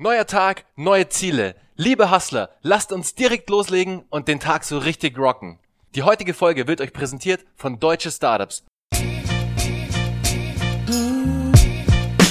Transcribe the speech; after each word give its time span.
Neuer 0.00 0.28
Tag, 0.28 0.64
neue 0.76 1.08
Ziele. 1.08 1.56
Liebe 1.74 2.12
Hustler, 2.12 2.50
lasst 2.62 2.92
uns 2.92 3.16
direkt 3.16 3.50
loslegen 3.50 4.04
und 4.10 4.28
den 4.28 4.38
Tag 4.38 4.62
so 4.62 4.78
richtig 4.78 5.18
rocken. 5.18 5.58
Die 5.96 6.04
heutige 6.04 6.34
Folge 6.34 6.68
wird 6.68 6.80
euch 6.80 6.92
präsentiert 6.92 7.44
von 7.56 7.80
Deutsche 7.80 8.12
Startups. 8.12 8.62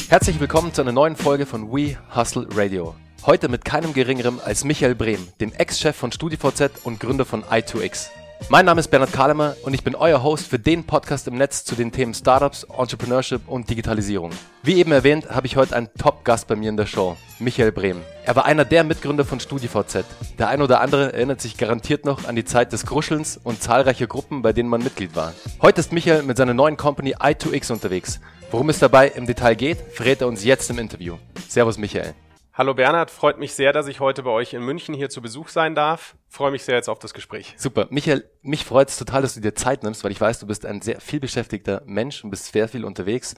Herzlich 0.08 0.40
willkommen 0.40 0.74
zu 0.74 0.82
einer 0.82 0.94
neuen 0.94 1.18
Folge 1.18 1.46
von 1.46 1.70
We 1.70 1.98
Hustle 2.16 2.48
Radio. 2.54 2.96
Heute 3.26 3.50
mit 3.50 3.66
keinem 3.66 3.92
geringeren 3.92 4.40
als 4.40 4.64
Michael 4.64 4.96
Brehm, 4.96 5.28
dem 5.42 5.52
Ex-Chef 5.52 5.98
von 5.98 6.14
StudiVZ 6.14 6.86
und 6.86 7.02
Gründer 7.02 7.26
von 7.26 7.44
i2X. 7.44 8.12
Mein 8.50 8.66
Name 8.66 8.80
ist 8.80 8.88
Bernhard 8.88 9.12
Kahlemer 9.12 9.58
und 9.64 9.74
ich 9.74 9.84
bin 9.84 9.94
euer 9.94 10.24
Host 10.24 10.48
für 10.48 10.58
den 10.58 10.86
Podcast 10.86 11.28
im 11.28 11.36
Netz 11.36 11.66
zu 11.66 11.76
den 11.76 11.92
Themen 11.92 12.14
Startups, 12.14 12.64
Entrepreneurship 12.64 13.42
und 13.48 13.70
Digitalisierung. 13.70 14.32
Wie 14.64 14.76
eben 14.76 14.94
erwähnt, 14.94 15.30
habe 15.30 15.48
ich 15.48 15.58
heute 15.58 15.76
einen 15.76 15.90
Top-Gast 15.98 16.48
bei 16.48 16.56
mir 16.56 16.70
in 16.70 16.78
der 16.78 16.86
Show, 16.86 17.18
Michael 17.40 17.74
Brehm. 17.74 18.02
Er 18.24 18.38
war 18.38 18.46
einer 18.46 18.64
der 18.64 18.86
Mitgründer 18.86 19.26
von 19.26 19.42
StudiVZ. 19.42 20.06
Der 20.40 20.48
ein 20.48 20.62
oder 20.62 20.80
andere 20.80 21.12
erinnert 21.12 21.42
sich 21.42 21.58
garantiert 21.58 22.06
noch 22.06 22.26
an 22.26 22.38
die 22.38 22.46
Zeit 22.46 22.72
des 22.72 22.86
Kruschelns 22.86 23.38
und 23.44 23.62
zahlreicher 23.62 24.08
Gruppen, 24.08 24.42
bei 24.42 24.54
denen 24.54 24.70
man 24.70 24.82
Mitglied 24.82 25.16
war. 25.16 25.34
Heute 25.62 25.82
ist 25.82 25.92
Michael 25.92 26.24
mit 26.24 26.38
seiner 26.38 26.54
neuen 26.54 26.78
Company 26.78 27.16
i2X 27.16 27.72
unterwegs. 27.74 28.22
Worum 28.50 28.70
es 28.70 28.80
dabei 28.80 29.10
im 29.10 29.26
Detail 29.26 29.56
geht, 29.56 29.78
verrät 29.92 30.22
er 30.22 30.28
uns 30.28 30.46
jetzt 30.46 30.70
im 30.70 30.80
Interview. 30.80 31.18
Servus 31.50 31.78
Michael. 31.78 32.16
Hallo 32.58 32.74
Bernhard, 32.74 33.12
freut 33.12 33.38
mich 33.38 33.54
sehr, 33.54 33.72
dass 33.72 33.86
ich 33.86 34.00
heute 34.00 34.24
bei 34.24 34.32
euch 34.32 34.56
in 34.56 34.64
München 34.64 34.96
hier 34.96 35.12
zu 35.12 35.22
Besuch 35.22 35.50
sein 35.50 35.76
darf. 35.76 36.16
Freue 36.28 36.50
mich 36.50 36.64
sehr 36.64 36.74
jetzt 36.74 36.90
auf 36.90 36.98
das 36.98 37.14
Gespräch. 37.14 37.54
Super. 37.56 37.86
Michael, 37.92 38.28
mich 38.42 38.66
freut 38.66 38.90
es 38.90 38.98
total, 38.98 39.22
dass 39.22 39.36
du 39.36 39.42
dir 39.42 39.54
Zeit 39.54 39.84
nimmst, 39.84 40.04
weil 40.04 40.12
ich 40.12 40.20
weiß, 40.20 40.40
du 40.40 40.48
bist 40.48 40.66
ein 40.66 40.82
sehr 40.82 41.00
viel 41.00 41.20
beschäftigter 41.20 41.84
Mensch 41.86 42.24
und 42.24 42.32
bist 42.32 42.52
sehr 42.52 42.68
viel 42.68 42.84
unterwegs 42.84 43.36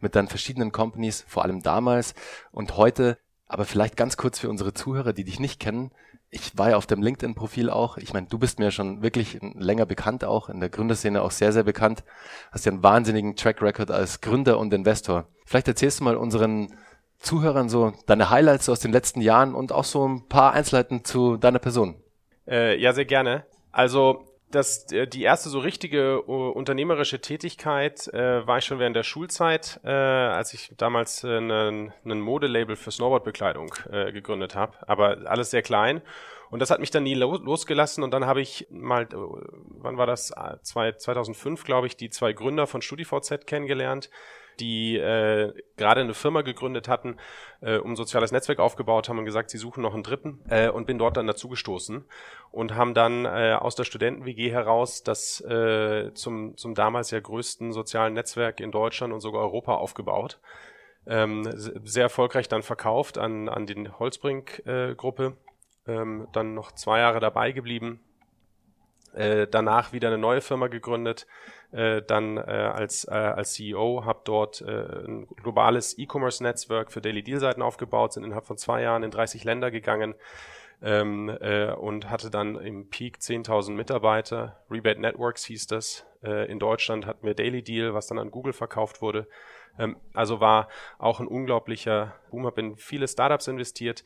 mit 0.00 0.16
deinen 0.16 0.28
verschiedenen 0.28 0.72
Companies, 0.72 1.26
vor 1.28 1.44
allem 1.44 1.62
damals 1.62 2.14
und 2.52 2.78
heute. 2.78 3.18
Aber 3.46 3.66
vielleicht 3.66 3.98
ganz 3.98 4.16
kurz 4.16 4.38
für 4.38 4.48
unsere 4.48 4.72
Zuhörer, 4.72 5.12
die 5.12 5.24
dich 5.24 5.38
nicht 5.38 5.60
kennen. 5.60 5.90
Ich 6.30 6.56
war 6.56 6.70
ja 6.70 6.78
auf 6.78 6.86
dem 6.86 7.02
LinkedIn-Profil 7.02 7.68
auch. 7.68 7.98
Ich 7.98 8.14
meine, 8.14 8.28
du 8.28 8.38
bist 8.38 8.58
mir 8.58 8.70
schon 8.70 9.02
wirklich 9.02 9.40
länger 9.42 9.84
bekannt 9.84 10.24
auch, 10.24 10.48
in 10.48 10.60
der 10.60 10.70
Gründerszene 10.70 11.20
auch 11.20 11.32
sehr, 11.32 11.52
sehr 11.52 11.64
bekannt. 11.64 12.02
Hast 12.50 12.64
ja 12.64 12.72
einen 12.72 12.82
wahnsinnigen 12.82 13.36
Track 13.36 13.60
Record 13.60 13.90
als 13.90 14.22
Gründer 14.22 14.58
und 14.58 14.72
Investor. 14.72 15.28
Vielleicht 15.44 15.68
erzählst 15.68 16.00
du 16.00 16.04
mal 16.04 16.16
unseren 16.16 16.74
Zuhörern 17.24 17.68
so 17.68 17.92
deine 18.06 18.30
Highlights 18.30 18.68
aus 18.68 18.80
den 18.80 18.92
letzten 18.92 19.20
Jahren 19.20 19.54
und 19.54 19.72
auch 19.72 19.84
so 19.84 20.06
ein 20.06 20.28
paar 20.28 20.52
Einzelheiten 20.52 21.04
zu 21.04 21.36
deiner 21.36 21.58
Person. 21.58 21.96
Äh, 22.46 22.78
ja, 22.78 22.92
sehr 22.92 23.06
gerne. 23.06 23.44
Also 23.72 24.24
das, 24.50 24.90
äh, 24.92 25.06
die 25.06 25.22
erste 25.22 25.48
so 25.48 25.58
richtige 25.58 26.28
uh, 26.28 26.50
unternehmerische 26.50 27.20
Tätigkeit 27.20 28.06
äh, 28.08 28.46
war 28.46 28.58
ich 28.58 28.64
schon 28.64 28.78
während 28.78 28.94
der 28.94 29.02
Schulzeit, 29.02 29.80
äh, 29.84 29.90
als 29.90 30.54
ich 30.54 30.72
damals 30.76 31.24
äh, 31.24 31.38
ein 31.38 31.92
Modelabel 32.04 32.76
für 32.76 32.90
Snowboardbekleidung 32.90 33.74
äh, 33.90 34.12
gegründet 34.12 34.54
habe. 34.54 34.76
Aber 34.86 35.18
alles 35.26 35.50
sehr 35.50 35.62
klein. 35.62 36.02
Und 36.54 36.60
das 36.60 36.70
hat 36.70 36.78
mich 36.78 36.92
dann 36.92 37.02
nie 37.02 37.14
lo 37.14 37.36
losgelassen. 37.36 38.04
Und 38.04 38.12
dann 38.12 38.26
habe 38.26 38.40
ich 38.40 38.68
mal, 38.70 39.02
äh, 39.02 39.08
wann 39.10 39.98
war 39.98 40.06
das? 40.06 40.32
2005, 40.62 41.64
glaube 41.64 41.88
ich, 41.88 41.96
die 41.96 42.10
zwei 42.10 42.32
Gründer 42.32 42.68
von 42.68 42.80
StudiVZ 42.80 43.44
kennengelernt 43.44 44.08
die 44.60 44.96
äh, 44.96 45.52
gerade 45.76 46.02
eine 46.02 46.14
Firma 46.14 46.42
gegründet 46.42 46.86
hatten, 46.86 47.16
äh, 47.60 47.78
um 47.78 47.96
soziales 47.96 48.30
Netzwerk 48.30 48.60
aufgebaut 48.60 49.08
haben 49.08 49.18
und 49.18 49.24
gesagt, 49.24 49.50
sie 49.50 49.58
suchen 49.58 49.82
noch 49.82 49.94
einen 49.94 50.04
Dritten 50.04 50.38
äh, 50.48 50.68
und 50.68 50.86
bin 50.86 50.96
dort 50.96 51.16
dann 51.16 51.26
dazugestoßen 51.26 52.04
und 52.52 52.74
haben 52.76 52.94
dann 52.94 53.24
äh, 53.24 53.56
aus 53.58 53.74
der 53.74 53.82
Studenten-WG 53.82 54.52
heraus 54.52 55.02
das 55.02 55.40
äh, 55.40 56.12
zum, 56.14 56.56
zum 56.56 56.76
damals 56.76 57.10
ja 57.10 57.18
größten 57.18 57.72
sozialen 57.72 58.14
Netzwerk 58.14 58.60
in 58.60 58.70
Deutschland 58.70 59.12
und 59.12 59.18
sogar 59.18 59.42
Europa 59.42 59.74
aufgebaut. 59.74 60.38
Ähm, 61.04 61.42
sehr 61.84 62.04
erfolgreich 62.04 62.48
dann 62.48 62.62
verkauft 62.62 63.18
an, 63.18 63.48
an 63.48 63.66
die 63.66 63.88
Holzbrink-Gruppe, 63.90 65.24
äh, 65.24 65.53
ähm, 65.86 66.28
dann 66.32 66.54
noch 66.54 66.72
zwei 66.72 67.00
Jahre 67.00 67.20
dabei 67.20 67.52
geblieben, 67.52 68.00
äh, 69.14 69.46
danach 69.46 69.92
wieder 69.92 70.08
eine 70.08 70.18
neue 70.18 70.40
Firma 70.40 70.66
gegründet, 70.66 71.26
äh, 71.72 72.02
dann 72.02 72.36
äh, 72.36 72.40
als, 72.40 73.04
äh, 73.04 73.12
als 73.12 73.54
CEO, 73.54 74.04
habe 74.04 74.20
dort 74.24 74.60
äh, 74.60 75.06
ein 75.06 75.26
globales 75.42 75.98
E-Commerce-Netzwerk 75.98 76.92
für 76.92 77.00
Daily 77.00 77.22
Deal-Seiten 77.22 77.62
aufgebaut, 77.62 78.12
sind 78.12 78.24
innerhalb 78.24 78.46
von 78.46 78.56
zwei 78.56 78.82
Jahren 78.82 79.02
in 79.02 79.10
30 79.10 79.44
Länder 79.44 79.70
gegangen 79.70 80.14
ähm, 80.82 81.28
äh, 81.40 81.72
und 81.72 82.10
hatte 82.10 82.30
dann 82.30 82.56
im 82.56 82.90
Peak 82.90 83.18
10.000 83.18 83.72
Mitarbeiter. 83.72 84.60
Rebate 84.70 85.00
Networks 85.00 85.44
hieß 85.44 85.66
das. 85.66 86.06
Äh, 86.22 86.50
in 86.50 86.58
Deutschland 86.58 87.06
hatten 87.06 87.26
wir 87.26 87.34
Daily 87.34 87.62
Deal, 87.62 87.94
was 87.94 88.06
dann 88.06 88.18
an 88.18 88.30
Google 88.30 88.52
verkauft 88.52 89.00
wurde. 89.00 89.28
Ähm, 89.78 89.96
also 90.12 90.40
war 90.40 90.68
auch 90.98 91.20
ein 91.20 91.28
unglaublicher 91.28 92.14
Boom, 92.30 92.46
habe 92.46 92.60
in 92.60 92.76
viele 92.76 93.08
Startups 93.08 93.48
investiert 93.48 94.04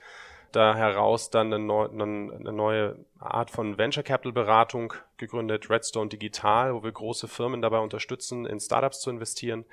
da 0.53 0.75
heraus 0.75 1.31
dann 1.31 1.53
eine, 1.53 1.65
neu, 1.65 1.89
eine 1.89 2.53
neue 2.53 3.05
Art 3.19 3.51
von 3.51 3.79
Venture 3.79 4.03
Capital 4.03 4.33
Beratung 4.33 4.95
gegründet, 5.17 5.71
Redstone 5.71 6.09
Digital, 6.09 6.75
wo 6.75 6.83
wir 6.83 6.93
große 6.93 7.29
Firmen 7.29 7.63
dabei 7.63 7.79
unterstützen, 7.81 8.47
in 8.47 8.61
Startups 8.61 9.01
zu 9.01 9.11
investieren 9.11 9.65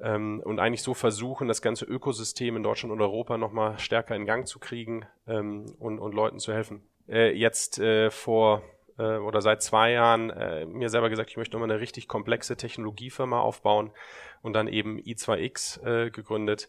ähm, 0.00 0.40
und 0.44 0.58
eigentlich 0.58 0.82
so 0.82 0.94
versuchen, 0.94 1.48
das 1.48 1.62
ganze 1.62 1.84
Ökosystem 1.84 2.56
in 2.56 2.62
Deutschland 2.62 2.92
und 2.92 3.00
Europa 3.00 3.38
nochmal 3.38 3.78
stärker 3.78 4.16
in 4.16 4.26
Gang 4.26 4.46
zu 4.46 4.58
kriegen 4.58 5.06
ähm, 5.26 5.66
und, 5.78 5.98
und 5.98 6.14
Leuten 6.14 6.38
zu 6.38 6.52
helfen. 6.52 6.82
Äh, 7.08 7.32
jetzt 7.32 7.78
äh, 7.78 8.10
vor 8.10 8.62
äh, 8.98 9.18
oder 9.18 9.40
seit 9.40 9.62
zwei 9.62 9.92
Jahren 9.92 10.30
äh, 10.30 10.66
mir 10.66 10.88
selber 10.88 11.10
gesagt, 11.10 11.30
ich 11.30 11.36
möchte 11.36 11.56
nochmal 11.56 11.70
eine 11.70 11.80
richtig 11.80 12.08
komplexe 12.08 12.56
Technologiefirma 12.56 13.40
aufbauen 13.40 13.90
und 14.42 14.52
dann 14.54 14.68
eben 14.68 14.98
i2X 14.98 15.84
äh, 15.84 16.10
gegründet 16.10 16.68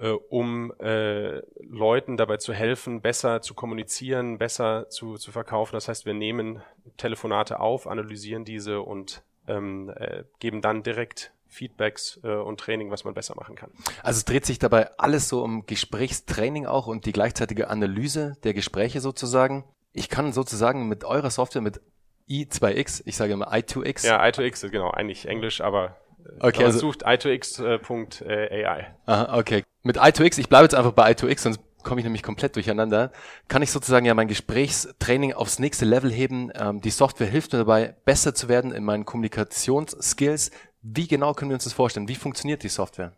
äh, 0.00 0.10
um 0.10 0.72
äh, 0.80 1.42
Leuten 1.62 2.16
dabei 2.16 2.38
zu 2.38 2.52
helfen, 2.52 3.02
besser 3.02 3.42
zu 3.42 3.54
kommunizieren, 3.54 4.38
besser 4.38 4.88
zu, 4.88 5.16
zu 5.16 5.30
verkaufen. 5.30 5.74
Das 5.74 5.88
heißt, 5.88 6.06
wir 6.06 6.14
nehmen 6.14 6.62
Telefonate 6.96 7.60
auf, 7.60 7.86
analysieren 7.86 8.44
diese 8.44 8.80
und 8.80 9.22
ähm, 9.46 9.92
äh, 9.96 10.24
geben 10.38 10.62
dann 10.62 10.82
direkt 10.82 11.32
Feedbacks 11.48 12.20
äh, 12.22 12.28
und 12.28 12.60
Training, 12.60 12.90
was 12.90 13.04
man 13.04 13.12
besser 13.12 13.34
machen 13.36 13.56
kann. 13.56 13.70
Also 14.02 14.18
es 14.18 14.24
dreht 14.24 14.46
sich 14.46 14.58
dabei 14.58 14.96
alles 14.98 15.28
so 15.28 15.42
um 15.42 15.66
Gesprächstraining 15.66 16.66
auch 16.66 16.86
und 16.86 17.06
die 17.06 17.12
gleichzeitige 17.12 17.68
Analyse 17.68 18.36
der 18.44 18.54
Gespräche 18.54 19.00
sozusagen. 19.00 19.64
Ich 19.92 20.08
kann 20.08 20.32
sozusagen 20.32 20.88
mit 20.88 21.04
eurer 21.04 21.30
Software, 21.30 21.62
mit 21.62 21.80
i2x, 22.28 23.02
ich 23.04 23.16
sage 23.16 23.32
immer 23.32 23.52
i2x. 23.52 24.06
Ja, 24.06 24.22
i2x, 24.22 24.68
genau, 24.68 24.92
eigentlich 24.92 25.26
Englisch, 25.26 25.60
aber 25.60 25.96
Okay, 26.40 26.64
also 26.64 26.78
sucht 26.78 27.06
i2x.ai. 27.06 28.86
Aha, 29.06 29.38
okay. 29.38 29.64
Mit 29.82 29.98
i2x, 29.98 30.38
ich 30.38 30.48
bleibe 30.48 30.64
jetzt 30.64 30.74
einfach 30.74 30.92
bei 30.92 31.10
i2x, 31.10 31.40
sonst 31.40 31.60
komme 31.82 32.00
ich 32.00 32.04
nämlich 32.04 32.22
komplett 32.22 32.56
durcheinander. 32.56 33.12
Kann 33.48 33.62
ich 33.62 33.70
sozusagen 33.70 34.06
ja 34.06 34.14
mein 34.14 34.28
Gesprächstraining 34.28 35.32
aufs 35.32 35.58
nächste 35.58 35.84
Level 35.84 36.10
heben? 36.10 36.50
Ähm, 36.54 36.80
die 36.80 36.90
Software 36.90 37.26
hilft 37.26 37.52
mir 37.52 37.58
dabei, 37.58 37.94
besser 38.04 38.34
zu 38.34 38.48
werden 38.48 38.72
in 38.72 38.84
meinen 38.84 39.04
Kommunikationsskills. 39.04 40.50
Wie 40.82 41.08
genau 41.08 41.34
können 41.34 41.50
wir 41.50 41.54
uns 41.54 41.64
das 41.64 41.72
vorstellen? 41.72 42.08
Wie 42.08 42.14
funktioniert 42.14 42.62
die 42.62 42.68
Software? 42.68 43.12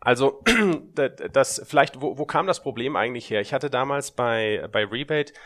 Also 0.00 0.42
das 1.32 1.62
vielleicht, 1.64 2.00
wo, 2.00 2.18
wo 2.18 2.26
kam 2.26 2.46
das 2.46 2.60
Problem 2.60 2.96
eigentlich 2.96 3.30
her? 3.30 3.40
Ich 3.40 3.52
hatte 3.54 3.70
damals 3.70 4.10
bei, 4.10 4.68
bei 4.72 4.84
Rebate 4.84 5.32
äh, 5.32 5.36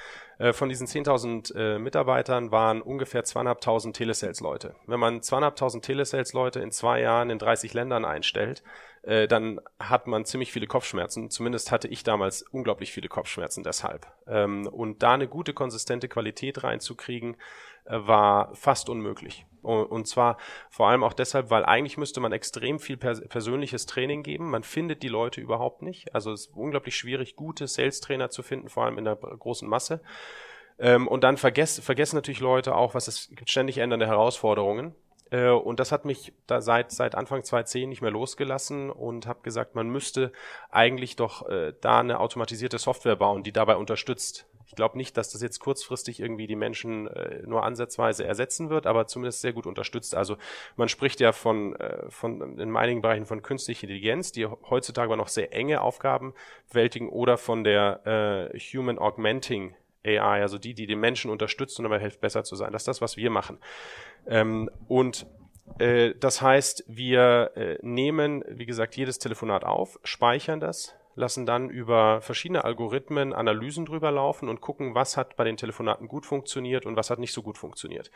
von 0.53 0.69
diesen 0.69 0.87
10.000 0.87 1.55
äh, 1.55 1.79
Mitarbeitern 1.79 2.51
waren 2.51 2.83
ungefähr 2.83 3.25
2.500 3.25 3.93
Telesales-Leute. 3.95 4.75
Wenn 4.87 5.01
man 5.01 5.21
2.500 5.21 5.81
Telesales-Leute 5.81 6.61
in 6.61 6.71
zwei 6.71 7.01
Jahren 7.01 7.31
in 7.31 7.39
30 7.39 7.73
Ländern 7.73 8.05
einstellt, 8.05 8.63
äh, 9.03 9.29
dann 9.29 9.61
hat 9.79 10.07
man 10.07 10.25
ziemlich 10.25 10.53
viele 10.53 10.67
Kopfschmerzen. 10.67 11.31
Zumindest 11.31 11.71
hatte 11.71 11.89
ich 11.89 12.03
damals 12.03 12.43
unglaublich 12.43 12.93
viele 12.93 13.09
Kopfschmerzen 13.09 13.63
deshalb. 13.63 14.07
Ähm, 14.27 14.67
und 14.67 15.03
da 15.03 15.15
eine 15.15 15.29
gute, 15.29 15.55
konsistente 15.55 16.09
Qualität 16.09 16.63
reinzukriegen, 16.65 17.37
äh, 17.85 17.99
war 17.99 18.55
fast 18.55 18.89
unmöglich. 18.89 19.47
Und 19.67 20.07
zwar 20.07 20.37
vor 20.71 20.89
allem 20.89 21.05
auch 21.05 21.13
deshalb, 21.13 21.51
weil 21.51 21.65
eigentlich 21.65 21.99
müsste 21.99 22.21
man 22.21 22.33
extrem 22.33 22.79
viel 22.79 22.97
pers 22.97 23.21
persönliches 23.29 23.87
Training 23.87 24.23
geben. 24.23 24.51
Man 24.51 24.63
findet 24.63 25.03
die 25.03 25.09
Leute 25.09 25.41
überhaupt 25.41 25.83
nicht. 25.83 26.15
Also 26.15 26.33
es 26.33 26.47
ist 26.47 26.57
unglaublich 26.57 26.97
schwierig, 26.97 27.37
gute 27.37 27.67
Sales-Trainer 27.67 28.31
zu 28.31 28.43
finden, 28.43 28.69
vor 28.69 28.85
allem 28.85 28.99
in 28.99 29.05
der 29.05 29.17
großen 29.17 29.69
Masse. 29.69 30.01
Ähm, 30.79 31.09
und 31.09 31.25
dann 31.25 31.37
vergessen, 31.37 32.17
natürlich 32.17 32.41
Leute 32.41 32.75
auch, 32.75 32.95
was 32.95 33.09
es 33.09 33.31
ständig 33.47 33.79
ändernde 33.79 34.07
Herausforderungen. 34.07 34.95
Äh, 35.31 35.51
und 35.51 35.81
das 35.81 35.93
hat 35.93 36.05
mich 36.05 36.33
da 36.47 36.61
seit, 36.61 36.93
seit 36.93 37.15
Anfang 37.15 37.43
2010 37.43 37.89
nicht 37.89 38.03
mehr 38.03 38.11
losgelassen 38.11 38.91
und 38.91 39.27
habe 39.27 39.43
gesagt, 39.43 39.75
man 39.75 39.89
müsste 39.89 40.33
eigentlich 40.71 41.17
doch 41.17 41.49
äh, 41.49 41.73
da 41.81 42.01
eine 42.01 42.21
automatisierte 42.21 42.79
Software 42.79 43.17
bauen, 43.17 43.43
die 43.43 43.53
dabei 43.53 43.77
unterstützt. 43.77 44.47
Ich 44.67 44.75
glaube 44.75 44.97
nicht, 44.97 45.17
dass 45.17 45.31
das 45.31 45.43
jetzt 45.43 45.61
kurzfristig 45.61 46.21
irgendwie 46.21 46.47
die 46.47 46.57
Menschen 46.57 47.07
äh, 47.07 47.43
nur 47.47 47.63
ansatzweise 47.65 48.25
ersetzen 48.25 48.69
wird, 48.69 48.87
aber 48.87 49.07
zumindest 49.07 49.41
sehr 49.41 49.53
gut 49.53 49.67
unterstützt. 49.67 50.15
Also 50.15 50.37
man 50.77 50.89
spricht 50.89 51.21
ja 51.21 51.33
von, 51.33 51.77
äh, 51.77 52.11
von 52.11 52.59
in 52.59 52.77
einigen 52.77 53.01
Bereichen 53.01 53.27
von 53.27 53.43
künstlicher 53.43 53.85
Intelligenz, 53.85 54.33
die 54.33 54.47
heutzutage 54.47 55.07
aber 55.07 55.17
noch 55.17 55.29
sehr 55.29 55.53
enge 55.53 55.81
Aufgaben 55.81 56.35
bewältigen 56.69 57.09
oder 57.09 57.39
von 57.39 57.65
der 57.65 58.51
äh, 58.53 58.59
Human 58.59 58.99
Augmenting 58.99 59.75
AI, 60.05 60.43
also 60.43 60.59
die, 60.59 60.75
die 60.75 60.87
den 60.87 61.01
Menschen 61.01 61.31
unterstützt 61.31 61.79
und 61.79 61.85
dabei 61.85 62.01
hilft, 62.01 62.21
besser 62.21 62.45
zu 62.45 62.57
sein. 62.57 62.73
Das 62.73 62.83
ist 62.83 62.89
das, 62.89 63.01
was 63.01 63.17
wir 63.17 63.31
machen. 63.31 63.59
Ähm, 64.27 64.71
und 64.89 65.27
äh, 65.79 66.15
das 66.19 66.41
heißt, 66.43 66.85
wir 66.87 67.53
äh, 67.57 67.79
nehmen, 67.83 68.45
wie 68.49 68.67
gesagt, 68.67 68.97
jedes 68.97 69.19
Telefonat 69.19 69.65
auf, 69.65 69.99
speichern 70.05 70.61
das, 70.61 70.95
lassen 71.17 71.47
dann 71.47 71.71
über 71.71 72.21
verschiedene 72.21 72.65
Algorithmen 72.65 73.33
Analysen 73.33 73.87
drüber 73.87 74.13
laufen 74.13 74.49
und 74.49 74.61
gucken, 74.61 74.95
was 74.95 75.17
hat 75.17 75.35
bei 75.37 75.45
den 75.45 75.57
Telefonaten 75.57 76.09
gut 76.09 76.27
funktioniert 76.27 76.85
und 76.85 76.95
was 76.95 77.11
hat 77.11 77.19
nicht 77.19 77.33
so 77.33 77.43
gut 77.43 77.57
funktioniert. 77.57 78.11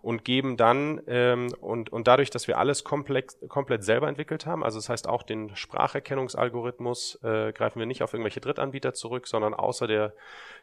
Und 0.00 0.24
geben 0.24 0.56
dann, 0.56 1.02
ähm, 1.06 1.54
und, 1.60 1.92
und 1.92 2.08
dadurch, 2.08 2.30
dass 2.30 2.48
wir 2.48 2.58
alles 2.58 2.82
komplex, 2.82 3.38
komplett 3.48 3.84
selber 3.84 4.08
entwickelt 4.08 4.46
haben, 4.46 4.64
also 4.64 4.78
das 4.78 4.88
heißt 4.88 5.06
auch 5.06 5.22
den 5.22 5.54
Spracherkennungsalgorithmus, 5.54 7.22
äh, 7.22 7.52
greifen 7.52 7.78
wir 7.78 7.86
nicht 7.86 8.02
auf 8.02 8.14
irgendwelche 8.14 8.40
Drittanbieter 8.40 8.94
zurück, 8.94 9.28
sondern 9.28 9.52
außer 9.52 9.86
der, 9.86 10.14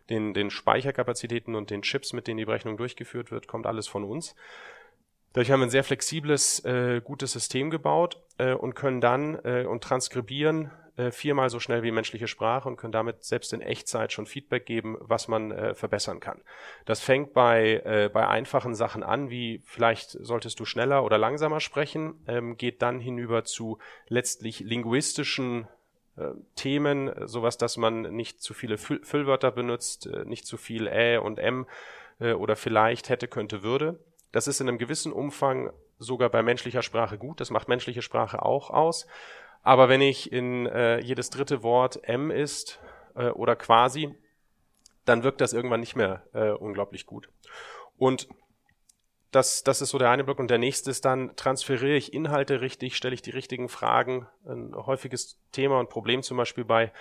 den, 0.10 0.34
den 0.34 0.50
Speicherkapazitäten 0.50 1.54
und 1.54 1.70
den 1.70 1.84
Chips, 1.84 2.12
mit 2.12 2.28
denen 2.28 2.40
die 2.40 2.46
Berechnung 2.46 2.76
durchgeführt 2.76 3.32
wird, 3.32 3.48
kommt 3.48 3.68
alles 3.68 3.88
von 3.88 4.04
uns. 4.04 4.36
Dadurch 5.34 5.52
haben 5.52 5.62
wir 5.62 5.68
ein 5.68 5.72
sehr 5.72 5.84
flexibles, 5.84 6.64
äh, 6.66 7.02
gutes 7.04 7.32
System 7.32 7.70
gebaut 7.70 8.22
äh, 8.38 8.54
und 8.54 8.76
können 8.76 9.02
dann 9.02 9.40
äh, 9.44 9.66
und 9.66 9.84
transkribieren 9.84 10.72
äh, 10.96 11.12
viermal 11.12 11.50
so 11.50 11.60
schnell 11.60 11.84
wie 11.84 11.92
menschliche 11.92 12.28
Sprache 12.28 12.68
und 12.70 12.78
können 12.78 12.92
damit 12.92 13.24
selbst 13.24 13.54
in 13.54 13.62
Echtzeit 13.62 14.12
schon 14.14 14.26
Feedback 14.26 14.66
geben, 14.66 14.98
was 15.00 15.28
man 15.28 15.52
äh, 15.52 15.74
verbessern 15.74 16.20
kann. 16.20 16.42
Das 16.86 17.02
fängt 17.02 17.34
bei, 17.34 17.82
äh, 17.86 18.10
bei 18.14 18.28
einfachen 18.28 18.76
Sachen 18.76 19.04
an, 19.04 19.30
wie 19.30 19.62
vielleicht 19.66 20.12
solltest 20.12 20.60
du 20.60 20.66
schneller 20.66 21.04
oder 21.04 21.18
langsamer 21.18 21.60
sprechen, 21.60 22.24
ähm, 22.28 22.58
geht 22.58 22.82
dann 22.82 23.00
hinüber 23.00 23.44
zu 23.44 23.80
letztlich 24.08 24.60
linguistischen 24.60 25.68
äh, 26.16 26.32
Themen, 26.56 27.12
sowas, 27.28 27.58
dass 27.58 27.78
man 27.78 28.02
nicht 28.02 28.42
zu 28.42 28.54
viele 28.54 28.78
Füll 28.78 29.04
Füllwörter 29.04 29.52
benutzt, 29.52 30.06
äh, 30.06 30.26
nicht 30.26 30.46
zu 30.46 30.58
viel 30.58 30.88
Ä 30.88 31.18
und 31.18 31.40
M 31.40 31.66
oder 32.20 32.56
vielleicht 32.56 33.10
hätte, 33.10 33.28
könnte, 33.28 33.64
würde 33.64 34.00
das 34.34 34.48
ist 34.48 34.60
in 34.60 34.68
einem 34.68 34.80
gewissen 34.80 35.14
Umfang 35.14 35.72
sogar 36.00 36.30
bei 36.30 36.44
menschlicher 36.44 36.82
Sprache 36.82 37.18
gut. 37.18 37.40
Das 37.40 37.52
macht 37.52 37.70
menschliche 37.70 38.02
Sprache 38.02 38.42
auch 38.42 38.72
aus. 38.72 39.08
Aber 39.64 39.90
wenn 39.90 40.02
ich 40.02 40.32
in 40.32 40.68
äh, 40.68 41.00
jedes 41.00 41.30
dritte 41.30 41.64
Wort 41.64 42.04
M 42.04 42.30
ist 42.30 42.80
äh, 43.16 43.30
oder 43.30 43.56
quasi, 43.56 44.14
dann 45.06 45.24
wirkt 45.24 45.42
das 45.42 45.54
irgendwann 45.54 45.80
nicht 45.80 45.96
mehr 45.96 46.24
äh, 46.34 46.52
unglaublich 46.52 47.06
gut. 47.06 47.30
Und 47.98 48.28
das, 49.32 49.64
das 49.64 49.82
ist 49.82 49.90
so 49.90 49.98
der 49.98 50.10
eine 50.10 50.24
Block. 50.24 50.40
Und 50.40 50.50
der 50.50 50.58
nächste 50.58 50.92
ist 50.92 51.06
dann, 51.06 51.36
transferiere 51.36 51.98
ich 51.98 52.14
Inhalte 52.14 52.62
richtig, 52.62 52.96
stelle 52.96 53.16
ich 53.16 53.22
die 53.22 53.32
richtigen 53.32 53.70
Fragen. 53.70 54.28
Ein 54.46 54.76
häufiges 54.76 55.40
Thema 55.52 55.80
und 55.80 55.90
Problem 55.90 56.22
zum 56.24 56.38
Beispiel 56.38 56.66
bei 56.66 56.92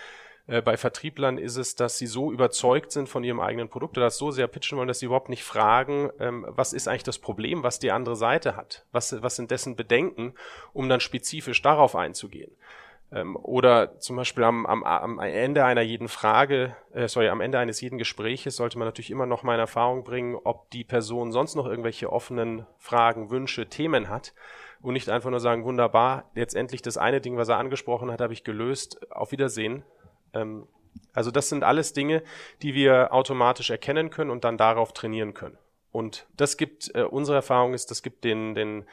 bei 0.46 0.76
Vertrieblern 0.76 1.38
ist 1.38 1.56
es, 1.56 1.76
dass 1.76 1.98
sie 1.98 2.06
so 2.06 2.32
überzeugt 2.32 2.90
sind 2.90 3.08
von 3.08 3.22
ihrem 3.22 3.40
eigenen 3.40 3.68
Produkt 3.68 3.96
oder 3.96 4.06
das 4.06 4.18
so 4.18 4.32
sehr 4.32 4.48
pitchen 4.48 4.76
wollen, 4.76 4.88
dass 4.88 4.98
sie 4.98 5.06
überhaupt 5.06 5.28
nicht 5.28 5.44
fragen, 5.44 6.10
ähm, 6.18 6.44
was 6.48 6.72
ist 6.72 6.88
eigentlich 6.88 7.04
das 7.04 7.18
Problem, 7.18 7.62
was 7.62 7.78
die 7.78 7.92
andere 7.92 8.16
Seite 8.16 8.56
hat, 8.56 8.84
was, 8.90 9.22
was 9.22 9.36
sind 9.36 9.50
dessen 9.52 9.76
Bedenken, 9.76 10.34
um 10.72 10.88
dann 10.88 11.00
spezifisch 11.00 11.62
darauf 11.62 11.94
einzugehen. 11.94 12.50
Ähm, 13.12 13.36
oder 13.36 14.00
zum 14.00 14.16
Beispiel 14.16 14.42
am, 14.44 14.66
am, 14.66 14.82
am 14.82 15.18
Ende 15.20 15.64
einer 15.64 15.82
jeden 15.82 16.08
Frage, 16.08 16.74
äh, 16.92 17.08
sorry, 17.08 17.28
am 17.28 17.40
Ende 17.40 17.58
eines 17.58 17.80
jeden 17.80 17.98
Gespräches 17.98 18.56
sollte 18.56 18.78
man 18.78 18.88
natürlich 18.88 19.10
immer 19.10 19.26
noch 19.26 19.42
mal 19.42 19.54
in 19.54 19.60
Erfahrung 19.60 20.02
bringen, 20.02 20.36
ob 20.42 20.70
die 20.70 20.84
Person 20.84 21.30
sonst 21.30 21.54
noch 21.54 21.66
irgendwelche 21.66 22.10
offenen 22.10 22.66
Fragen, 22.78 23.30
Wünsche, 23.30 23.68
Themen 23.68 24.08
hat 24.08 24.34
und 24.80 24.94
nicht 24.94 25.08
einfach 25.08 25.30
nur 25.30 25.40
sagen, 25.40 25.64
wunderbar, 25.64 26.30
jetzt 26.34 26.56
endlich 26.56 26.82
das 26.82 26.96
eine 26.96 27.20
Ding, 27.20 27.36
was 27.36 27.48
er 27.48 27.58
angesprochen 27.58 28.10
hat, 28.10 28.20
habe 28.20 28.32
ich 28.32 28.44
gelöst, 28.44 29.12
auf 29.12 29.30
Wiedersehen, 29.30 29.84
ähm, 30.34 30.66
also 31.12 31.30
das 31.30 31.48
sind 31.48 31.64
alles 31.64 31.92
Dinge, 31.92 32.22
die 32.62 32.74
wir 32.74 33.12
automatisch 33.12 33.70
erkennen 33.70 34.10
können 34.10 34.30
und 34.30 34.44
dann 34.44 34.56
darauf 34.56 34.92
trainieren 34.92 35.34
können. 35.34 35.58
Und 35.90 36.26
das 36.36 36.56
gibt, 36.56 36.94
äh, 36.94 37.02
unsere 37.02 37.36
Erfahrung 37.36 37.74
ist, 37.74 37.90
das 37.90 38.02
gibt 38.02 38.24
den, 38.24 38.54
den 38.54 38.84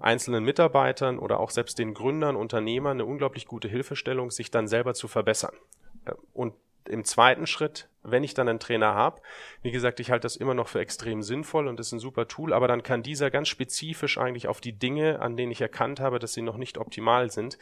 einzelnen 0.00 0.44
Mitarbeitern 0.44 1.18
oder 1.18 1.40
auch 1.40 1.50
selbst 1.50 1.78
den 1.78 1.94
Gründern, 1.94 2.36
Unternehmern 2.36 2.92
eine 2.92 3.04
unglaublich 3.04 3.46
gute 3.46 3.68
Hilfestellung, 3.68 4.30
sich 4.30 4.50
dann 4.50 4.66
selber 4.66 4.94
zu 4.94 5.08
verbessern. 5.08 5.54
Äh, 6.06 6.12
und 6.32 6.54
im 6.88 7.04
zweiten 7.04 7.46
Schritt, 7.46 7.88
wenn 8.02 8.24
ich 8.24 8.34
dann 8.34 8.48
einen 8.48 8.60
Trainer 8.60 8.94
habe, 8.94 9.20
wie 9.62 9.72
gesagt, 9.72 10.00
ich 10.00 10.10
halte 10.10 10.24
das 10.24 10.36
immer 10.36 10.54
noch 10.54 10.68
für 10.68 10.80
extrem 10.80 11.22
sinnvoll 11.22 11.66
und 11.66 11.80
ist 11.80 11.92
ein 11.92 11.98
super 11.98 12.28
Tool, 12.28 12.52
aber 12.52 12.68
dann 12.68 12.82
kann 12.82 13.02
dieser 13.02 13.30
ganz 13.30 13.48
spezifisch 13.48 14.18
eigentlich 14.18 14.48
auf 14.48 14.60
die 14.60 14.78
Dinge, 14.78 15.20
an 15.20 15.36
denen 15.36 15.52
ich 15.52 15.60
erkannt 15.60 16.00
habe, 16.00 16.18
dass 16.18 16.32
sie 16.32 16.42
noch 16.42 16.56
nicht 16.56 16.78
optimal 16.78 17.30
sind, 17.30 17.58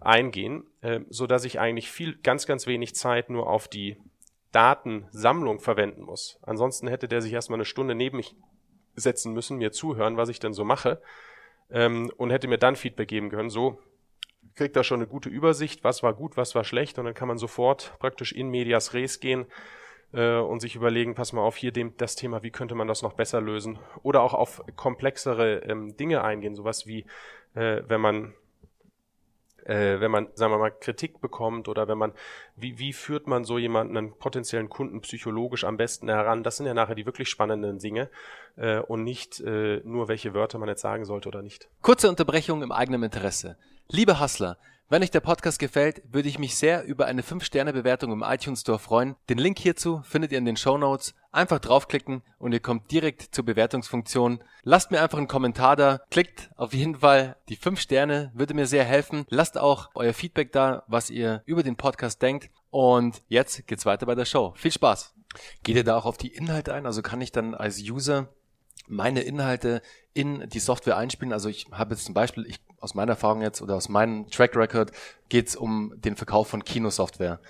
eingehen, 0.00 0.64
äh, 0.80 1.00
so 1.10 1.26
dass 1.26 1.44
ich 1.44 1.58
eigentlich 1.58 1.90
viel, 1.90 2.16
ganz, 2.16 2.46
ganz 2.46 2.66
wenig 2.66 2.94
Zeit 2.94 3.30
nur 3.30 3.48
auf 3.48 3.68
die 3.68 3.96
Datensammlung 4.52 5.60
verwenden 5.60 6.02
muss. 6.02 6.38
Ansonsten 6.42 6.88
hätte 6.88 7.08
der 7.08 7.20
sich 7.20 7.32
erstmal 7.32 7.58
eine 7.58 7.64
Stunde 7.64 7.94
neben 7.94 8.16
mich 8.16 8.34
setzen 8.94 9.32
müssen, 9.32 9.58
mir 9.58 9.72
zuhören, 9.72 10.16
was 10.16 10.28
ich 10.28 10.40
denn 10.40 10.52
so 10.52 10.64
mache, 10.64 11.00
ähm, 11.70 12.10
und 12.16 12.30
hätte 12.30 12.48
mir 12.48 12.58
dann 12.58 12.76
Feedback 12.76 13.08
geben 13.08 13.30
können. 13.30 13.50
So 13.50 13.80
kriegt 14.58 14.76
er 14.76 14.84
schon 14.84 15.00
eine 15.00 15.06
gute 15.06 15.28
Übersicht, 15.28 15.84
was 15.84 16.02
war 16.02 16.12
gut, 16.12 16.36
was 16.36 16.54
war 16.54 16.64
schlecht, 16.64 16.98
und 16.98 17.06
dann 17.06 17.14
kann 17.14 17.28
man 17.28 17.38
sofort 17.38 17.94
praktisch 17.98 18.32
in 18.32 18.50
medias 18.50 18.92
res 18.92 19.20
gehen 19.20 19.46
äh, 20.12 20.36
und 20.36 20.60
sich 20.60 20.76
überlegen, 20.76 21.14
pass 21.14 21.32
mal 21.32 21.42
auf, 21.42 21.56
hier 21.56 21.72
dem, 21.72 21.96
das 21.96 22.16
Thema, 22.16 22.42
wie 22.42 22.50
könnte 22.50 22.74
man 22.74 22.88
das 22.88 23.02
noch 23.02 23.14
besser 23.14 23.40
lösen? 23.40 23.78
Oder 24.02 24.22
auch 24.22 24.34
auf 24.34 24.62
komplexere 24.76 25.60
ähm, 25.60 25.96
Dinge 25.96 26.22
eingehen, 26.22 26.54
sowas 26.54 26.86
wie, 26.86 27.06
äh, 27.54 27.82
wenn 27.86 28.00
man 28.00 28.34
äh, 29.64 30.00
wenn 30.00 30.10
man, 30.10 30.28
sagen 30.34 30.52
wir 30.52 30.58
mal, 30.58 30.70
Kritik 30.70 31.20
bekommt 31.20 31.68
oder 31.68 31.86
wenn 31.88 31.98
man, 31.98 32.12
wie, 32.56 32.78
wie 32.78 32.92
führt 32.92 33.26
man 33.26 33.44
so 33.44 33.58
jemanden, 33.58 33.96
einen 33.96 34.16
potenziellen 34.16 34.70
Kunden 34.70 35.02
psychologisch 35.02 35.64
am 35.64 35.76
besten 35.76 36.08
heran? 36.08 36.42
Das 36.42 36.56
sind 36.56 36.66
ja 36.66 36.74
nachher 36.74 36.94
die 36.94 37.04
wirklich 37.04 37.28
spannenden 37.28 37.78
Dinge 37.78 38.08
äh, 38.56 38.78
und 38.78 39.04
nicht 39.04 39.40
äh, 39.40 39.82
nur, 39.84 40.08
welche 40.08 40.32
Wörter 40.32 40.58
man 40.58 40.68
jetzt 40.68 40.80
sagen 40.80 41.04
sollte 41.04 41.28
oder 41.28 41.42
nicht. 41.42 41.68
Kurze 41.82 42.08
Unterbrechung 42.08 42.62
im 42.62 42.72
eigenen 42.72 43.02
Interesse. 43.02 43.58
Liebe 43.90 44.20
Hustler, 44.20 44.58
wenn 44.90 45.02
euch 45.02 45.10
der 45.10 45.20
Podcast 45.20 45.58
gefällt, 45.58 46.02
würde 46.12 46.28
ich 46.28 46.38
mich 46.38 46.56
sehr 46.56 46.84
über 46.84 47.06
eine 47.06 47.22
5-Sterne-Bewertung 47.22 48.12
im 48.12 48.22
iTunes 48.22 48.60
Store 48.60 48.78
freuen. 48.78 49.16
Den 49.30 49.38
Link 49.38 49.58
hierzu 49.58 50.02
findet 50.04 50.30
ihr 50.30 50.36
in 50.36 50.44
den 50.44 50.58
Show 50.58 50.76
Notes. 50.76 51.14
Einfach 51.32 51.58
draufklicken 51.58 52.22
und 52.38 52.52
ihr 52.52 52.60
kommt 52.60 52.90
direkt 52.92 53.34
zur 53.34 53.46
Bewertungsfunktion. 53.46 54.44
Lasst 54.62 54.90
mir 54.90 55.00
einfach 55.00 55.16
einen 55.16 55.26
Kommentar 55.26 55.74
da. 55.74 56.02
Klickt 56.10 56.50
auf 56.56 56.74
jeden 56.74 56.96
Fall 56.96 57.36
die 57.48 57.56
5 57.56 57.80
Sterne, 57.80 58.30
würde 58.34 58.52
mir 58.52 58.66
sehr 58.66 58.84
helfen. 58.84 59.24
Lasst 59.30 59.56
auch 59.56 59.88
euer 59.94 60.12
Feedback 60.12 60.52
da, 60.52 60.84
was 60.86 61.08
ihr 61.08 61.42
über 61.46 61.62
den 61.62 61.76
Podcast 61.76 62.20
denkt. 62.20 62.50
Und 62.68 63.22
jetzt 63.28 63.66
geht's 63.66 63.86
weiter 63.86 64.04
bei 64.04 64.14
der 64.14 64.26
Show. 64.26 64.52
Viel 64.54 64.72
Spaß! 64.72 65.14
Geht 65.62 65.76
ihr 65.76 65.84
da 65.84 65.96
auch 65.96 66.04
auf 66.04 66.18
die 66.18 66.34
Inhalte 66.34 66.74
ein? 66.74 66.84
Also 66.84 67.00
kann 67.00 67.22
ich 67.22 67.32
dann 67.32 67.54
als 67.54 67.80
User 67.80 68.28
meine 68.86 69.20
Inhalte 69.20 69.82
in 70.14 70.48
die 70.48 70.60
Software 70.60 70.96
einspielen. 70.96 71.32
Also 71.32 71.48
ich 71.48 71.66
habe 71.70 71.94
jetzt 71.94 72.04
zum 72.04 72.14
Beispiel, 72.14 72.46
ich, 72.46 72.60
aus 72.80 72.94
meiner 72.94 73.12
Erfahrung 73.12 73.42
jetzt 73.42 73.62
oder 73.62 73.76
aus 73.76 73.88
meinem 73.88 74.28
Track 74.30 74.56
Record 74.56 74.92
geht 75.28 75.48
es 75.48 75.56
um 75.56 75.92
den 75.96 76.16
Verkauf 76.16 76.48
von 76.48 76.64
Kinosoftware. 76.64 77.40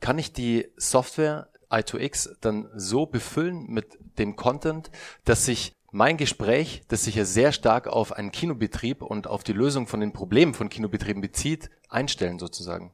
Kann 0.00 0.18
ich 0.18 0.32
die 0.32 0.68
Software 0.76 1.48
i2X 1.70 2.36
dann 2.40 2.70
so 2.74 3.06
befüllen 3.06 3.66
mit 3.68 3.98
dem 4.18 4.36
Content, 4.36 4.90
dass 5.24 5.44
sich 5.44 5.74
mein 5.90 6.16
Gespräch, 6.16 6.82
das 6.88 7.04
sich 7.04 7.14
ja 7.14 7.24
sehr 7.24 7.52
stark 7.52 7.86
auf 7.86 8.12
einen 8.12 8.32
Kinobetrieb 8.32 9.02
und 9.02 9.26
auf 9.26 9.44
die 9.44 9.52
Lösung 9.52 9.86
von 9.86 10.00
den 10.00 10.12
Problemen 10.12 10.54
von 10.54 10.68
Kinobetrieben 10.68 11.20
bezieht, 11.20 11.70
einstellen 11.88 12.38
sozusagen? 12.38 12.92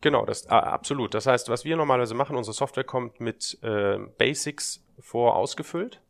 Genau, 0.00 0.24
das 0.24 0.46
absolut. 0.46 1.14
Das 1.14 1.26
heißt, 1.26 1.48
was 1.48 1.64
wir 1.64 1.76
normalerweise 1.76 2.14
machen, 2.14 2.36
unsere 2.36 2.54
Software 2.54 2.84
kommt 2.84 3.20
mit 3.20 3.58
äh, 3.62 3.98
Basics 4.16 4.82
vorausgefüllt 5.00 6.00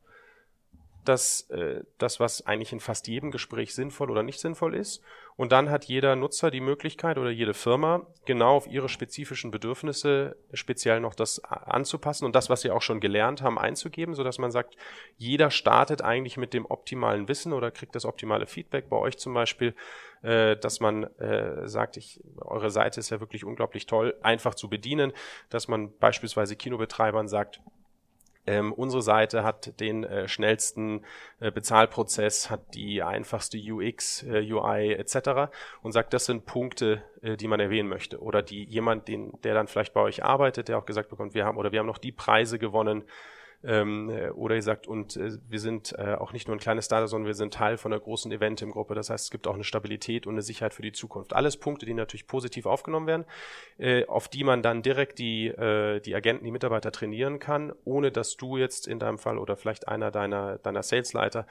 das, 1.05 1.49
äh, 1.51 1.83
das, 1.99 2.21
was 2.21 2.47
eigentlich 2.47 2.73
in 2.73 2.81
fast 2.81 3.09
jedem 3.09 3.31
Gespräch 3.31 3.75
sinnvoll 3.75 4.11
oder 4.11 4.23
nicht 4.23 4.41
sinnvoll 4.41 4.75
ist. 4.75 5.03
Und 5.37 5.53
dann 5.53 5.71
hat 5.71 5.85
jeder 5.85 6.17
Nutzer 6.17 6.51
die 6.51 6.61
Möglichkeit 6.61 7.17
oder 7.17 7.31
jede 7.31 7.55
Firma 7.55 8.07
genau 8.27 8.57
auf 8.57 8.67
ihre 8.67 8.89
spezifischen 8.89 9.51
Bedürfnisse 9.51 10.37
speziell 10.53 11.01
noch 11.01 11.15
das 11.15 11.43
anzupassen 11.45 12.25
und 12.25 12.35
das, 12.35 12.51
was 12.51 12.63
sie 12.63 12.71
auch 12.71 12.83
schon 12.83 13.01
gelernt 13.01 13.41
haben, 13.41 13.59
einzugeben, 13.59 14.15
sodass 14.15 14.39
man 14.39 14.51
sagt, 14.51 14.77
jeder 15.17 15.51
startet 15.51 16.03
eigentlich 16.03 16.37
mit 16.37 16.55
dem 16.55 16.67
optimalen 16.67 17.29
Wissen 17.29 17.53
oder 17.53 17.71
kriegt 17.71 17.95
das 17.95 18.05
optimale 18.05 18.47
Feedback. 18.47 18.89
Bei 18.89 18.97
euch 18.97 19.17
zum 19.17 19.33
Beispiel, 19.33 19.75
äh, 20.23 20.57
dass 20.57 20.81
man 20.81 21.05
äh, 21.19 21.69
sagt, 21.69 21.97
ich, 21.97 22.21
eure 22.39 22.71
Seite 22.71 22.99
ist 22.99 23.11
ja 23.11 23.21
wirklich 23.21 23.45
unglaublich 23.45 23.87
toll, 23.87 24.17
einfach 24.23 24.55
zu 24.57 24.69
bedienen, 24.69 25.13
dass 25.51 25.69
man 25.69 25.97
beispielsweise 25.99 26.57
Kinobetreibern 26.57 27.29
sagt, 27.29 27.61
ähm, 28.49 28.73
unsere 28.73 29.03
Seite 29.03 29.45
hat 29.45 29.79
den 29.79 30.05
äh, 30.05 30.27
schnellsten 30.27 31.05
äh, 31.39 31.51
Bezahlprozess, 31.51 32.49
hat 32.49 32.75
die 32.75 33.03
einfachste 33.03 33.59
UX, 33.59 34.23
äh, 34.23 34.51
UI 34.51 34.95
etc. 34.95 35.53
und 35.83 35.93
sagt, 35.93 36.15
das 36.15 36.25
sind 36.25 36.47
Punkte, 36.47 37.03
äh, 37.21 37.37
die 37.37 37.47
man 37.47 37.61
erwähnen 37.61 37.91
möchte. 37.91 38.23
Oder 38.23 38.41
die 38.41 38.65
jemand, 38.65 39.07
den, 39.07 39.33
der 39.45 39.53
dann 39.53 39.69
vielleicht 39.69 39.93
bei 39.93 40.01
euch 40.01 40.25
arbeitet, 40.25 40.69
der 40.69 40.79
auch 40.79 40.87
gesagt 40.87 41.11
bekommt, 41.11 41.35
wir 41.35 41.45
haben 41.45 41.59
oder 41.59 41.73
wir 41.73 41.81
haben 41.81 41.87
noch 41.87 41.99
die 41.99 42.13
Preise 42.13 42.59
gewonnen, 42.59 43.05
ähm, 43.65 44.09
äh, 44.11 44.31
oder 44.31 44.55
ihr 44.55 44.63
sagt, 44.63 44.87
und 44.87 45.17
äh, 45.17 45.39
wir 45.49 45.59
sind 45.59 45.95
äh, 45.99 46.15
auch 46.15 46.33
nicht 46.33 46.47
nur 46.47 46.57
ein 46.57 46.61
kleines 46.61 46.87
Startup, 46.87 47.09
sondern 47.09 47.27
wir 47.27 47.35
sind 47.35 47.55
Teil 47.55 47.77
von 47.77 47.93
einer 47.93 48.01
großen 48.01 48.31
Event 48.31 48.63
im 48.63 48.71
Gruppe. 48.71 48.95
Das 48.95 49.11
heißt, 49.11 49.25
es 49.25 49.31
gibt 49.31 49.47
auch 49.47 49.55
eine 49.55 49.65
Stabilität 49.65 50.27
und 50.27 50.35
eine 50.35 50.43
Sicherheit 50.43 50.75
für 50.75 50.83
die 50.83 50.93
Zukunft. 50.93 51.33
Alles 51.33 51.57
Punkte, 51.57 51.87
die 51.87 51.95
natürlich 51.95 52.27
positiv 52.27 52.67
aufgenommen 52.67 53.07
werden, 53.07 53.25
äh, 53.79 54.07
auf 54.07 54.29
die 54.29 54.45
man 54.45 54.63
dann 54.63 54.83
direkt 54.83 55.19
die, 55.19 55.49
äh, 55.49 56.01
die 56.01 56.15
Agenten, 56.15 56.45
die 56.45 56.53
Mitarbeiter 56.53 56.93
trainieren 56.93 57.39
kann, 57.39 57.73
ohne 57.85 58.13
dass 58.13 58.37
du 58.37 58.57
jetzt 58.57 58.87
in 58.87 58.99
deinem 58.99 59.19
Fall 59.19 59.39
oder 59.39 59.57
vielleicht 59.57 59.89
einer 59.89 60.11
deiner, 60.11 60.59
deiner 60.59 60.83
Salesleiter 60.83 61.47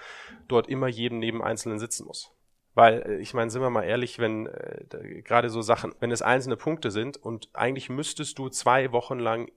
dort 0.48 0.68
immer 0.70 0.88
jedem 0.88 1.20
neben 1.20 1.44
Einzelnen 1.44 1.80
sitzen 1.80 2.06
muss. 2.06 2.32
Weil, 2.78 3.02
äh, 3.02 3.18
ich 3.18 3.34
meine, 3.34 3.50
sind 3.50 3.64
wir 3.64 3.72
mal 3.72 3.84
ehrlich, 3.84 4.20
wenn 4.20 4.46
äh, 4.46 5.22
gerade 5.24 5.50
so 5.50 5.62
Sachen, 5.62 5.96
wenn 6.00 6.12
es 6.12 6.22
einzelne 6.22 6.58
Punkte 6.58 6.92
sind 6.92 7.18
und 7.18 7.50
eigentlich 7.54 7.90
müsstest 7.90 8.38
du 8.38 8.50
zwei 8.50 8.92
Wochen 8.92 9.18
lang 9.18 9.50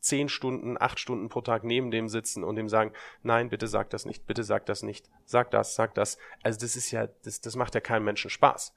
zehn 0.00 0.28
Stunden, 0.28 0.76
acht 0.80 0.98
Stunden 0.98 1.28
pro 1.28 1.40
Tag 1.40 1.64
neben 1.64 1.90
dem 1.90 2.08
sitzen 2.08 2.44
und 2.44 2.56
dem 2.56 2.68
sagen, 2.68 2.92
nein, 3.22 3.48
bitte 3.48 3.66
sag 3.66 3.90
das 3.90 4.06
nicht, 4.06 4.26
bitte 4.26 4.44
sag 4.44 4.66
das 4.66 4.82
nicht, 4.82 5.08
sag 5.24 5.50
das, 5.50 5.74
sag 5.74 5.94
das. 5.94 6.18
Also 6.42 6.60
das 6.60 6.76
ist 6.76 6.90
ja, 6.90 7.08
das, 7.24 7.40
das 7.40 7.56
macht 7.56 7.74
ja 7.74 7.80
keinem 7.80 8.04
Menschen 8.04 8.30
Spaß. 8.30 8.74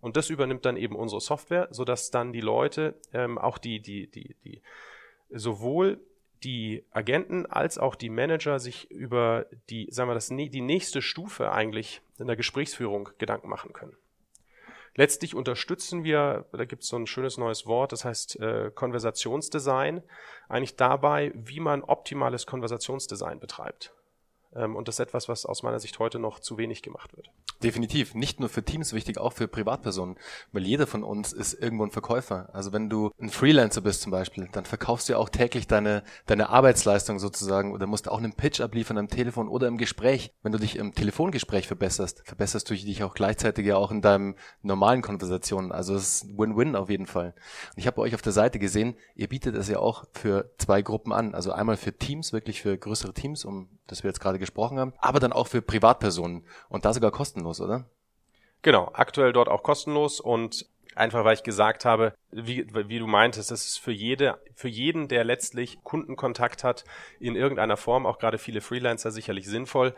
Und 0.00 0.16
das 0.16 0.30
übernimmt 0.30 0.64
dann 0.64 0.76
eben 0.76 0.94
unsere 0.94 1.20
Software, 1.20 1.68
sodass 1.70 2.10
dann 2.10 2.32
die 2.32 2.40
Leute, 2.40 2.94
ähm, 3.12 3.38
auch 3.38 3.58
die, 3.58 3.80
die, 3.80 4.06
die, 4.06 4.36
die, 4.44 4.62
sowohl 5.30 6.00
die 6.44 6.84
Agenten 6.90 7.46
als 7.46 7.78
auch 7.78 7.94
die 7.94 8.10
Manager 8.10 8.58
sich 8.58 8.90
über 8.90 9.46
die, 9.70 9.88
sagen 9.90 10.10
wir 10.10 10.14
das, 10.14 10.28
die 10.28 10.60
nächste 10.60 11.02
Stufe 11.02 11.50
eigentlich 11.50 12.02
in 12.18 12.26
der 12.26 12.36
Gesprächsführung 12.36 13.08
Gedanken 13.18 13.48
machen 13.48 13.72
können. 13.72 13.96
Letztlich 14.96 15.34
unterstützen 15.34 16.04
wir, 16.04 16.46
da 16.52 16.64
gibt 16.64 16.82
es 16.82 16.88
so 16.88 16.96
ein 16.96 17.06
schönes 17.06 17.36
neues 17.36 17.66
Wort, 17.66 17.92
das 17.92 18.06
heißt 18.06 18.40
äh, 18.40 18.70
Konversationsdesign, 18.74 20.02
eigentlich 20.48 20.76
dabei, 20.76 21.32
wie 21.34 21.60
man 21.60 21.82
optimales 21.82 22.46
Konversationsdesign 22.46 23.38
betreibt. 23.38 23.92
Ähm, 24.56 24.76
und 24.76 24.88
das 24.88 24.96
ist 24.96 25.00
etwas, 25.00 25.28
was 25.28 25.46
aus 25.46 25.62
meiner 25.62 25.78
Sicht 25.78 25.98
heute 25.98 26.18
noch 26.18 26.40
zu 26.40 26.58
wenig 26.58 26.82
gemacht 26.82 27.16
wird. 27.16 27.30
Definitiv. 27.62 28.14
Nicht 28.14 28.40
nur 28.40 28.48
für 28.48 28.62
Teams 28.62 28.92
wichtig, 28.92 29.18
auch 29.18 29.32
für 29.32 29.48
Privatpersonen. 29.48 30.16
Weil 30.52 30.66
jeder 30.66 30.86
von 30.86 31.02
uns 31.02 31.32
ist 31.32 31.54
irgendwo 31.54 31.84
ein 31.84 31.90
Verkäufer. 31.90 32.48
Also 32.52 32.72
wenn 32.72 32.90
du 32.90 33.10
ein 33.20 33.30
Freelancer 33.30 33.80
bist 33.80 34.02
zum 34.02 34.12
Beispiel, 34.12 34.48
dann 34.52 34.64
verkaufst 34.64 35.08
du 35.08 35.14
ja 35.14 35.18
auch 35.18 35.28
täglich 35.28 35.66
deine, 35.66 36.02
deine 36.26 36.50
Arbeitsleistung 36.50 37.18
sozusagen 37.18 37.72
oder 37.72 37.86
musst 37.86 38.08
auch 38.08 38.18
einen 38.18 38.34
Pitch 38.34 38.60
abliefern 38.60 38.98
am 38.98 39.08
Telefon 39.08 39.48
oder 39.48 39.68
im 39.68 39.78
Gespräch. 39.78 40.32
Wenn 40.42 40.52
du 40.52 40.58
dich 40.58 40.76
im 40.76 40.94
Telefongespräch 40.94 41.66
verbesserst, 41.66 42.22
verbesserst 42.26 42.68
du 42.68 42.74
dich 42.74 43.02
auch 43.02 43.14
gleichzeitig 43.14 43.66
ja 43.66 43.76
auch 43.76 43.90
in 43.90 44.02
deinem 44.02 44.36
normalen 44.62 45.02
Konversationen. 45.02 45.72
Also 45.72 45.94
es 45.94 46.22
ist 46.22 46.38
Win-Win 46.38 46.76
auf 46.76 46.90
jeden 46.90 47.06
Fall. 47.06 47.34
Und 47.74 47.78
ich 47.78 47.86
habe 47.86 48.00
euch 48.00 48.14
auf 48.14 48.22
der 48.22 48.32
Seite 48.32 48.58
gesehen, 48.58 48.96
ihr 49.14 49.28
bietet 49.28 49.54
es 49.56 49.68
ja 49.68 49.78
auch 49.78 50.04
für 50.12 50.50
zwei 50.58 50.82
Gruppen 50.82 51.12
an. 51.12 51.34
Also 51.34 51.52
einmal 51.52 51.76
für 51.76 51.96
Teams, 51.96 52.32
wirklich 52.32 52.62
für 52.62 52.76
größere 52.76 53.14
Teams, 53.14 53.44
um 53.44 53.68
das 53.86 54.02
wir 54.02 54.08
jetzt 54.08 54.20
gerade 54.20 54.38
gesprochen 54.46 54.78
haben, 54.78 54.92
aber 54.98 55.20
dann 55.20 55.32
auch 55.32 55.46
für 55.46 55.62
Privatpersonen 55.62 56.46
und 56.68 56.84
da 56.84 56.94
sogar 56.94 57.10
kostenlos, 57.10 57.60
oder? 57.60 57.84
Genau, 58.62 58.90
aktuell 58.94 59.32
dort 59.32 59.48
auch 59.48 59.62
kostenlos 59.62 60.20
und 60.20 60.66
einfach 60.96 61.24
weil 61.24 61.34
ich 61.34 61.42
gesagt 61.42 61.84
habe, 61.84 62.14
wie, 62.30 62.66
wie 62.72 62.98
du 62.98 63.06
meintest, 63.06 63.50
das 63.50 63.66
ist 63.66 63.78
für 63.78 63.92
jede, 63.92 64.40
für 64.54 64.68
jeden, 64.68 65.08
der 65.08 65.24
letztlich 65.24 65.78
Kundenkontakt 65.84 66.64
hat, 66.64 66.84
in 67.20 67.36
irgendeiner 67.36 67.76
Form, 67.76 68.06
auch 68.06 68.18
gerade 68.18 68.38
viele 68.38 68.60
Freelancer 68.60 69.10
sicherlich 69.10 69.46
sinnvoll. 69.46 69.94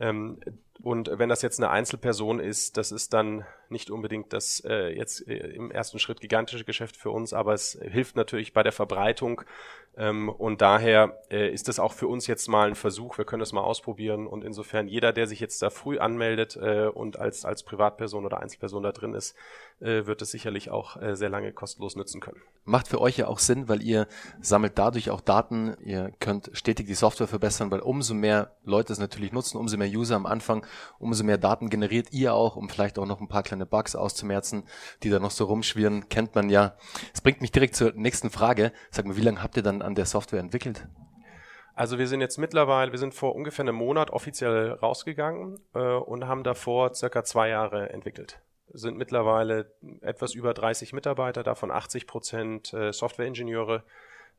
Ähm, 0.00 0.40
und 0.82 1.10
wenn 1.12 1.28
das 1.28 1.42
jetzt 1.42 1.60
eine 1.60 1.70
Einzelperson 1.70 2.40
ist, 2.40 2.76
das 2.76 2.92
ist 2.92 3.12
dann 3.12 3.44
nicht 3.68 3.90
unbedingt 3.90 4.32
das 4.32 4.62
äh, 4.66 4.88
jetzt 4.96 5.26
äh, 5.28 5.36
im 5.36 5.70
ersten 5.70 5.98
Schritt 5.98 6.20
gigantische 6.20 6.64
Geschäft 6.64 6.96
für 6.96 7.10
uns, 7.10 7.32
aber 7.32 7.52
es 7.54 7.78
hilft 7.82 8.16
natürlich 8.16 8.52
bei 8.52 8.62
der 8.62 8.72
Verbreitung 8.72 9.42
ähm, 9.96 10.30
und 10.30 10.62
daher 10.62 11.18
äh, 11.30 11.52
ist 11.52 11.68
das 11.68 11.78
auch 11.78 11.92
für 11.92 12.08
uns 12.08 12.26
jetzt 12.26 12.48
mal 12.48 12.68
ein 12.68 12.74
Versuch. 12.74 13.18
Wir 13.18 13.26
können 13.26 13.40
das 13.40 13.52
mal 13.52 13.60
ausprobieren. 13.60 14.26
Und 14.26 14.42
insofern 14.42 14.88
jeder, 14.88 15.12
der 15.12 15.26
sich 15.26 15.40
jetzt 15.40 15.60
da 15.60 15.68
früh 15.68 15.98
anmeldet 15.98 16.56
äh, 16.56 16.86
und 16.86 17.18
als, 17.18 17.44
als 17.44 17.62
Privatperson 17.62 18.24
oder 18.24 18.40
Einzelperson 18.40 18.82
da 18.82 18.92
drin 18.92 19.14
ist, 19.14 19.36
äh, 19.80 20.06
wird 20.06 20.22
es 20.22 20.30
sicherlich 20.30 20.70
auch 20.70 21.00
äh, 21.00 21.14
sehr 21.14 21.28
lange 21.28 21.52
kostenlos 21.52 21.94
nutzen 21.94 22.20
können. 22.20 22.40
Macht 22.64 22.88
für 22.88 23.00
euch 23.00 23.18
ja 23.18 23.26
auch 23.26 23.38
Sinn, 23.38 23.68
weil 23.68 23.82
ihr 23.82 24.06
sammelt 24.40 24.78
dadurch 24.78 25.10
auch 25.10 25.20
Daten. 25.20 25.76
Ihr 25.84 26.12
könnt 26.20 26.50
stetig 26.54 26.86
die 26.86 26.94
Software 26.94 27.28
verbessern, 27.28 27.70
weil 27.70 27.80
umso 27.80 28.14
mehr 28.14 28.56
Leute 28.64 28.94
es 28.94 28.98
natürlich 28.98 29.32
nutzen, 29.32 29.58
umso 29.58 29.76
mehr 29.76 29.88
User 29.88 30.16
am 30.16 30.26
Anfang, 30.26 30.61
umso 30.98 31.24
mehr 31.24 31.38
Daten 31.38 31.70
generiert 31.70 32.12
ihr 32.12 32.34
auch, 32.34 32.56
um 32.56 32.68
vielleicht 32.68 32.98
auch 32.98 33.06
noch 33.06 33.20
ein 33.20 33.28
paar 33.28 33.42
kleine 33.42 33.66
Bugs 33.66 33.96
auszumerzen, 33.96 34.64
die 35.02 35.10
da 35.10 35.18
noch 35.18 35.30
so 35.30 35.44
rumschwirren, 35.44 36.08
kennt 36.08 36.34
man 36.34 36.48
ja. 36.48 36.76
Es 37.12 37.20
bringt 37.20 37.40
mich 37.40 37.52
direkt 37.52 37.76
zur 37.76 37.92
nächsten 37.94 38.30
Frage. 38.30 38.72
Sag 38.90 39.06
mal, 39.06 39.16
wie 39.16 39.22
lange 39.22 39.42
habt 39.42 39.56
ihr 39.56 39.62
dann 39.62 39.82
an 39.82 39.94
der 39.94 40.06
Software 40.06 40.40
entwickelt? 40.40 40.86
Also 41.74 41.98
wir 41.98 42.06
sind 42.06 42.20
jetzt 42.20 42.38
mittlerweile, 42.38 42.92
wir 42.92 42.98
sind 42.98 43.14
vor 43.14 43.34
ungefähr 43.34 43.64
einem 43.64 43.76
Monat 43.76 44.10
offiziell 44.10 44.72
rausgegangen 44.72 45.58
äh, 45.74 45.78
und 45.78 46.26
haben 46.26 46.44
davor 46.44 46.94
circa 46.94 47.24
zwei 47.24 47.48
Jahre 47.48 47.90
entwickelt. 47.90 48.40
Sind 48.68 48.96
mittlerweile 48.96 49.72
etwas 50.00 50.34
über 50.34 50.54
30 50.54 50.92
Mitarbeiter, 50.92 51.42
davon 51.42 51.70
80 51.70 52.06
Prozent 52.06 52.72
äh, 52.74 52.92
Softwareingenieure. 52.92 53.84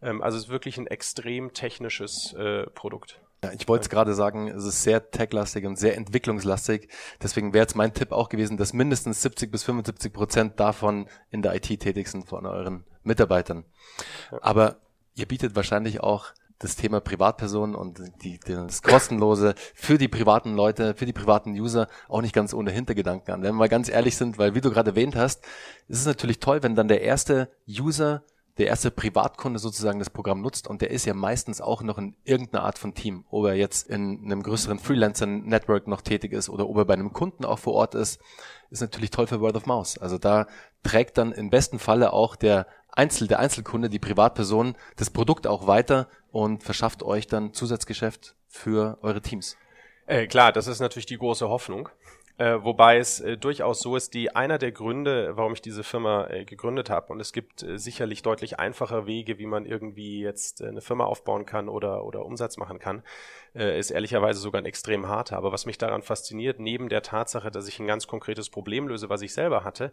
Ähm, 0.03 0.21
also 0.21 0.37
es 0.37 0.45
ist 0.45 0.49
wirklich 0.49 0.77
ein 0.77 0.87
extrem 0.87 1.53
technisches 1.53 2.33
äh, 2.33 2.65
Produkt. 2.71 3.19
Ja, 3.43 3.51
ich 3.51 3.67
wollte 3.67 3.83
es 3.83 3.89
gerade 3.89 4.13
sagen, 4.13 4.47
es 4.47 4.63
ist 4.63 4.83
sehr 4.83 5.11
techlastig 5.11 5.65
und 5.65 5.77
sehr 5.77 5.97
entwicklungslastig. 5.97 6.87
Deswegen 7.21 7.53
wäre 7.53 7.63
jetzt 7.63 7.75
mein 7.75 7.93
Tipp 7.93 8.13
auch 8.13 8.29
gewesen, 8.29 8.55
dass 8.55 8.71
mindestens 8.71 9.21
70 9.21 9.51
bis 9.51 9.63
75 9.63 10.13
Prozent 10.13 10.59
davon 10.59 11.07
in 11.29 11.41
der 11.41 11.53
IT 11.55 11.67
tätig 11.67 12.07
sind 12.07 12.29
von 12.29 12.45
euren 12.45 12.85
Mitarbeitern. 13.03 13.65
Aber 14.41 14.77
ihr 15.15 15.25
bietet 15.25 15.57
wahrscheinlich 15.57 15.99
auch 15.99 16.31
das 16.59 16.77
Thema 16.77 17.01
Privatpersonen 17.01 17.75
und 17.75 17.99
die, 18.23 18.39
das 18.39 18.81
Kostenlose 18.81 19.55
für 19.73 19.97
die 19.97 20.07
privaten 20.07 20.55
Leute, 20.55 20.95
für 20.95 21.05
die 21.05 21.11
privaten 21.11 21.51
User 21.51 21.89
auch 22.07 22.21
nicht 22.21 22.33
ganz 22.33 22.53
ohne 22.53 22.71
Hintergedanken 22.71 23.33
an. 23.33 23.41
Wenn 23.41 23.49
wir 23.49 23.59
mal 23.59 23.69
ganz 23.69 23.89
ehrlich 23.89 24.15
sind, 24.15 24.37
weil 24.37 24.55
wie 24.55 24.61
du 24.61 24.71
gerade 24.71 24.91
erwähnt 24.91 25.17
hast, 25.17 25.43
ist 25.89 25.99
es 25.99 26.05
natürlich 26.05 26.39
toll, 26.39 26.63
wenn 26.63 26.75
dann 26.75 26.87
der 26.87 27.01
erste 27.01 27.49
User 27.67 28.23
der 28.57 28.67
erste 28.67 28.91
Privatkunde 28.91 29.59
sozusagen 29.59 29.99
das 29.99 30.11
Programm 30.11 30.41
nutzt 30.41 30.67
und 30.67 30.81
der 30.81 30.91
ist 30.91 31.05
ja 31.05 31.13
meistens 31.13 31.59
auch 31.59 31.81
noch 31.81 31.97
in 31.97 32.15
irgendeiner 32.23 32.63
Art 32.63 32.77
von 32.77 32.93
Team, 32.93 33.25
ob 33.31 33.45
er 33.45 33.55
jetzt 33.55 33.89
in 33.89 34.21
einem 34.23 34.43
größeren 34.43 34.77
Freelancer-Network 34.77 35.87
noch 35.87 36.01
tätig 36.01 36.33
ist 36.33 36.49
oder 36.49 36.69
ob 36.69 36.77
er 36.77 36.85
bei 36.85 36.93
einem 36.93 37.13
Kunden 37.13 37.45
auch 37.45 37.59
vor 37.59 37.73
Ort 37.73 37.95
ist, 37.95 38.21
ist 38.69 38.81
natürlich 38.81 39.09
toll 39.09 39.27
für 39.27 39.41
Word 39.41 39.55
of 39.55 39.65
Mouse. 39.65 39.97
Also 39.97 40.17
da 40.17 40.47
trägt 40.83 41.17
dann 41.17 41.31
im 41.31 41.49
besten 41.49 41.79
Falle 41.79 42.13
auch 42.13 42.35
der 42.35 42.67
Einzel, 42.91 43.27
der 43.27 43.39
Einzelkunde, 43.39 43.89
die 43.89 43.99
Privatperson, 43.99 44.75
das 44.97 45.09
Produkt 45.09 45.47
auch 45.47 45.65
weiter 45.65 46.07
und 46.31 46.63
verschafft 46.63 47.01
euch 47.01 47.25
dann 47.25 47.53
Zusatzgeschäft 47.53 48.35
für 48.47 48.99
eure 49.01 49.21
Teams. 49.21 49.57
Äh, 50.05 50.27
klar, 50.27 50.51
das 50.51 50.67
ist 50.67 50.79
natürlich 50.79 51.05
die 51.07 51.17
große 51.17 51.49
Hoffnung. 51.49 51.89
Äh, 52.37 52.63
wobei 52.63 52.97
es 52.97 53.19
äh, 53.19 53.37
durchaus 53.37 53.79
so 53.79 53.95
ist, 53.95 54.15
die 54.15 54.35
einer 54.35 54.57
der 54.57 54.71
Gründe, 54.71 55.37
warum 55.37 55.53
ich 55.53 55.61
diese 55.61 55.83
Firma 55.83 56.27
äh, 56.27 56.45
gegründet 56.45 56.89
habe, 56.89 57.13
und 57.13 57.19
es 57.19 57.31
gibt 57.31 57.61
äh, 57.61 57.77
sicherlich 57.77 58.23
deutlich 58.23 58.59
einfache 58.59 59.05
Wege, 59.05 59.37
wie 59.37 59.45
man 59.45 59.67
irgendwie 59.67 60.21
jetzt 60.21 60.61
äh, 60.61 60.67
eine 60.67 60.81
Firma 60.81 61.05
aufbauen 61.05 61.45
kann 61.45 61.69
oder, 61.69 62.03
oder 62.05 62.25
Umsatz 62.25 62.57
machen 62.57 62.79
kann, 62.79 63.03
äh, 63.55 63.77
ist 63.77 63.91
ehrlicherweise 63.91 64.39
sogar 64.39 64.61
ein 64.61 64.65
extrem 64.65 65.07
harter. 65.07 65.37
Aber 65.37 65.51
was 65.51 65.67
mich 65.67 65.77
daran 65.77 66.01
fasziniert, 66.01 66.59
neben 66.59 66.89
der 66.89 67.03
Tatsache, 67.03 67.51
dass 67.51 67.67
ich 67.67 67.79
ein 67.79 67.85
ganz 67.85 68.07
konkretes 68.07 68.49
Problem 68.49 68.87
löse, 68.87 69.09
was 69.09 69.21
ich 69.21 69.33
selber 69.33 69.63
hatte, 69.63 69.91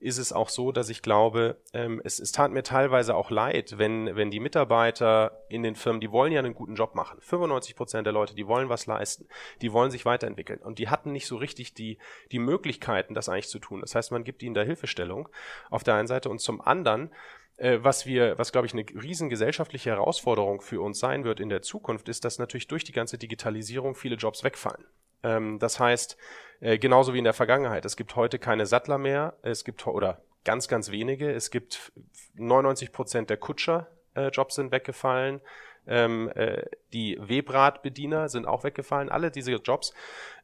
ist 0.00 0.16
es 0.16 0.32
auch 0.32 0.48
so, 0.48 0.72
dass 0.72 0.88
ich 0.88 1.02
glaube, 1.02 1.56
ähm, 1.74 2.00
es, 2.04 2.18
es 2.18 2.32
tat 2.32 2.52
mir 2.52 2.62
teilweise 2.62 3.14
auch 3.14 3.30
leid, 3.30 3.74
wenn, 3.76 4.16
wenn 4.16 4.30
die 4.30 4.40
Mitarbeiter 4.40 5.44
in 5.50 5.62
den 5.62 5.74
Firmen, 5.74 6.00
die 6.00 6.10
wollen 6.10 6.32
ja 6.32 6.38
einen 6.38 6.54
guten 6.54 6.74
Job 6.74 6.94
machen. 6.94 7.20
95 7.20 7.76
Prozent 7.76 8.06
der 8.06 8.14
Leute, 8.14 8.34
die 8.34 8.46
wollen 8.46 8.70
was 8.70 8.86
leisten, 8.86 9.28
die 9.60 9.74
wollen 9.74 9.90
sich 9.90 10.06
weiterentwickeln. 10.06 10.60
Und 10.60 10.78
die 10.78 10.88
hatten 10.88 11.12
nicht 11.12 11.26
so 11.26 11.36
richtig 11.36 11.74
die, 11.74 11.81
die 12.30 12.38
Möglichkeiten, 12.38 13.14
das 13.14 13.28
eigentlich 13.28 13.48
zu 13.48 13.58
tun. 13.58 13.80
Das 13.80 13.94
heißt, 13.94 14.12
man 14.12 14.24
gibt 14.24 14.42
ihnen 14.42 14.54
da 14.54 14.62
Hilfestellung 14.62 15.28
auf 15.70 15.84
der 15.84 15.94
einen 15.94 16.08
Seite 16.08 16.28
und 16.30 16.40
zum 16.40 16.60
anderen 16.60 17.10
äh, 17.56 17.78
was 17.82 18.06
wir, 18.06 18.38
was 18.38 18.52
glaube 18.52 18.66
ich 18.66 18.72
eine 18.72 18.84
riesen 19.02 19.28
gesellschaftliche 19.28 19.90
Herausforderung 19.90 20.60
für 20.60 20.80
uns 20.80 20.98
sein 20.98 21.24
wird 21.24 21.40
in 21.40 21.48
der 21.48 21.62
Zukunft, 21.62 22.08
ist, 22.08 22.24
dass 22.24 22.38
natürlich 22.38 22.66
durch 22.66 22.84
die 22.84 22.92
ganze 22.92 23.18
Digitalisierung 23.18 23.94
viele 23.94 24.16
Jobs 24.16 24.42
wegfallen. 24.42 24.84
Ähm, 25.22 25.58
das 25.58 25.78
heißt, 25.78 26.16
äh, 26.60 26.78
genauso 26.78 27.14
wie 27.14 27.18
in 27.18 27.24
der 27.24 27.34
Vergangenheit, 27.34 27.84
es 27.84 27.96
gibt 27.96 28.16
heute 28.16 28.38
keine 28.38 28.66
Sattler 28.66 28.98
mehr, 28.98 29.36
es 29.42 29.64
gibt 29.64 29.86
oder 29.86 30.22
ganz, 30.44 30.68
ganz 30.68 30.90
wenige, 30.90 31.30
es 31.30 31.50
gibt 31.50 31.92
99 32.34 32.92
Prozent 32.92 33.30
der 33.30 33.36
Kutscher 33.36 33.88
äh, 34.14 34.30
sind 34.48 34.72
weggefallen 34.72 35.40
ähm, 35.86 36.30
äh, 36.34 36.64
die 36.92 37.18
Webradbediener 37.20 38.28
sind 38.28 38.46
auch 38.46 38.64
weggefallen, 38.64 39.08
alle 39.08 39.30
diese 39.30 39.52
Jobs. 39.52 39.92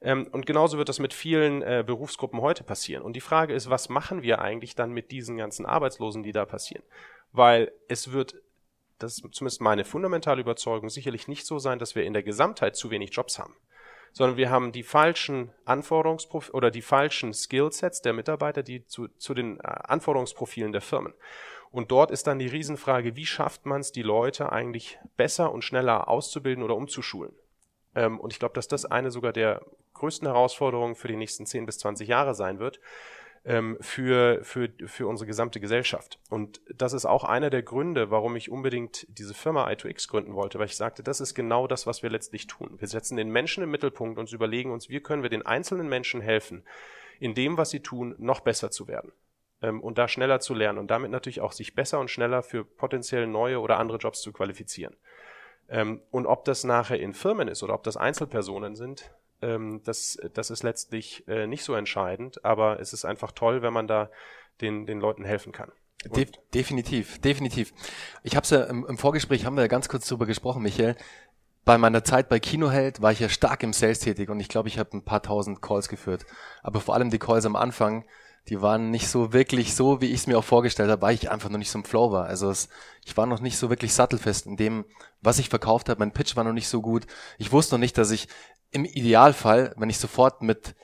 Ähm, 0.00 0.28
und 0.32 0.46
genauso 0.46 0.78
wird 0.78 0.88
das 0.88 0.98
mit 0.98 1.14
vielen 1.14 1.62
äh, 1.62 1.84
Berufsgruppen 1.86 2.40
heute 2.40 2.64
passieren. 2.64 3.02
Und 3.02 3.14
die 3.14 3.20
Frage 3.20 3.54
ist, 3.54 3.70
was 3.70 3.88
machen 3.88 4.22
wir 4.22 4.40
eigentlich 4.40 4.74
dann 4.74 4.92
mit 4.92 5.10
diesen 5.10 5.36
ganzen 5.36 5.66
Arbeitslosen, 5.66 6.22
die 6.22 6.32
da 6.32 6.44
passieren? 6.44 6.82
Weil 7.32 7.72
es 7.88 8.12
wird, 8.12 8.34
das 8.98 9.12
ist 9.12 9.34
zumindest 9.34 9.60
meine 9.60 9.84
fundamentale 9.84 10.40
Überzeugung, 10.40 10.88
sicherlich 10.88 11.28
nicht 11.28 11.46
so 11.46 11.58
sein, 11.58 11.78
dass 11.78 11.94
wir 11.94 12.04
in 12.04 12.14
der 12.14 12.22
Gesamtheit 12.22 12.76
zu 12.76 12.90
wenig 12.90 13.10
Jobs 13.14 13.38
haben 13.38 13.54
sondern 14.12 14.36
wir 14.36 14.50
haben 14.50 14.72
die 14.72 14.82
falschen 14.82 15.52
Anforderungsprofile 15.64 16.52
oder 16.52 16.70
die 16.70 16.82
falschen 16.82 17.32
Skillsets 17.32 18.02
der 18.02 18.12
Mitarbeiter, 18.12 18.62
die 18.62 18.84
zu, 18.86 19.08
zu 19.18 19.34
den 19.34 19.60
äh, 19.60 19.62
Anforderungsprofilen 19.62 20.72
der 20.72 20.80
Firmen. 20.80 21.14
Und 21.70 21.90
dort 21.90 22.10
ist 22.10 22.26
dann 22.26 22.38
die 22.38 22.46
Riesenfrage, 22.46 23.16
wie 23.16 23.26
schafft 23.26 23.66
man 23.66 23.80
es, 23.80 23.92
die 23.92 24.02
Leute 24.02 24.52
eigentlich 24.52 24.98
besser 25.16 25.52
und 25.52 25.62
schneller 25.62 26.08
auszubilden 26.08 26.64
oder 26.64 26.76
umzuschulen? 26.76 27.32
Ähm, 27.94 28.18
und 28.18 28.32
ich 28.32 28.38
glaube, 28.38 28.54
dass 28.54 28.68
das 28.68 28.84
eine 28.84 29.10
sogar 29.10 29.32
der 29.32 29.62
größten 29.94 30.26
Herausforderungen 30.26 30.94
für 30.94 31.08
die 31.08 31.16
nächsten 31.16 31.44
10 31.44 31.66
bis 31.66 31.78
20 31.78 32.08
Jahre 32.08 32.34
sein 32.34 32.58
wird 32.58 32.80
ähm, 33.44 33.76
für, 33.80 34.44
für, 34.44 34.70
für 34.86 35.06
unsere 35.06 35.26
gesamte 35.26 35.60
Gesellschaft. 35.60 36.18
Und 36.30 36.60
das 36.74 36.92
ist 36.92 37.04
auch 37.04 37.24
einer 37.24 37.50
der 37.50 37.62
Gründe, 37.62 38.10
warum 38.10 38.36
ich 38.36 38.50
unbedingt 38.50 39.06
diese 39.08 39.34
Firma 39.34 39.66
i2X 39.68 40.08
gründen 40.08 40.34
wollte, 40.34 40.58
weil 40.58 40.66
ich 40.66 40.76
sagte, 40.76 41.02
das 41.02 41.20
ist 41.20 41.34
genau 41.34 41.66
das, 41.66 41.86
was 41.86 42.02
wir 42.02 42.10
letztlich 42.10 42.46
tun. 42.46 42.76
Wir 42.78 42.88
setzen 42.88 43.16
den 43.16 43.30
Menschen 43.30 43.62
im 43.62 43.70
Mittelpunkt 43.70 44.18
und 44.18 44.32
überlegen 44.32 44.72
uns, 44.72 44.88
wie 44.88 45.00
können 45.00 45.22
wir 45.22 45.30
den 45.30 45.44
einzelnen 45.44 45.88
Menschen 45.88 46.20
helfen, 46.20 46.64
in 47.20 47.34
dem, 47.34 47.56
was 47.56 47.70
sie 47.70 47.80
tun, 47.80 48.14
noch 48.18 48.40
besser 48.40 48.70
zu 48.70 48.86
werden 48.86 49.12
ähm, 49.62 49.80
und 49.80 49.98
da 49.98 50.08
schneller 50.08 50.40
zu 50.40 50.54
lernen 50.54 50.78
und 50.78 50.90
damit 50.90 51.10
natürlich 51.10 51.40
auch 51.40 51.52
sich 51.52 51.74
besser 51.74 52.00
und 52.00 52.10
schneller 52.10 52.42
für 52.42 52.64
potenziell 52.64 53.26
neue 53.26 53.60
oder 53.60 53.78
andere 53.78 53.98
Jobs 53.98 54.20
zu 54.20 54.32
qualifizieren. 54.32 54.96
Ähm, 55.68 56.00
und 56.10 56.26
ob 56.26 56.44
das 56.44 56.64
nachher 56.64 56.98
in 56.98 57.12
Firmen 57.12 57.48
ist 57.48 57.62
oder 57.62 57.74
ob 57.74 57.82
das 57.82 57.96
Einzelpersonen 57.96 58.74
sind, 58.74 59.12
ähm, 59.42 59.82
das, 59.84 60.18
das 60.34 60.50
ist 60.50 60.62
letztlich 60.62 61.26
äh, 61.28 61.46
nicht 61.46 61.64
so 61.64 61.74
entscheidend, 61.74 62.44
aber 62.44 62.80
es 62.80 62.92
ist 62.92 63.04
einfach 63.04 63.32
toll, 63.32 63.62
wenn 63.62 63.72
man 63.72 63.86
da 63.86 64.10
den, 64.60 64.86
den 64.86 65.00
Leuten 65.00 65.24
helfen 65.24 65.52
kann. 65.52 65.70
De 66.04 66.26
definitiv, 66.54 67.20
definitiv. 67.20 67.72
Ich 68.22 68.36
habe 68.36 68.44
es 68.44 68.50
ja 68.50 68.64
im, 68.64 68.86
im, 68.86 68.98
Vorgespräch 68.98 69.44
haben 69.44 69.56
wir 69.56 69.62
ja 69.62 69.68
ganz 69.68 69.88
kurz 69.88 70.06
drüber 70.06 70.26
gesprochen, 70.26 70.62
Michael. 70.62 70.96
Bei 71.64 71.76
meiner 71.76 72.04
Zeit 72.04 72.28
bei 72.28 72.38
Kinoheld 72.38 73.02
war 73.02 73.12
ich 73.12 73.20
ja 73.20 73.28
stark 73.28 73.62
im 73.62 73.72
Sales 73.72 73.98
tätig 73.98 74.30
und 74.30 74.40
ich 74.40 74.48
glaube, 74.48 74.68
ich 74.68 74.78
habe 74.78 74.96
ein 74.96 75.04
paar 75.04 75.22
tausend 75.22 75.60
Calls 75.60 75.88
geführt. 75.88 76.24
Aber 76.62 76.80
vor 76.80 76.94
allem 76.94 77.10
die 77.10 77.18
Calls 77.18 77.44
am 77.44 77.56
Anfang, 77.56 78.04
die 78.48 78.62
waren 78.62 78.90
nicht 78.90 79.08
so 79.08 79.32
wirklich 79.32 79.74
so, 79.74 80.00
wie 80.00 80.06
ich 80.06 80.20
es 80.20 80.26
mir 80.26 80.38
auch 80.38 80.44
vorgestellt 80.44 80.90
habe, 80.90 81.02
weil 81.02 81.14
ich 81.14 81.30
einfach 81.30 81.50
noch 81.50 81.58
nicht 81.58 81.70
so 81.70 81.78
im 81.78 81.84
Flow 81.84 82.10
war. 82.12 82.26
Also 82.26 82.50
es, 82.50 82.68
ich 83.04 83.16
war 83.16 83.26
noch 83.26 83.40
nicht 83.40 83.58
so 83.58 83.68
wirklich 83.68 83.92
sattelfest 83.92 84.46
in 84.46 84.56
dem, 84.56 84.84
was 85.20 85.38
ich 85.38 85.48
verkauft 85.48 85.88
habe. 85.88 86.00
Mein 86.00 86.12
Pitch 86.12 86.34
war 86.36 86.44
noch 86.44 86.52
nicht 86.52 86.68
so 86.68 86.80
gut. 86.80 87.06
Ich 87.36 87.52
wusste 87.52 87.74
noch 87.74 87.80
nicht, 87.80 87.98
dass 87.98 88.10
ich 88.10 88.28
im 88.70 88.84
Idealfall, 88.84 89.74
wenn 89.76 89.90
ich 89.90 89.98
sofort 89.98 90.42
mit 90.42 90.74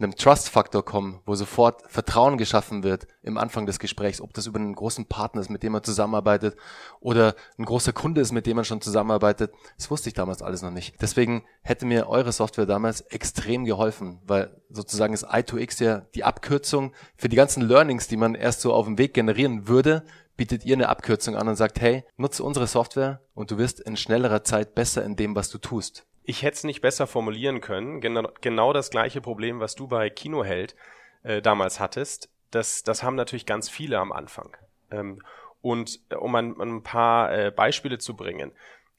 einem 0.00 0.14
Trust-Faktor 0.14 0.84
kommen, 0.84 1.20
wo 1.26 1.34
sofort 1.34 1.82
Vertrauen 1.90 2.38
geschaffen 2.38 2.82
wird 2.82 3.06
im 3.22 3.38
Anfang 3.38 3.66
des 3.66 3.78
Gesprächs, 3.78 4.20
ob 4.20 4.32
das 4.34 4.46
über 4.46 4.58
einen 4.58 4.74
großen 4.74 5.06
Partner 5.06 5.40
ist, 5.40 5.50
mit 5.50 5.62
dem 5.62 5.72
man 5.72 5.82
zusammenarbeitet 5.82 6.56
oder 7.00 7.34
ein 7.58 7.64
großer 7.64 7.92
Kunde 7.92 8.20
ist, 8.20 8.32
mit 8.32 8.46
dem 8.46 8.56
man 8.56 8.64
schon 8.64 8.80
zusammenarbeitet. 8.80 9.52
Das 9.76 9.90
wusste 9.90 10.08
ich 10.08 10.14
damals 10.14 10.42
alles 10.42 10.62
noch 10.62 10.70
nicht. 10.70 10.94
Deswegen 11.00 11.44
hätte 11.62 11.86
mir 11.86 12.08
eure 12.08 12.32
Software 12.32 12.66
damals 12.66 13.00
extrem 13.02 13.64
geholfen, 13.64 14.20
weil 14.26 14.60
sozusagen 14.70 15.14
ist 15.14 15.26
i2x 15.26 15.82
ja 15.82 16.00
die 16.14 16.24
Abkürzung 16.24 16.92
für 17.16 17.28
die 17.28 17.36
ganzen 17.36 17.62
Learnings, 17.62 18.08
die 18.08 18.16
man 18.16 18.34
erst 18.34 18.60
so 18.60 18.72
auf 18.72 18.86
dem 18.86 18.98
Weg 18.98 19.14
generieren 19.14 19.68
würde, 19.68 20.04
bietet 20.36 20.64
ihr 20.64 20.76
eine 20.76 20.88
Abkürzung 20.88 21.36
an 21.36 21.48
und 21.48 21.56
sagt, 21.56 21.80
hey, 21.80 22.04
nutze 22.16 22.44
unsere 22.44 22.66
Software 22.66 23.20
und 23.34 23.50
du 23.50 23.58
wirst 23.58 23.80
in 23.80 23.96
schnellerer 23.96 24.44
Zeit 24.44 24.74
besser 24.74 25.04
in 25.04 25.16
dem, 25.16 25.34
was 25.34 25.50
du 25.50 25.58
tust 25.58 26.07
ich 26.28 26.42
hätte 26.42 26.56
es 26.56 26.64
nicht 26.64 26.82
besser 26.82 27.06
formulieren 27.06 27.62
können. 27.62 28.02
Genau, 28.02 28.28
genau 28.42 28.74
das 28.74 28.90
gleiche 28.90 29.22
Problem, 29.22 29.60
was 29.60 29.74
du 29.76 29.88
bei 29.88 30.10
Kinoheld 30.10 30.76
äh, 31.22 31.40
damals 31.40 31.80
hattest. 31.80 32.28
Das, 32.50 32.82
das 32.82 33.02
haben 33.02 33.14
natürlich 33.14 33.46
ganz 33.46 33.70
viele 33.70 33.98
am 33.98 34.12
Anfang. 34.12 34.54
Ähm, 34.90 35.22
und 35.62 36.00
äh, 36.10 36.16
um 36.16 36.34
ein, 36.34 36.54
ein 36.60 36.82
paar 36.82 37.32
äh, 37.32 37.50
Beispiele 37.50 37.96
zu 37.96 38.14
bringen, 38.14 38.52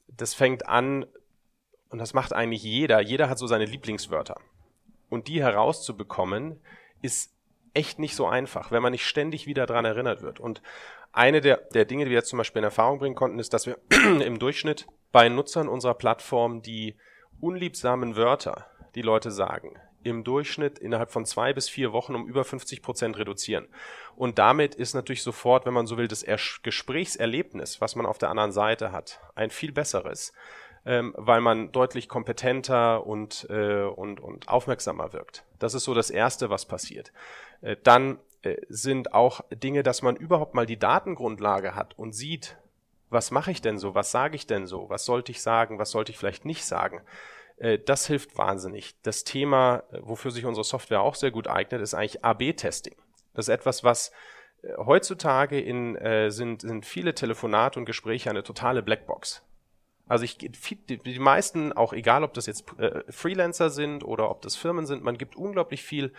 das 0.08 0.34
fängt 0.34 0.66
an, 0.66 1.06
und 1.90 2.00
das 2.00 2.14
macht 2.14 2.32
eigentlich 2.32 2.64
jeder, 2.64 3.00
jeder 3.00 3.30
hat 3.30 3.38
so 3.38 3.46
seine 3.46 3.64
Lieblingswörter. 3.64 4.40
Und 5.08 5.28
die 5.28 5.40
herauszubekommen, 5.40 6.60
ist 7.00 7.32
echt 7.74 8.00
nicht 8.00 8.16
so 8.16 8.26
einfach, 8.26 8.72
wenn 8.72 8.82
man 8.82 8.90
nicht 8.90 9.06
ständig 9.06 9.46
wieder 9.46 9.66
dran 9.66 9.84
erinnert 9.84 10.22
wird. 10.22 10.40
Und 10.40 10.62
eine 11.12 11.40
der, 11.40 11.58
der 11.74 11.84
Dinge, 11.84 12.06
die 12.06 12.10
wir 12.10 12.18
jetzt 12.18 12.30
zum 12.30 12.38
Beispiel 12.38 12.58
in 12.58 12.64
Erfahrung 12.64 12.98
bringen 12.98 13.14
konnten, 13.14 13.38
ist, 13.38 13.54
dass 13.54 13.66
wir 13.66 13.78
im 14.20 14.40
Durchschnitt 14.40 14.88
bei 15.12 15.28
Nutzern 15.28 15.68
unserer 15.68 15.94
Plattform 15.94 16.60
die 16.62 16.96
unliebsamen 17.40 18.16
Wörter, 18.16 18.66
die 18.94 19.02
Leute 19.02 19.30
sagen, 19.30 19.78
im 20.02 20.24
Durchschnitt 20.24 20.78
innerhalb 20.78 21.10
von 21.10 21.26
zwei 21.26 21.52
bis 21.52 21.68
vier 21.68 21.92
Wochen 21.92 22.14
um 22.14 22.26
über 22.26 22.44
50 22.44 22.82
Prozent 22.82 23.18
reduzieren. 23.18 23.68
Und 24.16 24.38
damit 24.38 24.74
ist 24.74 24.94
natürlich 24.94 25.22
sofort, 25.22 25.66
wenn 25.66 25.74
man 25.74 25.86
so 25.86 25.98
will, 25.98 26.08
das 26.08 26.24
Gesprächserlebnis, 26.62 27.80
was 27.80 27.96
man 27.96 28.06
auf 28.06 28.18
der 28.18 28.30
anderen 28.30 28.52
Seite 28.52 28.92
hat, 28.92 29.20
ein 29.34 29.50
viel 29.50 29.72
besseres, 29.72 30.32
ähm, 30.86 31.14
weil 31.16 31.40
man 31.40 31.72
deutlich 31.72 32.08
kompetenter 32.08 33.06
und, 33.06 33.46
äh, 33.50 33.82
und, 33.82 34.20
und 34.20 34.48
aufmerksamer 34.48 35.12
wirkt. 35.12 35.44
Das 35.58 35.74
ist 35.74 35.84
so 35.84 35.92
das 35.92 36.10
Erste, 36.10 36.48
was 36.48 36.64
passiert. 36.64 37.12
Äh, 37.60 37.76
dann 37.82 38.18
äh, 38.42 38.56
sind 38.68 39.12
auch 39.12 39.42
Dinge, 39.50 39.82
dass 39.82 40.00
man 40.00 40.16
überhaupt 40.16 40.54
mal 40.54 40.66
die 40.66 40.78
Datengrundlage 40.78 41.74
hat 41.74 41.98
und 41.98 42.14
sieht, 42.14 42.56
was 43.10 43.30
mache 43.30 43.50
ich 43.50 43.60
denn 43.60 43.78
so, 43.78 43.94
was 43.94 44.10
sage 44.10 44.36
ich 44.36 44.46
denn 44.46 44.66
so, 44.66 44.88
was 44.88 45.04
sollte 45.04 45.32
ich 45.32 45.42
sagen, 45.42 45.78
was 45.78 45.90
sollte 45.90 46.12
ich 46.12 46.18
vielleicht 46.18 46.44
nicht 46.44 46.64
sagen. 46.64 47.02
Äh, 47.60 47.78
das 47.78 48.06
hilft 48.06 48.36
wahnsinnig. 48.36 48.96
Das 49.02 49.22
Thema, 49.24 49.84
äh, 49.92 49.98
wofür 50.00 50.30
sich 50.30 50.46
unsere 50.46 50.64
Software 50.64 51.02
auch 51.02 51.14
sehr 51.14 51.30
gut 51.30 51.46
eignet, 51.46 51.80
ist 51.80 51.94
eigentlich 51.94 52.24
AB-Testing. 52.24 52.96
Das 53.34 53.46
ist 53.46 53.54
etwas, 53.54 53.84
was 53.84 54.10
äh, 54.62 54.72
heutzutage 54.78 55.60
in, 55.60 55.98
sind, 56.30 56.62
sind 56.62 56.86
viele 56.86 57.14
Telefonate 57.14 57.78
und 57.78 57.84
Gespräche 57.84 58.30
eine 58.30 58.42
totale 58.42 58.82
Blackbox. 58.82 59.42
Also 60.08 60.24
ich, 60.24 60.38
die 60.38 61.18
meisten, 61.20 61.72
auch 61.72 61.92
egal, 61.92 62.24
ob 62.24 62.34
das 62.34 62.46
jetzt 62.46 62.64
Freelancer 63.10 63.70
sind 63.70 64.02
oder 64.02 64.28
ob 64.28 64.42
das 64.42 64.56
Firmen 64.56 64.84
sind, 64.84 65.04
man 65.04 65.16
gibt 65.16 65.36
unglaublich 65.36 65.84
viel 65.84 66.12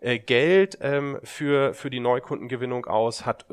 Geld 0.00 0.78
ähm, 0.80 1.18
für, 1.22 1.74
für 1.74 1.90
die 1.90 2.00
Neukundengewinnung 2.00 2.86
aus, 2.86 3.26
hat 3.26 3.44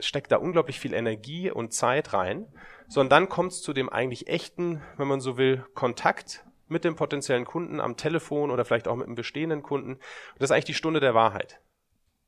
steckt 0.00 0.32
da 0.32 0.36
unglaublich 0.36 0.80
viel 0.80 0.94
Energie 0.94 1.50
und 1.50 1.72
Zeit 1.72 2.12
rein, 2.12 2.46
sondern 2.88 3.22
dann 3.22 3.28
kommt 3.28 3.52
es 3.52 3.62
zu 3.62 3.72
dem 3.72 3.88
eigentlich 3.88 4.28
echten, 4.28 4.82
wenn 4.96 5.08
man 5.08 5.20
so 5.20 5.36
will, 5.36 5.64
Kontakt 5.74 6.44
mit 6.68 6.84
dem 6.84 6.96
potenziellen 6.96 7.44
Kunden 7.44 7.80
am 7.80 7.96
Telefon 7.96 8.50
oder 8.50 8.64
vielleicht 8.64 8.88
auch 8.88 8.96
mit 8.96 9.06
einem 9.06 9.14
bestehenden 9.14 9.62
Kunden. 9.62 9.98
Das 10.38 10.50
ist 10.50 10.52
eigentlich 10.52 10.64
die 10.64 10.74
Stunde 10.74 11.00
der 11.00 11.14
Wahrheit. 11.14 11.60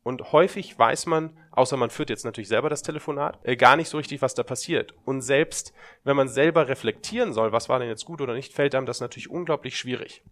Und 0.05 0.33
häufig 0.33 0.79
weiß 0.79 1.07
man, 1.07 1.37
außer 1.51 1.77
man 1.77 1.91
führt 1.91 2.09
jetzt 2.09 2.25
natürlich 2.25 2.49
selber 2.49 2.71
das 2.71 2.83
Telefonat, 2.83 3.41
äh, 3.43 3.57
gar 3.57 3.77
nicht 3.77 3.89
so 3.89 3.99
richtig, 3.99 4.23
was 4.23 4.35
da 4.35 4.43
passiert. 4.43 4.95
Und 5.05 5.23
selbst 5.23 5.75
wenn 6.05 6.17
man 6.17 6.29
selber 6.29 6.69
reflektieren 6.69 7.33
soll, 7.33 7.53
was 7.53 7.69
war 7.69 7.79
denn 7.79 7.89
jetzt 7.89 8.05
gut 8.05 8.21
oder 8.21 8.35
nicht, 8.35 8.55
fällt 8.55 8.75
einem 8.75 8.87
das 8.87 9.01
natürlich 9.01 9.29
unglaublich 9.29 9.77
schwierig. 9.77 10.23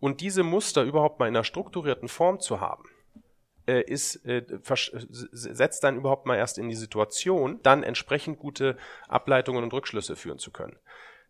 Und 0.00 0.22
diese 0.22 0.42
Muster 0.42 0.82
überhaupt 0.82 1.20
mal 1.20 1.28
in 1.28 1.36
einer 1.36 1.44
strukturierten 1.44 2.08
Form 2.08 2.40
zu 2.40 2.60
haben, 2.60 2.84
äh, 3.70 3.82
ist, 3.82 4.16
äh, 4.26 4.42
setzt 5.32 5.84
dann 5.84 5.96
überhaupt 5.96 6.26
mal 6.26 6.36
erst 6.36 6.58
in 6.58 6.68
die 6.68 6.74
Situation, 6.74 7.60
dann 7.62 7.84
entsprechend 7.84 8.38
gute 8.38 8.76
Ableitungen 9.08 9.62
und 9.62 9.72
Rückschlüsse 9.72 10.16
führen 10.16 10.38
zu 10.38 10.50
können. 10.50 10.76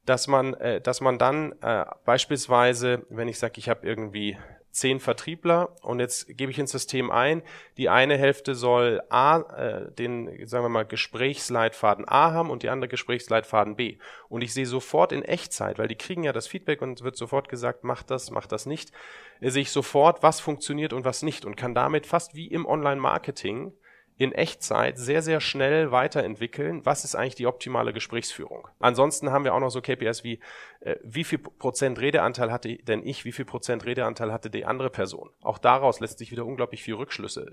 Dass 0.07 0.27
man, 0.27 0.55
äh, 0.55 0.81
dass 0.81 1.03
man 1.03 1.19
dann 1.19 1.53
äh, 1.61 1.85
beispielsweise, 2.07 3.05
wenn 3.11 3.29
ich 3.29 3.39
sage, 3.39 3.59
ich 3.59 3.69
habe 3.69 3.87
irgendwie 3.87 4.39
zehn 4.71 5.01
Vertriebler 5.01 5.77
und 5.83 6.01
jetzt 6.01 6.27
gebe 6.37 6.53
ich 6.53 6.59
ins 6.59 6.71
System 6.71 7.11
ein, 7.11 7.43
die 7.77 7.89
eine 7.89 8.17
Hälfte 8.17 8.55
soll 8.55 9.03
A, 9.09 9.41
äh, 9.41 9.93
den, 9.93 10.47
sagen 10.47 10.65
wir 10.65 10.69
mal, 10.69 10.87
Gesprächsleitfaden 10.87 12.07
A 12.09 12.33
haben 12.33 12.51
und 12.51 12.63
die 12.63 12.69
andere 12.69 12.89
Gesprächsleitfaden 12.89 13.77
B. 13.77 13.99
Und 14.29 14.43
ich 14.43 14.55
sehe 14.55 14.67
sofort 14.67 15.13
in 15.13 15.23
Echtzeit, 15.23 15.79
weil 15.79 15.89
die 15.89 15.97
kriegen 15.97 16.23
ja 16.23 16.33
das 16.33 16.47
Feedback 16.47 16.83
und 16.83 17.03
wird 17.03 17.17
sofort 17.17 17.49
gesagt, 17.49 17.85
mach 17.85 18.03
das, 18.03 18.31
mach 18.31 18.47
das 18.47 18.67
nicht, 18.67 18.93
äh, 19.41 19.51
sehe 19.51 19.63
ich 19.63 19.71
sofort, 19.71 20.23
was 20.23 20.41
funktioniert 20.41 20.93
und 20.93 21.05
was 21.05 21.23
nicht 21.23 21.45
und 21.45 21.57
kann 21.57 21.75
damit 21.75 22.07
fast 22.07 22.35
wie 22.35 22.47
im 22.47 22.67
Online-Marketing 22.67 23.73
in 24.21 24.33
Echtzeit 24.33 24.99
sehr, 24.99 25.23
sehr 25.23 25.41
schnell 25.41 25.93
weiterentwickeln, 25.93 26.85
was 26.85 27.05
ist 27.05 27.15
eigentlich 27.15 27.37
die 27.37 27.47
optimale 27.47 27.95
Gesprächsführung. 27.95 28.69
Ansonsten 28.79 29.31
haben 29.31 29.45
wir 29.45 29.55
auch 29.55 29.61
noch 29.61 29.71
so 29.71 29.81
KPIs 29.81 30.25
wie, 30.25 30.41
äh, 30.81 30.97
wie 31.03 31.25
viel 31.25 31.39
Prozent 31.39 31.99
Redeanteil 31.99 32.53
hatte 32.53 32.77
denn 32.77 33.03
ich, 33.03 33.25
wie 33.25 33.33
viel 33.33 33.47
Prozent 33.47 33.87
Redeanteil 33.87 34.31
hatte 34.31 34.51
die 34.51 34.67
andere 34.67 34.91
Person. 34.91 35.31
Auch 35.41 35.57
daraus 35.57 36.01
lässt 36.01 36.19
sich 36.19 36.31
wieder 36.31 36.45
unglaublich 36.45 36.83
viel 36.83 36.97
Rückschlüsse 36.97 37.51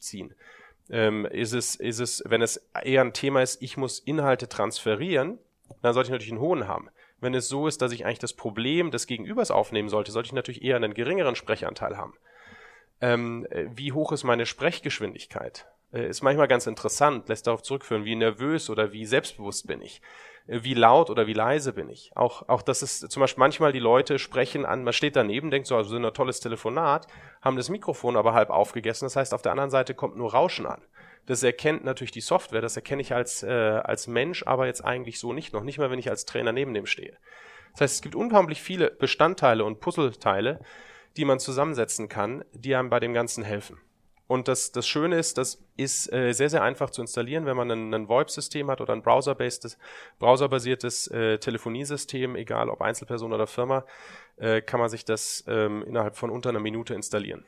ziehen. 0.00 0.34
Ähm, 0.88 1.26
ist 1.26 1.52
es, 1.52 1.74
ist 1.76 1.98
es, 1.98 2.22
wenn 2.26 2.40
es 2.40 2.56
eher 2.82 3.02
ein 3.02 3.12
Thema 3.12 3.42
ist, 3.42 3.60
ich 3.60 3.76
muss 3.76 3.98
Inhalte 3.98 4.48
transferieren, 4.48 5.38
dann 5.82 5.92
sollte 5.92 6.06
ich 6.06 6.12
natürlich 6.12 6.32
einen 6.32 6.40
hohen 6.40 6.66
haben. 6.66 6.88
Wenn 7.20 7.34
es 7.34 7.50
so 7.50 7.68
ist, 7.68 7.82
dass 7.82 7.92
ich 7.92 8.06
eigentlich 8.06 8.18
das 8.18 8.32
Problem 8.32 8.90
des 8.90 9.06
Gegenübers 9.06 9.50
aufnehmen 9.50 9.90
sollte, 9.90 10.10
sollte 10.10 10.28
ich 10.28 10.32
natürlich 10.32 10.64
eher 10.64 10.76
einen 10.76 10.94
geringeren 10.94 11.36
Sprechanteil 11.36 11.98
haben. 11.98 12.14
Ähm, 13.02 13.46
äh, 13.50 13.66
wie 13.74 13.92
hoch 13.92 14.10
ist 14.12 14.24
meine 14.24 14.46
Sprechgeschwindigkeit? 14.46 15.66
Äh, 15.92 16.08
ist 16.08 16.22
manchmal 16.22 16.48
ganz 16.48 16.66
interessant, 16.66 17.28
lässt 17.28 17.46
darauf 17.46 17.62
zurückführen, 17.62 18.04
wie 18.04 18.14
nervös 18.14 18.68
oder 18.68 18.92
wie 18.92 19.06
selbstbewusst 19.06 19.66
bin 19.66 19.80
ich, 19.80 20.02
äh, 20.46 20.60
wie 20.62 20.74
laut 20.74 21.08
oder 21.08 21.26
wie 21.26 21.32
leise 21.32 21.72
bin 21.72 21.88
ich. 21.88 22.10
Auch, 22.14 22.48
auch 22.48 22.62
das 22.62 22.82
ist 22.82 23.10
zum 23.10 23.20
Beispiel 23.20 23.40
manchmal 23.40 23.72
die 23.72 23.78
Leute 23.78 24.18
sprechen 24.18 24.66
an, 24.66 24.84
man 24.84 24.92
steht 24.92 25.16
daneben, 25.16 25.50
denkt 25.50 25.66
so, 25.66 25.76
also 25.76 25.90
so 25.90 25.96
ein 25.96 26.12
tolles 26.12 26.40
Telefonat, 26.40 27.06
haben 27.40 27.56
das 27.56 27.70
Mikrofon 27.70 28.16
aber 28.16 28.34
halb 28.34 28.50
aufgegessen, 28.50 29.06
das 29.06 29.16
heißt, 29.16 29.32
auf 29.32 29.42
der 29.42 29.52
anderen 29.52 29.70
Seite 29.70 29.94
kommt 29.94 30.16
nur 30.16 30.32
Rauschen 30.32 30.66
an. 30.66 30.82
Das 31.24 31.42
erkennt 31.42 31.84
natürlich 31.84 32.10
die 32.10 32.20
Software, 32.20 32.62
das 32.62 32.76
erkenne 32.76 33.02
ich 33.02 33.14
als, 33.14 33.42
äh, 33.42 33.48
als 33.48 34.06
Mensch, 34.06 34.44
aber 34.46 34.66
jetzt 34.66 34.84
eigentlich 34.84 35.18
so 35.18 35.32
nicht, 35.32 35.52
noch 35.52 35.62
nicht 35.62 35.78
mal, 35.78 35.90
wenn 35.90 35.98
ich 35.98 36.10
als 36.10 36.26
Trainer 36.26 36.52
neben 36.52 36.74
dem 36.74 36.86
stehe. 36.86 37.16
Das 37.72 37.82
heißt, 37.82 37.94
es 37.96 38.02
gibt 38.02 38.14
unheimlich 38.14 38.60
viele 38.60 38.90
Bestandteile 38.90 39.64
und 39.64 39.80
Puzzleteile, 39.80 40.60
die 41.16 41.24
man 41.24 41.38
zusammensetzen 41.38 42.08
kann, 42.08 42.44
die 42.52 42.74
einem 42.74 42.90
bei 42.90 43.00
dem 43.00 43.12
Ganzen 43.12 43.44
helfen. 43.44 43.78
Und 44.28 44.46
das, 44.46 44.72
das 44.72 44.86
Schöne 44.86 45.18
ist, 45.18 45.38
das 45.38 45.58
ist 45.76 46.12
äh, 46.12 46.32
sehr, 46.32 46.50
sehr 46.50 46.62
einfach 46.62 46.90
zu 46.90 47.00
installieren, 47.00 47.46
wenn 47.46 47.56
man 47.56 47.70
ein, 47.70 47.94
ein 47.94 48.08
VoIP-System 48.08 48.70
hat 48.70 48.82
oder 48.82 48.92
ein 48.92 49.02
browser-basiertes 49.02 49.78
browserbasiertes 50.18 51.08
äh, 51.08 51.38
Telefoniesystem, 51.38 52.36
egal 52.36 52.68
ob 52.68 52.82
Einzelperson 52.82 53.32
oder 53.32 53.46
Firma, 53.46 53.84
äh, 54.36 54.60
kann 54.60 54.80
man 54.80 54.90
sich 54.90 55.06
das 55.06 55.44
ähm, 55.48 55.82
innerhalb 55.82 56.14
von 56.14 56.28
unter 56.28 56.50
einer 56.50 56.60
Minute 56.60 56.94
installieren. 56.94 57.46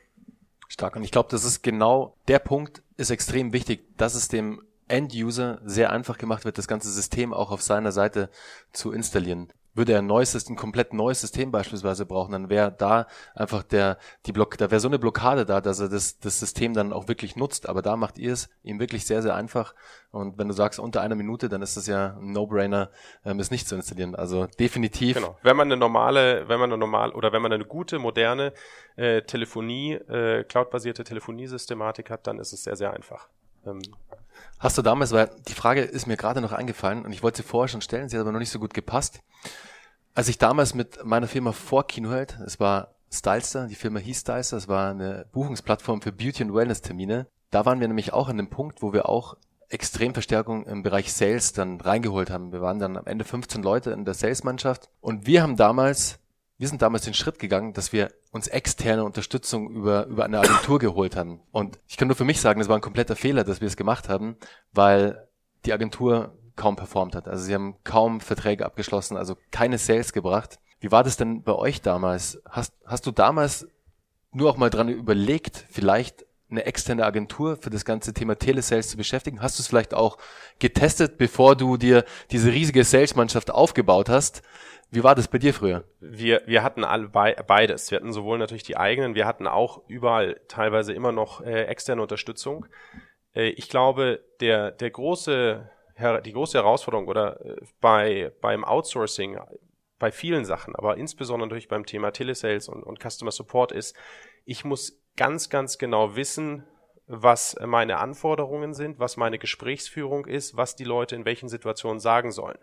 Stark. 0.67 0.95
Und 0.95 1.03
ich 1.03 1.11
glaube, 1.11 1.29
das 1.29 1.43
ist 1.43 1.61
genau 1.61 2.15
der 2.27 2.39
Punkt, 2.39 2.81
ist 2.97 3.11
extrem 3.11 3.53
wichtig, 3.53 3.85
dass 3.97 4.15
es 4.15 4.27
dem 4.27 4.63
End-User 4.87 5.61
sehr 5.63 5.91
einfach 5.91 6.17
gemacht 6.17 6.45
wird, 6.45 6.57
das 6.57 6.67
ganze 6.67 6.89
System 6.89 7.31
auch 7.31 7.51
auf 7.51 7.61
seiner 7.61 7.91
Seite 7.91 8.29
zu 8.73 8.91
installieren. 8.91 9.53
Würde 9.73 9.93
er 9.93 9.99
ein 9.99 10.07
neues, 10.07 10.33
ein 10.49 10.55
komplett 10.55 10.93
neues 10.93 11.21
System 11.21 11.51
beispielsweise 11.51 12.05
brauchen, 12.05 12.31
dann 12.31 12.49
wäre 12.49 12.71
da 12.71 13.07
einfach 13.35 13.63
der, 13.63 13.97
die 14.25 14.31
Block, 14.31 14.57
da 14.57 14.69
wäre 14.71 14.79
so 14.81 14.87
eine 14.87 14.99
Blockade 14.99 15.45
da, 15.45 15.61
dass 15.61 15.79
er 15.79 15.89
das, 15.89 16.19
das 16.19 16.39
System 16.39 16.73
dann 16.73 16.91
auch 16.93 17.07
wirklich 17.07 17.35
nutzt. 17.35 17.69
Aber 17.69 17.81
da 17.81 17.95
macht 17.95 18.17
ihr 18.17 18.33
es 18.33 18.49
ihm 18.63 18.79
wirklich 18.79 19.05
sehr, 19.05 19.21
sehr 19.21 19.35
einfach. 19.35 19.73
Und 20.11 20.37
wenn 20.37 20.47
du 20.47 20.53
sagst 20.53 20.79
unter 20.79 21.01
einer 21.01 21.15
Minute, 21.15 21.47
dann 21.47 21.61
ist 21.61 21.77
das 21.77 21.87
ja 21.87 22.17
ein 22.17 22.33
No-Brainer, 22.33 22.89
ähm, 23.25 23.39
es 23.39 23.51
nicht 23.51 23.67
zu 23.67 23.75
installieren. 23.75 24.15
Also 24.15 24.47
definitiv. 24.59 25.15
Genau. 25.15 25.37
Wenn 25.41 25.55
man 25.55 25.67
eine 25.67 25.77
normale, 25.77 26.47
wenn 26.49 26.59
man 26.59 26.69
eine 26.69 26.77
normal 26.77 27.11
oder 27.11 27.31
wenn 27.31 27.41
man 27.41 27.53
eine 27.53 27.65
gute, 27.65 27.99
moderne 27.99 28.53
äh, 28.97 29.21
Telefonie, 29.21 29.93
äh, 29.93 30.43
cloud-basierte 30.43 31.03
Telefoniesystematik 31.03 32.09
hat, 32.09 32.27
dann 32.27 32.39
ist 32.39 32.51
es 32.51 32.63
sehr, 32.63 32.75
sehr 32.75 32.93
einfach. 32.93 33.29
Ähm, 33.65 33.81
Hast 34.59 34.77
du 34.77 34.81
damals, 34.81 35.11
weil 35.11 35.29
die 35.47 35.53
Frage 35.53 35.81
ist 35.81 36.07
mir 36.07 36.17
gerade 36.17 36.41
noch 36.41 36.51
eingefallen 36.51 37.03
und 37.05 37.11
ich 37.11 37.23
wollte 37.23 37.37
sie 37.37 37.47
vorher 37.47 37.67
schon 37.67 37.81
stellen, 37.81 38.09
sie 38.09 38.17
hat 38.17 38.21
aber 38.21 38.31
noch 38.31 38.39
nicht 38.39 38.51
so 38.51 38.59
gut 38.59 38.73
gepasst. 38.73 39.19
Als 40.13 40.27
ich 40.27 40.37
damals 40.37 40.75
mit 40.75 41.03
meiner 41.03 41.27
Firma 41.27 41.51
vor 41.51 41.87
Kinoheld, 41.87 42.37
es 42.45 42.59
war 42.59 42.95
Stylester, 43.11 43.67
die 43.67 43.75
Firma 43.75 43.99
hieß 43.99 44.21
Stylester, 44.21 44.57
es 44.57 44.67
war 44.67 44.91
eine 44.91 45.25
Buchungsplattform 45.31 46.01
für 46.01 46.11
Beauty- 46.11 46.43
und 46.43 46.53
Wellness-Termine. 46.53 47.27
Da 47.49 47.65
waren 47.65 47.79
wir 47.79 47.87
nämlich 47.87 48.13
auch 48.13 48.29
an 48.29 48.37
dem 48.37 48.49
Punkt, 48.49 48.81
wo 48.81 48.93
wir 48.93 49.09
auch 49.09 49.35
Extremverstärkung 49.69 50.65
im 50.65 50.83
Bereich 50.83 51.13
Sales 51.13 51.53
dann 51.53 51.79
reingeholt 51.79 52.29
haben. 52.29 52.51
Wir 52.51 52.61
waren 52.61 52.79
dann 52.79 52.97
am 52.97 53.05
Ende 53.05 53.25
15 53.25 53.63
Leute 53.63 53.91
in 53.91 54.05
der 54.05 54.13
Salesmannschaft 54.13 54.89
und 54.99 55.25
wir 55.25 55.41
haben 55.41 55.55
damals 55.55 56.19
wir 56.61 56.67
sind 56.67 56.83
damals 56.83 57.05
den 57.05 57.15
Schritt 57.15 57.39
gegangen, 57.39 57.73
dass 57.73 57.91
wir 57.91 58.11
uns 58.31 58.47
externe 58.47 59.03
Unterstützung 59.03 59.71
über, 59.71 60.05
über 60.05 60.25
eine 60.25 60.37
Agentur 60.37 60.77
geholt 60.77 61.15
haben. 61.15 61.39
Und 61.51 61.79
ich 61.87 61.97
kann 61.97 62.07
nur 62.07 62.15
für 62.15 62.23
mich 62.23 62.39
sagen, 62.39 62.61
es 62.61 62.69
war 62.69 62.75
ein 62.75 62.83
kompletter 62.83 63.15
Fehler, 63.15 63.43
dass 63.43 63.61
wir 63.61 63.67
es 63.67 63.75
gemacht 63.75 64.09
haben, 64.09 64.37
weil 64.71 65.27
die 65.65 65.73
Agentur 65.73 66.37
kaum 66.55 66.75
performt 66.75 67.15
hat. 67.15 67.27
Also 67.27 67.45
sie 67.45 67.55
haben 67.55 67.77
kaum 67.83 68.21
Verträge 68.21 68.63
abgeschlossen, 68.63 69.17
also 69.17 69.37
keine 69.49 69.79
Sales 69.79 70.13
gebracht. 70.13 70.59
Wie 70.79 70.91
war 70.91 71.03
das 71.03 71.17
denn 71.17 71.41
bei 71.41 71.53
euch 71.53 71.81
damals? 71.81 72.39
Hast, 72.47 72.75
hast 72.85 73.07
du 73.07 73.11
damals 73.11 73.67
nur 74.31 74.47
auch 74.51 74.57
mal 74.57 74.69
dran 74.69 74.87
überlegt, 74.87 75.65
vielleicht 75.71 76.27
eine 76.51 76.65
externe 76.65 77.05
Agentur 77.05 77.57
für 77.57 77.69
das 77.69 77.85
ganze 77.85 78.13
Thema 78.13 78.37
Telesales 78.37 78.89
zu 78.89 78.97
beschäftigen? 78.97 79.41
Hast 79.41 79.57
du 79.57 79.61
es 79.61 79.67
vielleicht 79.67 79.93
auch 79.93 80.17
getestet, 80.59 81.17
bevor 81.17 81.55
du 81.55 81.77
dir 81.77 82.05
diese 82.29 82.51
riesige 82.51 82.83
Salesmannschaft 82.83 83.51
aufgebaut 83.51 84.09
hast? 84.09 84.41
Wie 84.91 85.03
war 85.03 85.15
das 85.15 85.29
bei 85.29 85.37
dir 85.37 85.53
früher? 85.53 85.85
Wir, 86.01 86.41
wir 86.45 86.63
hatten 86.63 86.83
alle 86.83 87.07
beides. 87.07 87.91
Wir 87.91 87.97
hatten 87.97 88.11
sowohl 88.11 88.37
natürlich 88.37 88.63
die 88.63 88.75
eigenen, 88.75 89.15
wir 89.15 89.25
hatten 89.25 89.47
auch 89.47 89.81
überall 89.87 90.41
teilweise 90.49 90.91
immer 90.91 91.13
noch 91.13 91.41
äh, 91.41 91.63
externe 91.63 92.01
Unterstützung. 92.01 92.65
Äh, 93.33 93.49
ich 93.49 93.69
glaube, 93.69 94.21
der, 94.41 94.71
der 94.71 94.91
große, 94.91 95.69
die 96.25 96.33
große 96.33 96.57
Herausforderung 96.57 97.07
oder 97.07 97.39
äh, 97.45 97.55
bei, 97.79 98.33
beim 98.41 98.65
Outsourcing, 98.65 99.39
bei 99.97 100.11
vielen 100.11 100.45
Sachen, 100.45 100.75
aber 100.75 100.97
insbesondere 100.97 101.47
natürlich 101.47 101.67
beim 101.67 101.85
Thema 101.85 102.11
Telesales 102.11 102.67
und, 102.67 102.83
und 102.83 102.99
Customer 102.99 103.31
Support 103.31 103.71
ist, 103.71 103.95
ich 104.45 104.65
muss 104.65 105.00
ganz, 105.17 105.49
ganz 105.49 105.77
genau 105.77 106.15
wissen, 106.15 106.65
was 107.07 107.57
meine 107.65 107.97
Anforderungen 107.97 108.73
sind, 108.73 108.99
was 108.99 109.17
meine 109.17 109.37
Gesprächsführung 109.37 110.25
ist, 110.25 110.55
was 110.55 110.75
die 110.75 110.85
Leute 110.85 111.15
in 111.15 111.25
welchen 111.25 111.49
Situationen 111.49 111.99
sagen 111.99 112.31
sollen. 112.31 112.57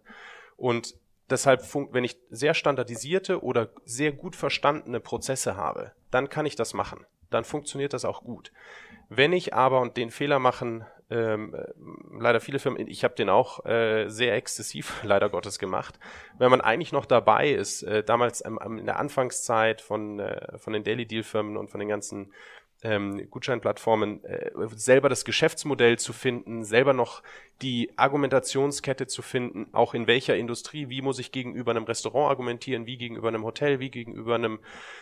Und 0.57 0.95
Deshalb, 1.31 1.63
wenn 1.93 2.05
ich 2.05 2.19
sehr 2.31 2.55
standardisierte 2.55 3.43
oder 3.43 3.69
sehr 3.85 4.13
gut 4.13 4.35
verstandene 4.35 5.01
Prozesse 5.01 5.57
habe, 5.57 5.93
dann 6.11 6.31
kann 6.31 6.47
ich 6.47 6.57
das 6.57 6.73
machen. 6.73 7.05
Dann 7.31 7.45
funktioniert 7.45 7.93
das 7.93 8.07
auch 8.07 8.23
gut. 8.23 8.51
Wenn 9.11 9.33
ich 9.33 9.53
aber, 9.53 9.81
und 9.81 9.97
den 9.97 10.11
Fehler 10.11 10.39
machen 10.39 10.87
ähm, 11.11 11.55
äh, 11.55 11.65
leider 12.19 12.41
viele 12.41 12.59
Firmen, 12.59 12.87
ich 12.87 13.05
habe 13.05 13.15
den 13.15 13.29
auch 13.29 13.65
äh, 13.65 14.09
sehr 14.09 14.35
exzessiv 14.35 15.01
leider 15.03 15.29
Gottes 15.29 15.59
gemacht, 15.59 15.99
wenn 16.39 16.51
man 16.51 16.61
eigentlich 16.61 16.93
noch 16.93 17.07
dabei 17.07 17.51
ist, 17.51 17.83
äh, 17.83 18.03
damals 18.03 18.45
ähm, 18.45 18.59
in 18.79 18.87
der 18.87 18.99
Anfangszeit 18.99 19.81
von, 19.81 20.21
äh, 20.21 20.59
von 20.59 20.73
den 20.73 20.85
Daily 20.85 21.07
Deal 21.07 21.23
Firmen 21.23 21.57
und 21.57 21.71
von 21.71 21.81
den 21.81 21.89
ganzen 21.89 22.33
ähm, 22.83 23.29
Gutscheinplattformen 23.31 24.23
äh, 24.25 24.51
selber 24.77 25.09
das 25.09 25.25
Geschäftsmodell 25.25 25.99
zu 25.99 26.13
finden, 26.13 26.63
selber 26.63 26.93
noch 26.93 27.23
die 27.61 27.91
Argumentationskette 27.97 29.07
zu 29.07 29.23
finden, 29.23 29.69
auch 29.73 29.95
in 29.95 30.07
welcher 30.07 30.37
Industrie, 30.37 30.89
wie 30.89 31.03
muss 31.03 31.19
ich 31.19 31.33
gegenüber 31.33 31.73
einem 31.73 31.85
Restaurant 31.85 32.31
argumentieren, 32.31 32.87
wie 32.87 32.97
gegenüber 32.97 33.29
einem 33.29 33.45
Hotel, 33.45 33.81
wie 33.81 33.91
gegenüber 33.91 34.37
einem 34.37 34.61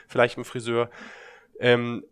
vielleicht 0.08 0.38
einem 0.38 0.44
Friseur. 0.44 0.90
Ähm, 1.60 2.04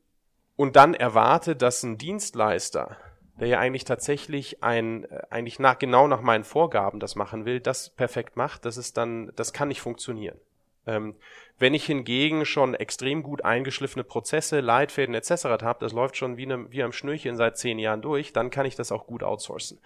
und 0.57 0.77
dann 0.77 0.95
erwarte, 0.95 1.57
dass 1.57 1.83
ein 1.83 1.99
Dienstleister, 1.99 2.97
der 3.41 3.49
ja 3.49 3.59
eigentlich 3.59 3.85
tatsächlich 3.85 4.63
ein, 4.63 5.05
äh, 5.05 5.23
eigentlich 5.31 5.59
nach, 5.59 5.79
genau 5.79 6.07
nach 6.07 6.21
meinen 6.21 6.45
Vorgaben 6.45 7.01
das 7.01 7.17
machen 7.17 7.45
will, 7.45 7.61
das 7.61 7.91
perfekt 7.91 8.37
macht, 8.37 8.65
das 8.65 8.77
ist 8.77 8.97
dann, 8.97 9.33
das 9.37 9.53
kann 9.53 9.69
nicht 9.69 9.81
funktionieren. 9.81 10.39
Ähm, 10.87 11.15
wenn 11.59 11.75
ich 11.75 11.87
hingegen 11.87 12.45
schon 12.45 12.75
extrem 12.75 13.23
gut 13.23 13.45
eingeschliffene 13.45 14.05
Prozesse, 14.05 14.61
Leitfäden 14.61 15.15
etc. 15.15 15.45
habe, 15.63 15.79
das 15.81 15.93
läuft 15.93 16.17
schon 16.17 16.37
wie, 16.37 16.47
ne, 16.47 16.67
wie 16.71 16.83
am 16.83 16.93
Schnürchen 16.93 17.37
seit 17.37 17.57
zehn 17.57 17.79
Jahren 17.79 18.03
durch, 18.03 18.33
dann 18.33 18.51
kann 18.51 18.67
ich 18.67 18.77
das 18.77 18.93
auch 18.93 19.07
gut 19.07 19.23
outsourcen. 19.23 19.79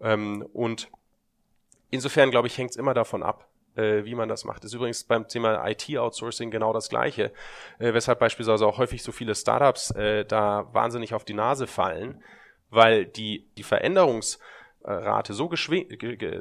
Ähm, 0.00 0.46
und 0.52 0.90
insofern, 1.90 2.30
glaube 2.30 2.48
ich, 2.48 2.58
hängt 2.58 2.70
es 2.70 2.76
immer 2.76 2.94
davon 2.94 3.22
ab, 3.22 3.48
äh, 3.76 4.04
wie 4.04 4.14
man 4.14 4.28
das 4.28 4.44
macht. 4.44 4.62
Das 4.62 4.70
ist 4.70 4.74
übrigens 4.74 5.04
beim 5.04 5.26
Thema 5.26 5.66
IT-Outsourcing 5.68 6.50
genau 6.50 6.72
das 6.72 6.88
Gleiche, 6.88 7.32
äh, 7.78 7.92
weshalb 7.92 8.20
beispielsweise 8.20 8.66
auch 8.66 8.78
häufig 8.78 9.02
so 9.02 9.12
viele 9.12 9.34
Startups 9.34 9.90
äh, 9.92 10.24
da 10.24 10.68
wahnsinnig 10.72 11.14
auf 11.14 11.24
die 11.24 11.34
Nase 11.34 11.66
fallen, 11.66 12.22
weil 12.70 13.06
die, 13.06 13.46
die 13.56 13.62
Veränderungsrate 13.62 15.32
so, 15.32 15.50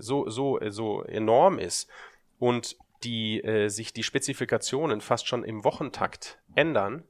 so, 0.01 0.29
so, 0.29 0.59
so 0.69 1.03
enorm 1.03 1.59
ist 1.59 1.89
und 2.39 2.77
die 3.03 3.43
äh, 3.43 3.69
sich 3.69 3.93
die 3.93 4.03
Spezifikationen 4.03 5.01
fast 5.01 5.27
schon 5.27 5.43
im 5.43 5.63
Wochentakt 5.63 6.39
ändern, 6.55 7.03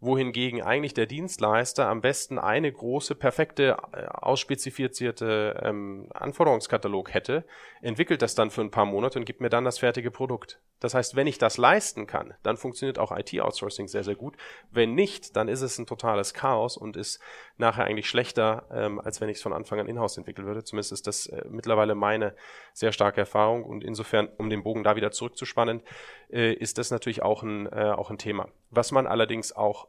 wohingegen 0.00 0.62
eigentlich 0.62 0.94
der 0.94 1.06
Dienstleister 1.06 1.86
am 1.86 2.00
besten 2.00 2.38
eine 2.38 2.72
große, 2.72 3.14
perfekte, 3.14 3.76
äh, 3.92 4.06
ausspezifizierte 4.06 5.60
ähm, 5.62 6.08
Anforderungskatalog 6.14 7.12
hätte, 7.12 7.44
entwickelt 7.82 8.22
das 8.22 8.34
dann 8.34 8.50
für 8.50 8.62
ein 8.62 8.70
paar 8.70 8.86
Monate 8.86 9.18
und 9.18 9.26
gibt 9.26 9.40
mir 9.40 9.50
dann 9.50 9.64
das 9.64 9.78
fertige 9.78 10.10
Produkt. 10.10 10.58
Das 10.80 10.94
heißt, 10.94 11.14
wenn 11.14 11.26
ich 11.26 11.36
das 11.36 11.58
leisten 11.58 12.06
kann, 12.06 12.32
dann 12.42 12.56
funktioniert 12.56 12.98
auch 12.98 13.12
IT-Outsourcing 13.16 13.86
sehr, 13.86 14.02
sehr 14.02 14.14
gut. 14.14 14.36
Wenn 14.70 14.94
nicht, 14.94 15.36
dann 15.36 15.48
ist 15.48 15.60
es 15.60 15.78
ein 15.78 15.86
totales 15.86 16.32
Chaos 16.32 16.78
und 16.78 16.96
ist 16.96 17.20
nachher 17.58 17.84
eigentlich 17.84 18.08
schlechter, 18.08 18.66
ähm, 18.72 18.98
als 18.98 19.20
wenn 19.20 19.28
ich 19.28 19.36
es 19.36 19.42
von 19.42 19.52
Anfang 19.52 19.78
an 19.78 19.86
in-house 19.86 20.16
entwickeln 20.16 20.46
würde. 20.46 20.64
Zumindest 20.64 20.92
ist 20.92 21.06
das 21.06 21.26
äh, 21.26 21.44
mittlerweile 21.50 21.94
meine 21.94 22.34
sehr 22.72 22.92
starke 22.92 23.20
Erfahrung 23.20 23.64
und 23.64 23.84
insofern, 23.84 24.28
um 24.38 24.50
den 24.50 24.62
Bogen 24.62 24.84
da 24.84 24.96
wieder 24.96 25.10
zurückzuspannen, 25.10 25.82
äh, 26.30 26.52
ist 26.52 26.78
das 26.78 26.90
natürlich 26.90 27.22
auch 27.22 27.42
ein, 27.42 27.66
äh, 27.66 27.92
auch 27.96 28.10
ein 28.10 28.18
Thema. 28.18 28.48
Was 28.70 28.92
man 28.92 29.06
allerdings 29.06 29.52
auch 29.52 29.88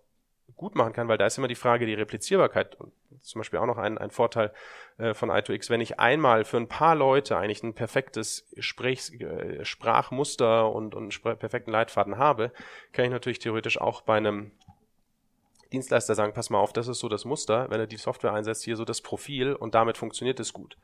gut 0.56 0.76
machen 0.76 0.94
kann, 0.94 1.08
weil 1.08 1.17
da 1.17 1.26
ist 1.26 1.38
immer 1.38 1.48
die 1.48 1.56
Frage, 1.56 1.86
die 1.86 1.94
Replizierbarkeit 1.94 2.76
und 2.76 2.91
zum 3.20 3.39
Beispiel 3.39 3.60
auch 3.60 3.65
noch 3.65 3.78
ein, 3.78 3.98
ein 3.98 4.12
Vorteil 4.12 4.54
äh, 4.98 5.13
von 5.13 5.32
i2x, 5.32 5.70
wenn 5.70 5.82
ich 5.82 6.00
einmal 6.00 6.46
für 6.46 6.58
ein 6.58 6.67
paar 6.67 6.96
Leute 6.96 7.38
eigentlich 7.38 7.63
ein 7.63 7.74
perfektes 7.74 8.48
Sprechs, 8.60 9.10
äh, 9.12 9.65
Sprachmuster 9.65 10.72
und 10.72 10.96
einen 10.96 11.10
perfekten 11.10 11.72
Leitfaden 11.72 12.17
habe, 12.17 12.52
kann 12.94 13.06
ich 13.06 13.12
natürlich 13.12 13.39
theoretisch 13.39 13.82
auch 13.82 14.02
bei 14.02 14.17
einem 14.17 14.52
Dienstleister 15.72 16.15
sagen, 16.15 16.34
pass 16.34 16.50
mal 16.50 16.60
auf, 16.60 16.74
das 16.74 16.88
ist 16.88 17.00
so 17.00 17.08
das 17.08 17.26
Muster, 17.26 17.70
wenn 17.70 17.80
er 17.80 17.88
die 17.88 17.98
Software 17.98 18.34
einsetzt, 18.34 18.63
hier 18.63 18.76
so 18.76 18.86
das 18.86 19.02
Profil 19.02 19.54
und 19.54 19.74
damit 19.74 19.98
funktioniert 19.98 20.39
es 20.39 20.54
gut. 20.54 20.78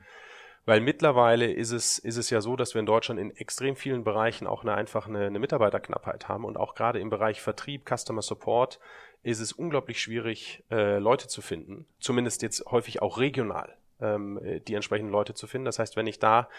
Weil 0.67 0.82
mittlerweile 0.82 1.49
ist 1.49 1.71
es, 1.71 1.97
ist 1.97 2.17
es 2.17 2.30
ja 2.30 2.41
so, 2.41 2.58
dass 2.58 2.73
wir 2.73 2.82
in 2.82 2.86
Deutschland 2.86 3.21
in 3.21 3.32
extrem 3.32 3.77
vielen 3.77 4.03
Bereichen 4.03 4.47
auch 4.47 4.63
eine 4.63 4.73
einfach 4.73 5.08
eine, 5.08 5.27
eine 5.27 5.39
Mitarbeiterknappheit 5.39 6.27
haben 6.27 6.43
und 6.43 6.58
auch 6.58 6.75
gerade 6.75 6.99
im 6.99 7.10
Bereich 7.10 7.39
Vertrieb, 7.41 7.89
Customer 7.89 8.21
Support 8.21 8.77
ist 9.23 9.39
es 9.39 9.53
unglaublich 9.53 10.01
schwierig, 10.01 10.65
äh, 10.69 10.97
Leute 10.97 11.30
zu 11.30 11.41
finden. 11.41 11.86
Zumindest 12.01 12.41
jetzt 12.41 12.65
häufig 12.69 13.01
auch 13.01 13.17
regional 13.17 13.77
ähm, 14.01 14.43
äh, 14.43 14.60
die 14.60 14.73
entsprechenden 14.73 15.10
Leute 15.10 15.34
zu 15.34 15.47
finden. 15.47 15.63
Das 15.63 15.80
heißt, 15.80 15.95
wenn 15.95 16.06
ich 16.06 16.19
da 16.19 16.49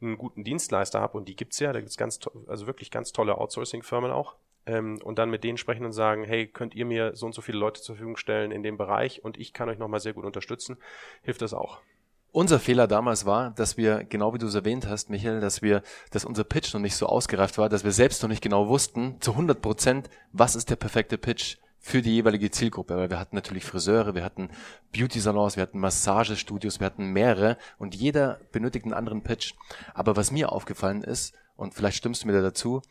einen 0.00 0.16
guten 0.16 0.44
Dienstleister 0.44 1.02
habe, 1.02 1.18
und 1.18 1.28
die 1.28 1.36
gibt's 1.36 1.58
ja, 1.58 1.70
da 1.74 1.80
gibt's 1.80 1.98
ganz, 1.98 2.20
also 2.46 2.66
wirklich 2.66 2.90
ganz 2.90 3.12
tolle 3.12 3.36
Outsourcing-Firmen 3.36 4.10
auch, 4.10 4.36
ähm, 4.64 4.98
und 5.04 5.18
dann 5.18 5.28
mit 5.28 5.44
denen 5.44 5.58
sprechen 5.58 5.84
und 5.84 5.92
sagen, 5.92 6.24
hey, 6.24 6.46
könnt 6.46 6.74
ihr 6.74 6.86
mir 6.86 7.14
so 7.14 7.26
und 7.26 7.34
so 7.34 7.42
viele 7.42 7.58
Leute 7.58 7.82
zur 7.82 7.96
Verfügung 7.96 8.16
stellen 8.16 8.50
in 8.50 8.62
dem 8.62 8.78
Bereich 8.78 9.22
und 9.22 9.38
ich 9.38 9.52
kann 9.52 9.68
euch 9.68 9.78
nochmal 9.78 10.00
sehr 10.00 10.14
gut 10.14 10.24
unterstützen, 10.24 10.78
hilft 11.22 11.42
das 11.42 11.52
auch. 11.52 11.82
Unser 12.30 12.58
Fehler 12.58 12.86
damals 12.86 13.24
war, 13.24 13.50
dass 13.52 13.76
wir, 13.76 14.04
genau 14.04 14.34
wie 14.34 14.38
du 14.38 14.46
es 14.46 14.54
erwähnt 14.54 14.86
hast, 14.86 15.08
Michael, 15.08 15.40
dass 15.40 15.62
wir, 15.62 15.82
dass 16.10 16.24
unser 16.24 16.44
Pitch 16.44 16.74
noch 16.74 16.80
nicht 16.80 16.94
so 16.94 17.06
ausgereift 17.06 17.56
war, 17.56 17.68
dass 17.68 17.84
wir 17.84 17.92
selbst 17.92 18.22
noch 18.22 18.28
nicht 18.28 18.42
genau 18.42 18.68
wussten, 18.68 19.16
zu 19.20 19.32
100 19.32 19.60
Prozent, 19.62 20.10
was 20.32 20.54
ist 20.54 20.68
der 20.68 20.76
perfekte 20.76 21.16
Pitch 21.16 21.56
für 21.78 22.02
die 22.02 22.14
jeweilige 22.14 22.50
Zielgruppe. 22.50 22.96
Weil 22.96 23.10
wir 23.10 23.18
hatten 23.18 23.34
natürlich 23.34 23.64
Friseure, 23.64 24.14
wir 24.14 24.24
hatten 24.24 24.50
Beauty-Salons, 24.92 25.56
wir 25.56 25.62
hatten 25.62 25.80
Massagestudios, 25.80 26.80
wir 26.80 26.86
hatten 26.86 27.12
mehrere 27.12 27.56
und 27.78 27.94
jeder 27.94 28.40
benötigt 28.52 28.84
einen 28.84 28.94
anderen 28.94 29.22
Pitch. 29.22 29.54
Aber 29.94 30.16
was 30.16 30.30
mir 30.30 30.52
aufgefallen 30.52 31.02
ist, 31.02 31.34
und 31.56 31.74
vielleicht 31.74 31.96
stimmst 31.96 32.22
du 32.22 32.26
mir 32.28 32.34
da 32.34 32.42
dazu, 32.42 32.82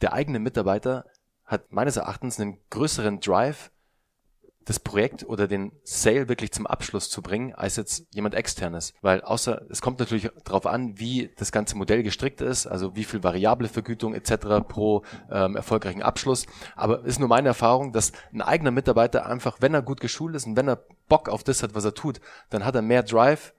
der 0.00 0.14
eigene 0.14 0.38
Mitarbeiter 0.38 1.04
hat 1.44 1.70
meines 1.70 1.96
Erachtens 1.96 2.40
einen 2.40 2.58
größeren 2.70 3.20
Drive, 3.20 3.70
das 4.66 4.80
Projekt 4.80 5.24
oder 5.24 5.46
den 5.46 5.72
Sale 5.84 6.28
wirklich 6.28 6.52
zum 6.52 6.66
Abschluss 6.66 7.08
zu 7.08 7.22
bringen, 7.22 7.54
als 7.54 7.76
jetzt 7.76 8.04
jemand 8.12 8.34
externes. 8.34 8.94
Weil 9.00 9.20
außer, 9.22 9.62
es 9.70 9.80
kommt 9.80 10.00
natürlich 10.00 10.28
darauf 10.44 10.66
an, 10.66 10.98
wie 10.98 11.30
das 11.36 11.52
ganze 11.52 11.76
Modell 11.76 12.02
gestrickt 12.02 12.40
ist, 12.40 12.66
also 12.66 12.96
wie 12.96 13.04
viel 13.04 13.22
variable 13.22 13.68
Vergütung 13.68 14.12
etc. 14.12 14.66
pro 14.66 15.04
ähm, 15.30 15.54
erfolgreichen 15.54 16.02
Abschluss. 16.02 16.46
Aber 16.74 17.04
ist 17.04 17.20
nur 17.20 17.28
meine 17.28 17.48
Erfahrung, 17.48 17.92
dass 17.92 18.10
ein 18.32 18.42
eigener 18.42 18.72
Mitarbeiter 18.72 19.26
einfach, 19.26 19.58
wenn 19.60 19.72
er 19.72 19.82
gut 19.82 20.00
geschult 20.00 20.34
ist 20.34 20.46
und 20.46 20.56
wenn 20.56 20.68
er 20.68 20.84
Bock 21.08 21.28
auf 21.28 21.44
das 21.44 21.62
hat, 21.62 21.76
was 21.76 21.84
er 21.84 21.94
tut, 21.94 22.20
dann 22.50 22.64
hat 22.64 22.74
er 22.74 22.82
mehr 22.82 23.04
Drive, 23.04 23.54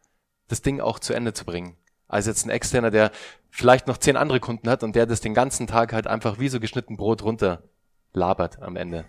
das 0.50 0.62
Ding 0.62 0.82
auch 0.82 1.00
zu 1.00 1.14
Ende 1.14 1.34
zu 1.34 1.46
bringen. 1.46 1.78
Als 2.10 2.26
jetzt 2.26 2.46
ein 2.46 2.50
externer, 2.50 2.92
der 2.92 3.12
vielleicht 3.50 3.88
noch 3.88 3.98
zehn 3.98 4.18
andere 4.18 4.42
Kunden 4.42 4.70
hat 4.70 4.84
und 4.84 4.96
der 4.96 5.06
das 5.06 5.22
den 5.22 5.34
ganzen 5.34 5.68
Tag 5.68 5.94
halt 5.94 6.06
einfach 6.06 6.38
wie 6.38 6.50
so 6.50 6.60
geschnitten 6.60 6.98
Brot 6.98 7.24
runter 7.24 7.64
labert 8.12 8.62
am 8.62 8.76
Ende. 8.76 9.06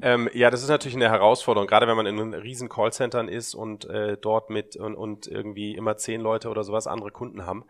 Ähm, 0.00 0.28
ja, 0.32 0.50
das 0.50 0.62
ist 0.62 0.68
natürlich 0.68 0.96
eine 0.96 1.08
Herausforderung, 1.08 1.68
gerade 1.68 1.86
wenn 1.86 1.96
man 1.96 2.06
in 2.06 2.34
riesen 2.34 2.68
Callcentern 2.68 3.28
ist 3.28 3.54
und 3.54 3.84
äh, 3.84 4.16
dort 4.16 4.50
mit 4.50 4.76
und, 4.76 4.96
und 4.96 5.26
irgendwie 5.26 5.74
immer 5.74 5.96
zehn 5.96 6.20
Leute 6.20 6.48
oder 6.48 6.64
sowas 6.64 6.86
andere 6.86 7.10
Kunden 7.10 7.46
haben. 7.46 7.64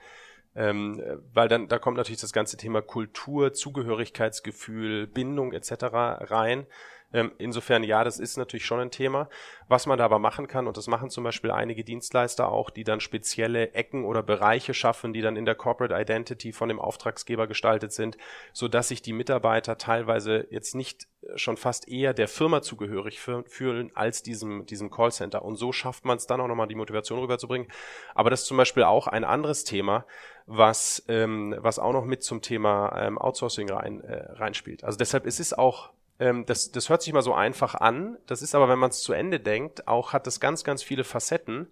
Ähm, 0.56 1.02
weil 1.32 1.48
dann 1.48 1.68
da 1.68 1.78
kommt 1.78 1.96
natürlich 1.96 2.20
das 2.20 2.32
ganze 2.32 2.56
Thema 2.56 2.80
Kultur, 2.80 3.52
Zugehörigkeitsgefühl, 3.52 5.06
Bindung 5.06 5.52
etc. 5.52 5.72
rein. 5.92 6.66
Ähm, 7.14 7.30
insofern, 7.38 7.84
ja, 7.84 8.02
das 8.02 8.18
ist 8.18 8.36
natürlich 8.36 8.66
schon 8.66 8.80
ein 8.80 8.90
Thema. 8.90 9.28
Was 9.68 9.86
man 9.86 9.96
da 9.96 10.04
aber 10.04 10.18
machen 10.18 10.48
kann, 10.48 10.66
und 10.66 10.76
das 10.76 10.88
machen 10.88 11.10
zum 11.10 11.22
Beispiel 11.22 11.52
einige 11.52 11.84
Dienstleister 11.84 12.50
auch, 12.50 12.70
die 12.70 12.82
dann 12.82 12.98
spezielle 12.98 13.72
Ecken 13.72 14.04
oder 14.04 14.22
Bereiche 14.22 14.74
schaffen, 14.74 15.12
die 15.12 15.22
dann 15.22 15.36
in 15.36 15.44
der 15.44 15.54
Corporate 15.54 15.94
Identity 15.94 16.52
von 16.52 16.68
dem 16.68 16.80
Auftragsgeber 16.80 17.46
gestaltet 17.46 17.92
sind, 17.92 18.18
so 18.52 18.66
dass 18.66 18.88
sich 18.88 19.00
die 19.00 19.12
Mitarbeiter 19.12 19.78
teilweise 19.78 20.48
jetzt 20.50 20.74
nicht 20.74 21.06
äh, 21.22 21.38
schon 21.38 21.56
fast 21.56 21.88
eher 21.88 22.14
der 22.14 22.26
Firma 22.26 22.62
zugehörig 22.62 23.20
fühlen 23.20 23.92
als 23.94 24.24
diesem, 24.24 24.66
diesem 24.66 24.90
Callcenter. 24.90 25.44
Und 25.44 25.54
so 25.54 25.70
schafft 25.70 26.04
man 26.04 26.16
es 26.16 26.26
dann 26.26 26.40
auch 26.40 26.48
nochmal 26.48 26.66
die 26.66 26.74
Motivation 26.74 27.20
rüberzubringen. 27.20 27.68
Aber 28.16 28.28
das 28.28 28.40
ist 28.40 28.46
zum 28.46 28.56
Beispiel 28.56 28.82
auch 28.82 29.06
ein 29.06 29.22
anderes 29.22 29.62
Thema, 29.62 30.04
was, 30.46 31.04
ähm, 31.06 31.54
was 31.58 31.78
auch 31.78 31.92
noch 31.92 32.04
mit 32.04 32.24
zum 32.24 32.42
Thema 32.42 32.92
ähm, 33.00 33.18
Outsourcing 33.18 33.70
rein, 33.70 34.00
äh, 34.00 34.32
reinspielt. 34.32 34.82
Also 34.82 34.98
deshalb 34.98 35.26
ist 35.26 35.38
es 35.38 35.52
auch 35.52 35.92
ähm, 36.18 36.46
das, 36.46 36.70
das 36.70 36.88
hört 36.88 37.02
sich 37.02 37.12
mal 37.12 37.22
so 37.22 37.34
einfach 37.34 37.74
an. 37.74 38.16
Das 38.26 38.42
ist 38.42 38.54
aber, 38.54 38.68
wenn 38.68 38.78
man 38.78 38.90
es 38.90 39.00
zu 39.00 39.12
Ende 39.12 39.40
denkt, 39.40 39.88
auch 39.88 40.12
hat 40.12 40.26
das 40.26 40.40
ganz, 40.40 40.64
ganz 40.64 40.82
viele 40.82 41.04
Facetten, 41.04 41.68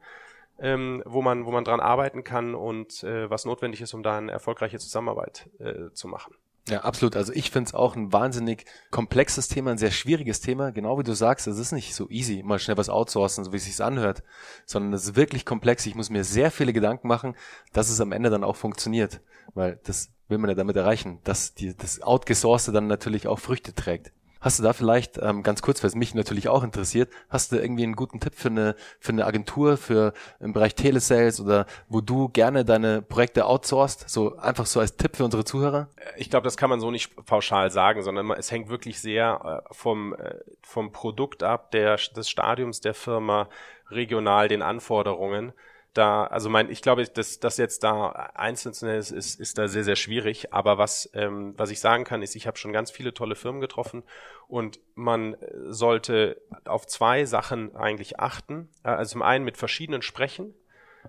ähm, 0.59 1.02
wo 1.07 1.22
man, 1.22 1.46
wo 1.46 1.50
man 1.50 1.64
dran 1.64 1.81
arbeiten 1.81 2.24
kann 2.24 2.55
und 2.55 3.02
äh, 3.05 3.28
was 3.31 3.44
notwendig 3.44 3.81
ist, 3.81 3.94
um 3.94 4.02
da 4.02 4.18
eine 4.18 4.33
erfolgreiche 4.33 4.78
Zusammenarbeit 4.78 5.48
äh, 5.59 5.92
zu 5.92 6.09
machen. 6.09 6.35
Ja, 6.68 6.83
absolut. 6.83 7.16
Also 7.16 7.33
ich 7.33 7.50
finde 7.50 7.68
es 7.68 7.74
auch 7.74 7.96
ein 7.96 8.12
wahnsinnig 8.12 8.66
komplexes 8.92 9.48
Thema, 9.48 9.72
ein 9.72 9.78
sehr 9.78 9.90
schwieriges 9.90 10.40
Thema. 10.40 10.70
Genau 10.70 10.96
wie 10.96 11.02
du 11.02 11.12
sagst, 11.12 11.48
es 11.48 11.59
ist 11.59 11.72
nicht 11.72 11.94
so 11.94 12.09
easy, 12.09 12.42
mal 12.44 12.61
schnell 12.61 12.76
was 12.76 12.88
outsourcen, 12.88 13.44
so 13.44 13.52
wie 13.52 13.57
es 13.57 13.64
sich 13.64 13.83
anhört, 13.83 14.22
sondern 14.64 14.92
es 14.92 15.05
ist 15.05 15.16
wirklich 15.16 15.44
komplex. 15.44 15.85
Ich 15.87 15.96
muss 15.96 16.11
mir 16.11 16.22
sehr 16.22 16.52
viele 16.52 16.72
Gedanken 16.72 17.09
machen, 17.09 17.35
dass 17.72 17.90
es 17.90 18.00
am 18.00 18.12
Ende 18.12 18.31
dann 18.31 18.44
auch 18.44 18.55
funktioniert, 18.55 19.20
weil 19.55 19.81
das 19.83 20.12
will 20.28 20.38
man 20.38 20.50
ja 20.50 20.55
damit 20.55 20.76
erreichen, 20.76 21.18
dass 21.24 21.55
die, 21.55 21.76
das 21.76 22.00
Outgesourcete 22.00 22.72
dann 22.72 22.87
natürlich 22.87 23.26
auch 23.26 23.40
Früchte 23.40 23.74
trägt. 23.74 24.12
Hast 24.42 24.59
du 24.59 24.64
da 24.64 24.72
vielleicht, 24.72 25.18
ähm, 25.18 25.44
ganz 25.44 25.62
kurz, 25.62 25.83
weil 25.83 25.88
es 25.88 25.94
mich 25.94 26.14
natürlich 26.14 26.48
auch 26.48 26.64
interessiert, 26.64 27.11
hast 27.31 27.52
du 27.52 27.57
irgendwie 27.57 27.85
einen 27.85 27.94
guten 27.94 28.18
Tipp 28.18 28.35
für 28.35 28.48
eine, 28.48 28.74
für 28.98 29.12
eine 29.12 29.24
Agentur, 29.24 29.76
für 29.76 30.12
im 30.40 30.52
Bereich 30.52 30.74
Telesales 30.74 31.40
oder 31.40 31.66
wo 31.88 32.00
du 32.00 32.28
gerne 32.28 32.64
deine 32.64 33.02
Projekte 33.02 33.46
outsourcest? 33.46 34.11
So 34.11 34.37
einfach 34.37 34.66
so 34.66 34.81
als 34.81 34.96
Tipp 34.96 35.16
für 35.16 35.24
unsere 35.24 35.44
Zuhörer? 35.44 35.88
Ich 36.16 36.28
glaube, 36.28 36.44
das 36.44 36.57
kann 36.57 36.68
man 36.68 36.81
so 36.81 36.90
nicht 36.90 37.14
pauschal 37.24 37.70
sagen, 37.70 38.02
sondern 38.02 38.33
es 38.33 38.50
hängt 38.50 38.68
wirklich 38.68 39.00
sehr 39.00 39.62
äh, 39.64 39.74
vom, 39.74 40.14
äh, 40.14 40.35
vom 40.61 40.90
Produkt 40.90 41.44
ab, 41.44 41.70
der, 41.70 41.96
des 41.96 42.28
Stadiums 42.28 42.81
der 42.81 42.94
Firma, 42.94 43.48
regional 43.90 44.48
den 44.48 44.62
Anforderungen 44.62 45.52
da, 45.94 46.24
also 46.24 46.48
mein, 46.48 46.70
ich 46.70 46.81
glaube, 46.81 47.05
dass 47.05 47.38
das 47.38 47.57
jetzt 47.59 47.85
da 47.85 48.11
einzeln 48.35 48.72
zu 48.72 48.87
nennen 48.87 48.98
ist, 48.98 49.11
ist, 49.11 49.38
ist 49.38 49.59
da 49.59 49.68
sehr, 49.68 49.85
sehr 49.85 49.96
schwierig. 49.96 50.52
Aber 50.52 50.78
was, 50.78 51.11
ähm, 51.14 51.55
was 51.57 51.70
ich 51.70 51.81
sagen 51.81 52.05
kann, 52.05 52.22
ist, 52.22 52.35
ich 52.35 52.46
habe 52.46 52.57
schon 52.57 52.72
ganz 52.72 52.90
viele 52.90 53.12
tolle 53.12 53.35
Firmen 53.35 53.61
getroffen 53.61 54.02
und 54.48 54.81
man 54.94 55.37
sollte 55.66 56.40
auf 56.64 56.87
zwei 56.87 57.24
Sachen 57.24 57.76
eigentlich 57.76 58.20
achten. 58.20 58.68
Äh, 58.85 58.88
also 58.88 59.12
zum 59.12 59.22
einen 59.22 59.44
mit 59.44 59.57
verschiedenen 59.59 60.02
sprechen 60.02 60.55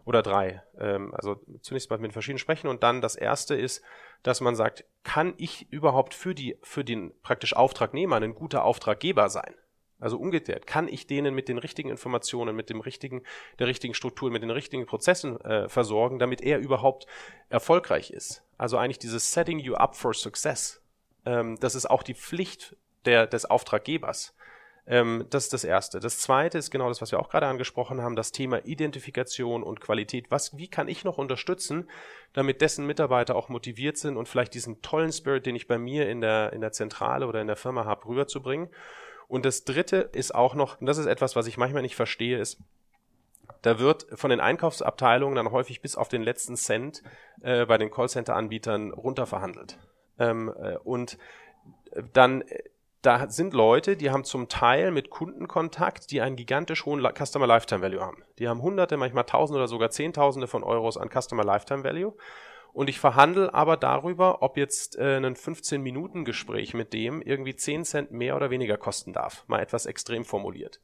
oder 0.05 0.21
drei. 0.21 0.63
Ähm, 0.77 1.13
also 1.13 1.39
zunächst 1.61 1.89
mal 1.89 1.99
mit 1.99 2.13
verschiedenen 2.13 2.39
sprechen 2.39 2.67
und 2.67 2.83
dann 2.83 3.01
das 3.01 3.15
erste 3.15 3.55
ist, 3.55 3.83
dass 4.21 4.41
man 4.41 4.55
sagt, 4.55 4.85
kann 5.03 5.33
ich 5.37 5.71
überhaupt 5.71 6.13
für 6.13 6.35
die, 6.35 6.57
für 6.61 6.83
den 6.83 7.13
praktisch 7.21 7.55
Auftragnehmer 7.55 8.17
ein 8.17 8.35
guter 8.35 8.63
Auftraggeber 8.65 9.29
sein? 9.29 9.53
Also 10.03 10.17
umgekehrt, 10.17 10.67
kann 10.67 10.89
ich 10.89 11.07
denen 11.07 11.33
mit 11.33 11.47
den 11.47 11.57
richtigen 11.57 11.89
Informationen, 11.89 12.57
mit 12.57 12.69
dem 12.69 12.81
richtigen, 12.81 13.23
der 13.57 13.67
richtigen 13.67 13.93
Struktur, 13.93 14.29
mit 14.31 14.43
den 14.43 14.49
richtigen 14.49 14.85
Prozessen 14.85 15.39
äh, 15.39 15.69
versorgen, 15.69 16.19
damit 16.19 16.41
er 16.41 16.59
überhaupt 16.59 17.07
erfolgreich 17.47 18.11
ist. 18.11 18.43
Also 18.57 18.77
eigentlich 18.77 18.99
dieses 18.99 19.31
Setting 19.31 19.59
you 19.59 19.75
up 19.75 19.95
for 19.95 20.13
success. 20.13 20.81
Ähm, 21.25 21.57
das 21.61 21.73
ist 21.73 21.89
auch 21.89 22.03
die 22.03 22.15
Pflicht 22.15 22.75
der, 23.05 23.27
des 23.27 23.45
Auftraggebers. 23.45 24.35
Ähm, 24.85 25.25
das 25.29 25.45
ist 25.45 25.53
das 25.53 25.63
Erste. 25.63 26.01
Das 26.01 26.19
Zweite 26.19 26.57
ist 26.57 26.69
genau 26.69 26.89
das, 26.89 27.01
was 27.01 27.13
wir 27.13 27.19
auch 27.21 27.29
gerade 27.29 27.47
angesprochen 27.47 28.01
haben, 28.01 28.17
das 28.17 28.33
Thema 28.33 28.65
Identifikation 28.65 29.63
und 29.63 29.79
Qualität. 29.79 30.31
Was, 30.31 30.57
wie 30.57 30.67
kann 30.67 30.89
ich 30.89 31.05
noch 31.05 31.17
unterstützen, 31.17 31.89
damit 32.33 32.59
dessen 32.59 32.85
Mitarbeiter 32.85 33.37
auch 33.37 33.47
motiviert 33.47 33.95
sind 33.95 34.17
und 34.17 34.27
vielleicht 34.27 34.53
diesen 34.53 34.81
tollen 34.81 35.13
Spirit, 35.13 35.45
den 35.45 35.55
ich 35.55 35.69
bei 35.69 35.77
mir 35.77 36.09
in 36.09 36.19
der, 36.19 36.51
in 36.51 36.59
der 36.59 36.73
Zentrale 36.73 37.25
oder 37.25 37.39
in 37.39 37.47
der 37.47 37.55
Firma 37.55 37.85
habe, 37.85 38.05
rüberzubringen? 38.05 38.67
Und 39.27 39.45
das 39.45 39.63
dritte 39.63 39.97
ist 39.97 40.33
auch 40.33 40.55
noch, 40.55 40.79
und 40.79 40.88
das 40.88 40.97
ist 40.97 41.05
etwas, 41.05 41.36
was 41.36 41.47
ich 41.47 41.57
manchmal 41.57 41.81
nicht 41.81 41.95
verstehe, 41.95 42.38
ist, 42.38 42.59
da 43.62 43.79
wird 43.79 44.05
von 44.13 44.29
den 44.29 44.39
Einkaufsabteilungen 44.39 45.36
dann 45.36 45.51
häufig 45.51 45.81
bis 45.81 45.95
auf 45.95 46.09
den 46.09 46.21
letzten 46.21 46.55
Cent 46.55 47.01
äh, 47.41 47.65
bei 47.65 47.77
den 47.77 47.91
Callcenter-Anbietern 47.91 48.91
runterverhandelt. 48.91 49.79
Ähm, 50.19 50.53
äh, 50.62 50.77
und 50.77 51.17
dann, 52.13 52.41
äh, 52.41 52.63
da 53.01 53.29
sind 53.29 53.53
Leute, 53.53 53.97
die 53.97 54.12
haben 54.12 54.23
zum 54.23 54.47
Teil 54.47 54.91
mit 54.91 55.09
Kundenkontakt, 55.09 56.12
die 56.12 56.21
einen 56.21 56.36
gigantisch 56.36 56.86
hohen 56.86 57.05
Customer 57.17 57.47
Lifetime 57.47 57.81
Value 57.81 58.01
haben. 58.01 58.23
Die 58.39 58.47
haben 58.47 58.62
hunderte, 58.62 58.95
manchmal 58.97 59.25
tausende 59.25 59.59
oder 59.59 59.67
sogar 59.67 59.89
zehntausende 59.89 60.47
von 60.47 60.63
Euros 60.63 60.97
an 60.97 61.09
Customer 61.09 61.43
Lifetime 61.43 61.83
Value 61.83 62.13
und 62.73 62.89
ich 62.89 62.99
verhandle 62.99 63.53
aber 63.53 63.77
darüber, 63.77 64.41
ob 64.41 64.57
jetzt 64.57 64.97
äh, 64.97 65.17
ein 65.17 65.36
15-Minuten-Gespräch 65.36 66.73
mit 66.73 66.91
dem 66.91 67.21
irgendwie 67.21 67.55
10 67.55 67.86
Cent 67.86 68.12
mehr 68.12 68.36
oder 68.36 68.49
weniger 68.49 68.77
kosten 68.77 69.13
darf. 69.13 69.43
Mal 69.47 69.62
etwas 69.62 69.86
extrem 69.86 70.25
formuliert. 70.25 70.81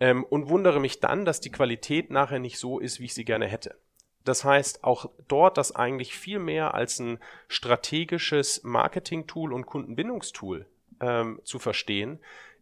Ähm, 0.00 0.24
und 0.24 0.48
wundere 0.48 0.80
mich 0.80 1.00
dann, 1.00 1.26
dass 1.26 1.40
die 1.40 1.52
Qualität 1.52 2.10
nachher 2.10 2.38
nicht 2.38 2.58
so 2.58 2.80
ist, 2.80 3.00
wie 3.00 3.04
ich 3.04 3.14
sie 3.14 3.26
gerne 3.26 3.46
hätte. 3.46 3.78
Das 4.24 4.44
heißt, 4.44 4.82
auch 4.82 5.10
dort 5.28 5.58
das 5.58 5.76
eigentlich 5.76 6.16
viel 6.16 6.38
mehr 6.38 6.72
als 6.72 6.98
ein 6.98 7.18
strategisches 7.48 8.64
Marketing-Tool 8.64 9.52
und 9.52 9.66
Kundenbindungstool 9.66 10.66
ähm, 11.00 11.38
zu 11.44 11.58
verstehen, 11.58 12.20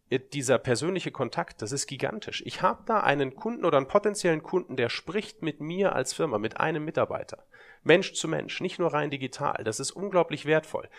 äh, 0.09 0.19
dieser 0.19 0.57
persönliche 0.57 1.11
Kontakt, 1.11 1.61
das 1.61 1.71
ist 1.71 1.87
gigantisch. 1.87 2.43
Ich 2.45 2.61
habe 2.61 2.83
da 2.85 2.99
einen 2.99 3.35
Kunden 3.35 3.63
oder 3.63 3.77
einen 3.77 3.87
potenziellen 3.87 4.43
Kunden, 4.43 4.75
der 4.75 4.89
spricht 4.89 5.41
mit 5.41 5.61
mir 5.61 5.95
als 5.95 6.13
Firma, 6.13 6.37
mit 6.39 6.57
einem 6.57 6.83
Mitarbeiter. 6.83 7.45
Mensch 7.83 8.13
zu 8.13 8.27
Mensch, 8.27 8.61
nicht 8.61 8.79
nur 8.79 8.93
rein 8.93 9.09
digital. 9.09 9.63
Das 9.63 9.79
ist 9.79 9.91
unglaublich 9.91 10.45
wertvoll. 10.45 10.89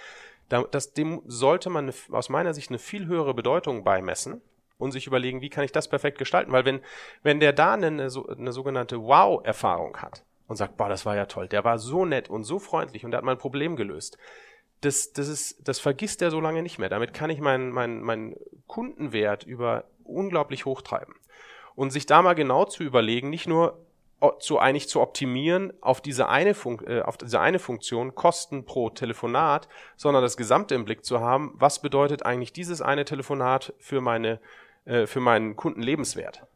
Das, 0.48 0.92
dem 0.92 1.22
sollte 1.26 1.70
man 1.70 1.92
aus 2.10 2.28
meiner 2.28 2.52
Sicht 2.52 2.70
eine 2.70 2.78
viel 2.78 3.06
höhere 3.06 3.34
Bedeutung 3.34 3.82
beimessen 3.82 4.42
und 4.78 4.92
sich 4.92 5.06
überlegen, 5.06 5.40
wie 5.40 5.48
kann 5.48 5.64
ich 5.64 5.72
das 5.72 5.88
perfekt 5.88 6.18
gestalten? 6.18 6.52
Weil 6.52 6.64
wenn, 6.64 6.80
wenn 7.22 7.40
der 7.40 7.52
da 7.52 7.74
eine, 7.74 7.88
eine 7.88 8.52
sogenannte 8.52 9.02
Wow-Erfahrung 9.02 9.96
hat 9.96 10.24
und 10.46 10.56
sagt, 10.56 10.76
boah, 10.76 10.88
das 10.88 11.06
war 11.06 11.16
ja 11.16 11.26
toll, 11.26 11.48
der 11.48 11.64
war 11.64 11.78
so 11.78 12.04
nett 12.04 12.28
und 12.28 12.44
so 12.44 12.58
freundlich 12.58 13.04
und 13.04 13.12
der 13.12 13.18
hat 13.18 13.24
mein 13.24 13.38
Problem 13.38 13.76
gelöst, 13.76 14.18
das, 14.82 15.12
das, 15.12 15.28
ist, 15.28 15.66
das 15.66 15.78
vergisst 15.78 16.20
er 16.20 16.30
so 16.30 16.40
lange 16.40 16.62
nicht 16.62 16.78
mehr. 16.78 16.90
Damit 16.90 17.14
kann 17.14 17.30
ich 17.30 17.40
meinen, 17.40 17.70
meinen, 17.70 18.02
meinen 18.02 18.36
Kundenwert 18.66 19.44
über 19.44 19.84
unglaublich 20.04 20.66
hochtreiben. 20.66 21.14
Und 21.74 21.90
sich 21.90 22.06
da 22.06 22.22
mal 22.22 22.34
genau 22.34 22.66
zu 22.66 22.82
überlegen, 22.84 23.30
nicht 23.30 23.48
nur, 23.48 23.83
zu 24.38 24.58
eigentlich 24.58 24.88
zu 24.88 25.00
optimieren 25.00 25.72
auf 25.80 26.00
diese 26.00 26.28
eine 26.28 26.54
Fun 26.54 26.80
äh, 26.86 27.00
auf 27.02 27.16
diese 27.16 27.40
eine 27.40 27.58
Funktion 27.58 28.14
Kosten 28.14 28.64
pro 28.64 28.90
Telefonat, 28.90 29.68
sondern 29.96 30.22
das 30.22 30.36
Gesamte 30.36 30.74
im 30.74 30.84
Blick 30.84 31.04
zu 31.04 31.20
haben, 31.20 31.54
was 31.54 31.80
bedeutet 31.80 32.24
eigentlich 32.24 32.52
dieses 32.52 32.82
eine 32.82 33.04
Telefonat 33.04 33.72
für 33.78 34.00
meine 34.00 34.40
äh, 34.84 35.06
für 35.06 35.20
meinen 35.20 35.56
Kunden 35.56 35.82
lebenswert. 35.82 36.46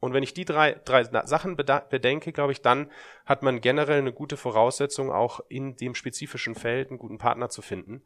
Und 0.00 0.12
wenn 0.12 0.22
ich 0.22 0.32
die 0.32 0.44
drei, 0.44 0.76
drei 0.84 1.02
Sachen 1.02 1.56
bedenke, 1.56 2.32
glaube 2.32 2.52
ich, 2.52 2.62
dann 2.62 2.90
hat 3.26 3.42
man 3.42 3.60
generell 3.60 3.98
eine 3.98 4.12
gute 4.12 4.36
Voraussetzung, 4.36 5.10
auch 5.10 5.40
in 5.48 5.76
dem 5.76 5.94
spezifischen 5.94 6.54
Feld 6.54 6.90
einen 6.90 6.98
guten 6.98 7.18
Partner 7.18 7.48
zu 7.48 7.62
finden. 7.62 8.02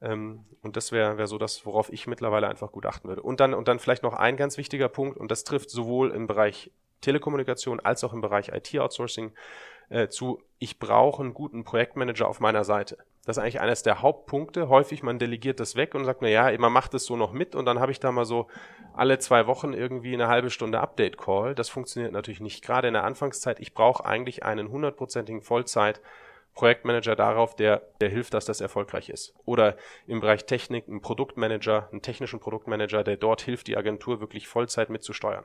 Ähm, 0.00 0.44
und 0.62 0.76
das 0.76 0.92
wäre 0.92 1.16
wär 1.16 1.26
so 1.26 1.38
das, 1.38 1.64
worauf 1.64 1.92
ich 1.92 2.06
mittlerweile 2.06 2.48
einfach 2.48 2.72
gut 2.72 2.86
achten 2.86 3.08
würde. 3.08 3.22
Und 3.22 3.40
dann, 3.40 3.54
und 3.54 3.68
dann 3.68 3.78
vielleicht 3.78 4.02
noch 4.02 4.14
ein 4.14 4.36
ganz 4.36 4.58
wichtiger 4.58 4.88
Punkt, 4.88 5.16
und 5.16 5.30
das 5.30 5.44
trifft 5.44 5.70
sowohl 5.70 6.10
im 6.10 6.26
Bereich 6.26 6.72
Telekommunikation 7.00 7.80
als 7.80 8.04
auch 8.04 8.12
im 8.12 8.20
Bereich 8.20 8.48
IT-Outsourcing 8.48 9.32
äh, 9.90 10.08
zu, 10.08 10.42
ich 10.58 10.78
brauche 10.78 11.22
einen 11.22 11.34
guten 11.34 11.64
Projektmanager 11.64 12.28
auf 12.28 12.40
meiner 12.40 12.64
Seite. 12.64 12.98
Das 13.24 13.36
ist 13.36 13.42
eigentlich 13.42 13.60
eines 13.60 13.82
der 13.82 14.00
Hauptpunkte. 14.00 14.68
Häufig 14.68 15.02
man 15.02 15.18
delegiert 15.18 15.60
das 15.60 15.76
weg 15.76 15.94
und 15.94 16.04
sagt, 16.04 16.22
na 16.22 16.28
ja, 16.28 16.56
man 16.58 16.72
macht 16.72 16.94
es 16.94 17.04
so 17.04 17.16
noch 17.16 17.32
mit 17.32 17.54
und 17.54 17.66
dann 17.66 17.78
habe 17.78 17.92
ich 17.92 18.00
da 18.00 18.10
mal 18.10 18.24
so 18.24 18.48
alle 18.94 19.18
zwei 19.18 19.46
Wochen 19.46 19.74
irgendwie 19.74 20.14
eine 20.14 20.28
halbe 20.28 20.50
Stunde 20.50 20.80
Update-Call. 20.80 21.54
Das 21.54 21.68
funktioniert 21.68 22.12
natürlich 22.12 22.40
nicht. 22.40 22.64
Gerade 22.64 22.88
in 22.88 22.94
der 22.94 23.04
Anfangszeit. 23.04 23.60
Ich 23.60 23.74
brauche 23.74 24.04
eigentlich 24.04 24.44
einen 24.44 24.70
hundertprozentigen 24.70 25.42
Vollzeit- 25.42 26.00
Projektmanager 26.54 27.14
darauf, 27.14 27.54
der, 27.54 27.82
der 28.00 28.08
hilft, 28.08 28.34
dass 28.34 28.44
das 28.44 28.60
erfolgreich 28.60 29.10
ist. 29.10 29.32
Oder 29.44 29.76
im 30.08 30.18
Bereich 30.18 30.44
Technik 30.44 30.88
ein 30.88 31.00
Produktmanager, 31.00 31.88
einen 31.92 32.02
technischen 32.02 32.40
Produktmanager, 32.40 33.04
der 33.04 33.16
dort 33.16 33.42
hilft, 33.42 33.68
die 33.68 33.76
Agentur 33.76 34.18
wirklich 34.18 34.48
Vollzeit 34.48 34.90
mitzusteuern. 34.90 35.44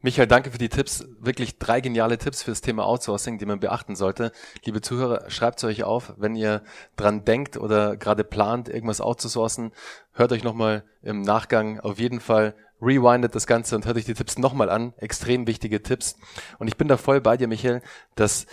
Michael, 0.00 0.28
danke 0.28 0.52
für 0.52 0.58
die 0.58 0.68
Tipps. 0.68 1.04
Wirklich 1.18 1.58
drei 1.58 1.80
geniale 1.80 2.18
Tipps 2.18 2.44
für 2.44 2.52
das 2.52 2.60
Thema 2.60 2.86
Outsourcing, 2.86 3.38
die 3.38 3.46
man 3.46 3.58
beachten 3.58 3.96
sollte. 3.96 4.30
Liebe 4.64 4.80
Zuhörer, 4.80 5.28
schreibt 5.28 5.58
es 5.58 5.64
euch 5.64 5.82
auf, 5.82 6.14
wenn 6.16 6.36
ihr 6.36 6.62
dran 6.94 7.24
denkt 7.24 7.56
oder 7.56 7.96
gerade 7.96 8.22
plant, 8.22 8.68
irgendwas 8.68 9.00
outzusourcen. 9.00 9.72
Hört 10.12 10.30
euch 10.30 10.44
nochmal 10.44 10.84
im 11.02 11.22
Nachgang 11.22 11.80
auf 11.80 11.98
jeden 11.98 12.20
Fall 12.20 12.54
rewindet 12.80 13.34
das 13.34 13.48
Ganze 13.48 13.74
und 13.74 13.86
hört 13.86 13.96
euch 13.96 14.04
die 14.04 14.14
Tipps 14.14 14.38
nochmal 14.38 14.70
an. 14.70 14.94
Extrem 14.98 15.48
wichtige 15.48 15.82
Tipps. 15.82 16.16
Und 16.60 16.68
ich 16.68 16.76
bin 16.76 16.86
da 16.86 16.96
voll 16.96 17.20
bei 17.20 17.36
dir, 17.36 17.48
Michael, 17.48 17.82
dass 18.14 18.46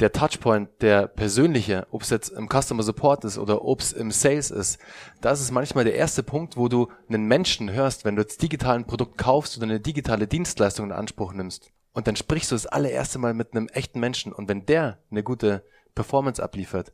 der 0.00 0.12
Touchpoint, 0.12 0.70
der 0.80 1.06
persönliche, 1.06 1.86
ob 1.90 2.02
es 2.02 2.10
jetzt 2.10 2.30
im 2.30 2.48
Customer 2.48 2.82
Support 2.82 3.24
ist 3.24 3.38
oder 3.38 3.64
ob 3.64 3.80
es 3.80 3.92
im 3.92 4.10
Sales 4.10 4.50
ist, 4.50 4.78
das 5.20 5.40
ist 5.40 5.50
manchmal 5.50 5.84
der 5.84 5.94
erste 5.94 6.22
Punkt, 6.22 6.56
wo 6.56 6.68
du 6.68 6.88
einen 7.08 7.26
Menschen 7.26 7.70
hörst, 7.70 8.04
wenn 8.04 8.16
du 8.16 8.22
jetzt 8.22 8.42
digital 8.42 8.76
ein 8.76 8.86
Produkt 8.86 9.18
kaufst 9.18 9.56
oder 9.58 9.64
eine 9.64 9.80
digitale 9.80 10.26
Dienstleistung 10.26 10.86
in 10.86 10.92
Anspruch 10.92 11.34
nimmst. 11.34 11.70
Und 11.92 12.06
dann 12.06 12.16
sprichst 12.16 12.50
du 12.50 12.54
das 12.54 12.66
allererste 12.66 13.18
Mal 13.18 13.34
mit 13.34 13.52
einem 13.52 13.68
echten 13.68 14.00
Menschen. 14.00 14.32
Und 14.32 14.48
wenn 14.48 14.64
der 14.64 14.98
eine 15.10 15.22
gute 15.22 15.64
Performance 15.94 16.42
abliefert, 16.42 16.92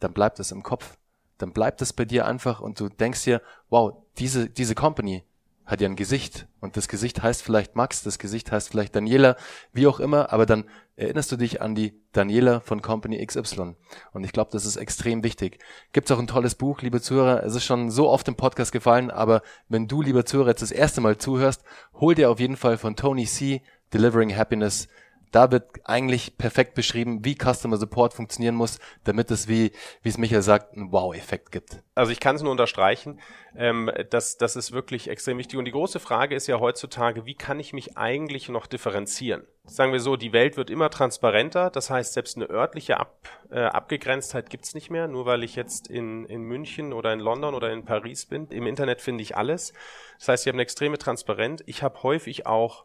dann 0.00 0.12
bleibt 0.12 0.38
es 0.40 0.50
im 0.52 0.62
Kopf. 0.62 0.98
Dann 1.38 1.52
bleibt 1.52 1.80
es 1.80 1.92
bei 1.92 2.04
dir 2.04 2.26
einfach 2.26 2.60
und 2.60 2.78
du 2.78 2.88
denkst 2.88 3.24
dir, 3.24 3.40
wow, 3.70 3.94
diese, 4.18 4.50
diese 4.50 4.74
Company, 4.74 5.24
hat 5.72 5.80
ja 5.80 5.88
ein 5.88 5.96
Gesicht. 5.96 6.46
Und 6.60 6.76
das 6.76 6.86
Gesicht 6.86 7.22
heißt 7.22 7.42
vielleicht 7.42 7.74
Max, 7.74 8.02
das 8.02 8.18
Gesicht 8.18 8.52
heißt 8.52 8.68
vielleicht 8.68 8.94
Daniela, 8.94 9.36
wie 9.72 9.88
auch 9.88 9.98
immer, 9.98 10.32
aber 10.32 10.46
dann 10.46 10.64
erinnerst 10.94 11.32
du 11.32 11.36
dich 11.36 11.60
an 11.62 11.74
die 11.74 12.00
Daniela 12.12 12.60
von 12.60 12.82
Company 12.82 13.24
XY. 13.26 13.74
Und 14.12 14.24
ich 14.24 14.32
glaube, 14.32 14.50
das 14.52 14.66
ist 14.66 14.76
extrem 14.76 15.24
wichtig. 15.24 15.58
Gibt 15.92 16.08
es 16.08 16.14
auch 16.14 16.20
ein 16.20 16.26
tolles 16.26 16.54
Buch, 16.54 16.82
liebe 16.82 17.00
Zuhörer. 17.00 17.42
Es 17.42 17.54
ist 17.54 17.64
schon 17.64 17.90
so 17.90 18.08
oft 18.08 18.28
im 18.28 18.36
Podcast 18.36 18.70
gefallen, 18.70 19.10
aber 19.10 19.42
wenn 19.68 19.88
du, 19.88 20.02
lieber 20.02 20.24
Zuhörer, 20.24 20.50
jetzt 20.50 20.62
das 20.62 20.70
erste 20.70 21.00
Mal 21.00 21.16
zuhörst, 21.16 21.64
hol 21.94 22.14
dir 22.14 22.30
auf 22.30 22.38
jeden 22.38 22.56
Fall 22.56 22.76
von 22.76 22.94
Tony 22.94 23.24
C. 23.24 23.62
Delivering 23.92 24.36
Happiness 24.36 24.88
da 25.32 25.50
wird 25.50 25.64
eigentlich 25.84 26.38
perfekt 26.38 26.74
beschrieben, 26.74 27.24
wie 27.24 27.34
Customer 27.34 27.76
Support 27.76 28.14
funktionieren 28.14 28.54
muss, 28.54 28.78
damit 29.04 29.30
es, 29.30 29.48
wie, 29.48 29.72
wie 30.02 30.08
es 30.08 30.18
Michael 30.18 30.42
sagt, 30.42 30.76
einen 30.76 30.92
Wow-Effekt 30.92 31.50
gibt. 31.50 31.82
Also 31.94 32.12
ich 32.12 32.20
kann 32.20 32.36
es 32.36 32.42
nur 32.42 32.52
unterstreichen, 32.52 33.18
ähm, 33.56 33.90
das, 34.10 34.36
das 34.36 34.56
ist 34.56 34.72
wirklich 34.72 35.08
extrem 35.08 35.38
wichtig. 35.38 35.58
Und 35.58 35.64
die 35.64 35.72
große 35.72 36.00
Frage 36.00 36.34
ist 36.34 36.46
ja 36.46 36.60
heutzutage, 36.60 37.26
wie 37.26 37.34
kann 37.34 37.58
ich 37.58 37.72
mich 37.72 37.96
eigentlich 37.96 38.48
noch 38.48 38.66
differenzieren? 38.66 39.44
Sagen 39.64 39.92
wir 39.92 40.00
so, 40.00 40.16
die 40.16 40.32
Welt 40.32 40.56
wird 40.56 40.70
immer 40.70 40.90
transparenter, 40.90 41.70
das 41.70 41.88
heißt, 41.88 42.14
selbst 42.14 42.36
eine 42.36 42.50
örtliche 42.50 42.98
Ab, 42.98 43.28
äh, 43.50 43.60
Abgegrenztheit 43.60 44.50
gibt's 44.50 44.74
nicht 44.74 44.90
mehr, 44.90 45.08
nur 45.08 45.24
weil 45.24 45.44
ich 45.44 45.56
jetzt 45.56 45.88
in, 45.88 46.26
in 46.26 46.42
München 46.42 46.92
oder 46.92 47.12
in 47.12 47.20
London 47.20 47.54
oder 47.54 47.72
in 47.72 47.84
Paris 47.84 48.26
bin. 48.26 48.48
Im 48.48 48.66
Internet 48.66 49.00
finde 49.00 49.22
ich 49.22 49.36
alles. 49.36 49.72
Das 50.18 50.28
heißt, 50.28 50.44
ich 50.44 50.48
habe 50.48 50.56
eine 50.56 50.62
extreme 50.62 50.98
Transparenz. 50.98 51.62
Ich 51.66 51.82
habe 51.82 52.02
häufig 52.02 52.46
auch 52.46 52.84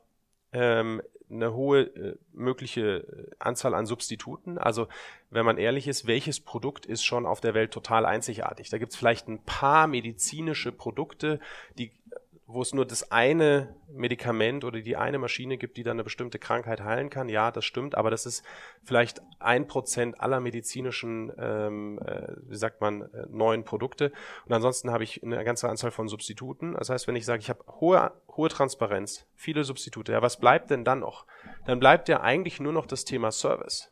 ähm, 0.53 1.01
eine 1.29 1.53
hohe 1.53 1.81
äh, 1.81 2.15
mögliche 2.33 2.97
äh, 2.97 3.35
Anzahl 3.39 3.73
an 3.73 3.85
Substituten. 3.85 4.57
Also 4.57 4.87
wenn 5.29 5.45
man 5.45 5.57
ehrlich 5.57 5.87
ist, 5.87 6.07
welches 6.07 6.39
Produkt 6.39 6.85
ist 6.85 7.03
schon 7.03 7.25
auf 7.25 7.41
der 7.41 7.53
Welt 7.53 7.71
total 7.71 8.05
einzigartig? 8.05 8.69
Da 8.69 8.77
gibt 8.77 8.93
es 8.93 8.97
vielleicht 8.97 9.27
ein 9.27 9.43
paar 9.43 9.87
medizinische 9.87 10.71
Produkte, 10.71 11.39
die 11.77 11.91
wo 12.47 12.61
es 12.61 12.73
nur 12.73 12.85
das 12.85 13.11
eine 13.11 13.75
Medikament 13.91 14.63
oder 14.63 14.79
die 14.79 14.95
eine 14.95 15.19
Maschine 15.19 15.57
gibt, 15.57 15.75
die 15.75 15.83
dann 15.83 15.97
eine 15.97 16.05
bestimmte 16.05 16.39
Krankheit 16.39 16.81
heilen 16.81 17.09
kann. 17.09 17.27
Ja, 17.27 17.51
das 17.51 17.65
stimmt, 17.65 17.95
aber 17.95 18.09
das 18.09 18.25
ist 18.25 18.41
vielleicht 18.83 19.21
ein 19.39 19.67
Prozent 19.67 20.21
aller 20.21 20.39
medizinischen, 20.39 21.31
ähm, 21.37 21.99
äh, 21.99 22.35
wie 22.43 22.55
sagt 22.55 22.79
man, 22.79 23.01
äh, 23.01 23.25
neuen 23.29 23.65
Produkte. 23.65 24.13
Und 24.45 24.53
ansonsten 24.53 24.91
habe 24.91 25.03
ich 25.03 25.21
eine 25.21 25.43
ganze 25.43 25.67
Anzahl 25.67 25.91
von 25.91 26.07
Substituten. 26.07 26.73
Das 26.75 26.89
heißt, 26.89 27.05
wenn 27.07 27.17
ich 27.17 27.25
sage, 27.25 27.41
ich 27.41 27.49
habe 27.49 27.65
hohe, 27.81 28.13
hohe 28.29 28.47
Transparenz, 28.47 29.27
viele 29.35 29.65
Substitute, 29.65 30.13
ja, 30.13 30.21
was 30.21 30.39
bleibt 30.39 30.69
denn 30.69 30.85
dann 30.85 30.99
noch? 30.99 31.25
Dann 31.65 31.81
bleibt 31.81 32.07
ja 32.07 32.21
eigentlich 32.21 32.61
nur 32.61 32.71
noch 32.71 32.85
das 32.85 33.03
Thema 33.03 33.31
Service 33.31 33.91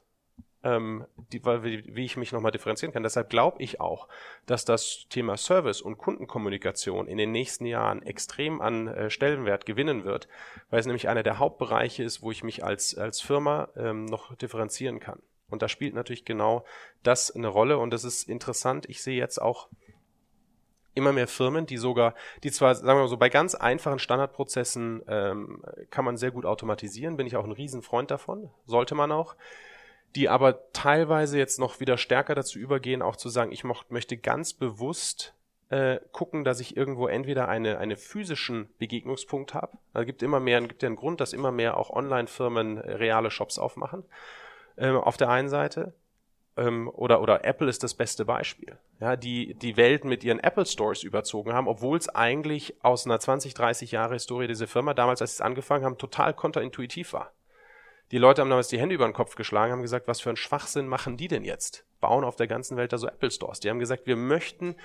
ähm, 0.66 1.06
die, 1.32 1.46
wie, 1.46 1.96
wie 1.96 2.06
ich 2.06 2.18
mich 2.18 2.32
nochmal 2.32 2.52
differenzieren 2.52 2.92
kann. 2.92 3.04
Deshalb 3.04 3.30
glaube 3.30 3.62
ich 3.62 3.80
auch, 3.80 4.10
dass 4.48 4.66
das 4.66 5.06
Thema 5.10 5.38
Service 5.38 5.82
und 5.82 5.98
Kundenkommunikation 5.98 7.08
in 7.08 7.18
den 7.18 7.32
nächsten 7.32 7.66
Jahren 7.66 8.02
extrem 8.02 8.60
an 8.62 8.88
äh, 8.88 9.10
Stellenwert 9.10 9.66
gewinnen 9.66 10.04
wird, 10.04 10.28
weil 10.70 10.80
es 10.80 10.88
nämlich 10.88 11.08
einer 11.08 11.24
der 11.24 11.40
Hauptbereiche 11.40 12.04
ist, 12.04 12.22
wo 12.22 12.32
ich 12.32 12.44
mich 12.44 12.66
als, 12.66 12.98
als 12.98 13.22
Firma 13.22 13.70
ähm, 13.78 14.06
noch 14.06 14.36
differenzieren 14.36 15.00
kann. 15.00 15.22
Und 15.50 15.62
da 15.62 15.70
spielt 15.70 15.94
natürlich 15.94 16.26
genau 16.26 16.66
das 17.04 17.34
eine 17.34 17.48
Rolle 17.48 17.78
und 17.78 17.92
das 17.92 18.04
ist 18.04 18.28
interessant. 18.28 18.90
Ich 18.90 19.04
sehe 19.04 19.18
jetzt 19.18 19.40
auch 19.40 19.70
immer 20.96 21.12
mehr 21.12 21.28
Firmen, 21.28 21.68
die 21.68 21.78
sogar, 21.78 22.16
die 22.44 22.52
zwar, 22.52 22.74
sagen 22.74 22.88
wir 22.98 23.04
mal 23.04 23.08
so, 23.08 23.18
bei 23.18 23.30
ganz 23.30 23.54
einfachen 23.54 24.00
Standardprozessen 24.00 25.04
ähm, 25.08 25.64
kann 25.92 26.06
man 26.06 26.18
sehr 26.18 26.32
gut 26.32 26.46
automatisieren, 26.46 27.18
bin 27.18 27.28
ich 27.28 27.36
auch 27.36 27.44
ein 27.44 27.52
Riesenfreund 27.52 28.10
davon, 28.10 28.50
sollte 28.66 28.96
man 28.96 29.12
auch 29.12 29.36
die 30.16 30.30
aber 30.30 30.72
teilweise 30.72 31.38
jetzt 31.38 31.60
noch 31.60 31.80
wieder 31.80 31.98
stärker 31.98 32.36
dazu 32.36 32.58
übergehen, 32.58 33.02
auch 33.02 33.18
zu 33.18 33.30
sagen, 33.30 33.52
ich 33.52 33.64
mocht, 33.64 33.92
möchte 33.92 34.18
ganz 34.18 34.54
bewusst 34.54 35.34
äh, 35.70 36.00
gucken, 36.12 36.44
dass 36.44 36.60
ich 36.60 36.78
irgendwo 36.78 37.08
entweder 37.08 37.48
eine, 37.50 37.80
eine 37.80 37.98
physischen 37.98 38.70
Begegnungspunkt 38.78 39.54
habe. 39.54 39.78
Also 39.94 40.06
gibt 40.06 40.24
immer 40.24 40.40
mehr, 40.40 40.62
gibt 40.62 40.84
ja 40.84 40.88
einen 40.88 40.96
Grund, 40.96 41.20
dass 41.20 41.34
immer 41.34 41.52
mehr 41.52 41.78
auch 41.78 41.90
Online-Firmen 41.90 42.78
äh, 42.78 42.94
reale 42.94 43.32
Shops 43.32 43.60
aufmachen. 43.60 44.04
Ähm, 44.78 44.96
auf 44.96 45.18
der 45.18 45.30
einen 45.30 45.50
Seite. 45.50 45.94
Ähm, 46.58 46.90
oder, 46.94 47.22
oder 47.22 47.44
Apple 47.44 47.68
ist 47.68 47.84
das 47.84 47.94
beste 47.94 48.24
Beispiel. 48.24 48.78
Ja, 49.00 49.16
die 49.18 49.56
die 49.56 49.76
Welt 49.76 50.06
mit 50.06 50.24
ihren 50.24 50.40
Apple 50.40 50.66
Stores 50.66 51.04
überzogen 51.04 51.52
haben, 51.54 51.68
obwohl 51.68 51.98
es 51.98 52.08
eigentlich 52.08 52.76
aus 52.82 53.06
einer 53.06 53.20
20, 53.20 53.54
30 53.54 53.92
Jahre 53.92 54.14
Historie 54.14 54.48
dieser 54.48 54.68
Firma 54.68 54.94
damals, 54.94 55.22
als 55.22 55.32
sie 55.32 55.42
es 55.42 55.42
angefangen 55.42 55.84
haben, 55.84 55.98
total 55.98 56.34
kontraintuitiv 56.34 57.12
war. 57.12 57.34
Die 58.12 58.18
Leute 58.20 58.42
haben 58.42 58.50
damals 58.50 58.68
die 58.68 58.80
Hände 58.80 58.94
über 58.94 59.06
den 59.06 59.14
Kopf 59.14 59.36
geschlagen, 59.36 59.72
haben 59.72 59.82
gesagt, 59.82 60.08
was 60.08 60.22
für 60.22 60.30
einen 60.30 60.38
Schwachsinn 60.38 60.88
machen 60.88 61.18
die 61.18 61.28
denn 61.28 61.44
jetzt? 61.44 61.86
Bauen 62.00 62.24
auf 62.24 62.36
der 62.36 62.46
ganzen 62.46 62.78
Welt 62.78 62.94
da 62.94 63.00
so 63.00 63.08
Apple 63.08 63.32
Stores. 63.32 63.60
Die 63.62 63.70
haben 63.70 63.80
gesagt, 63.80 64.06
wir 64.06 64.16
möchten 64.16 64.76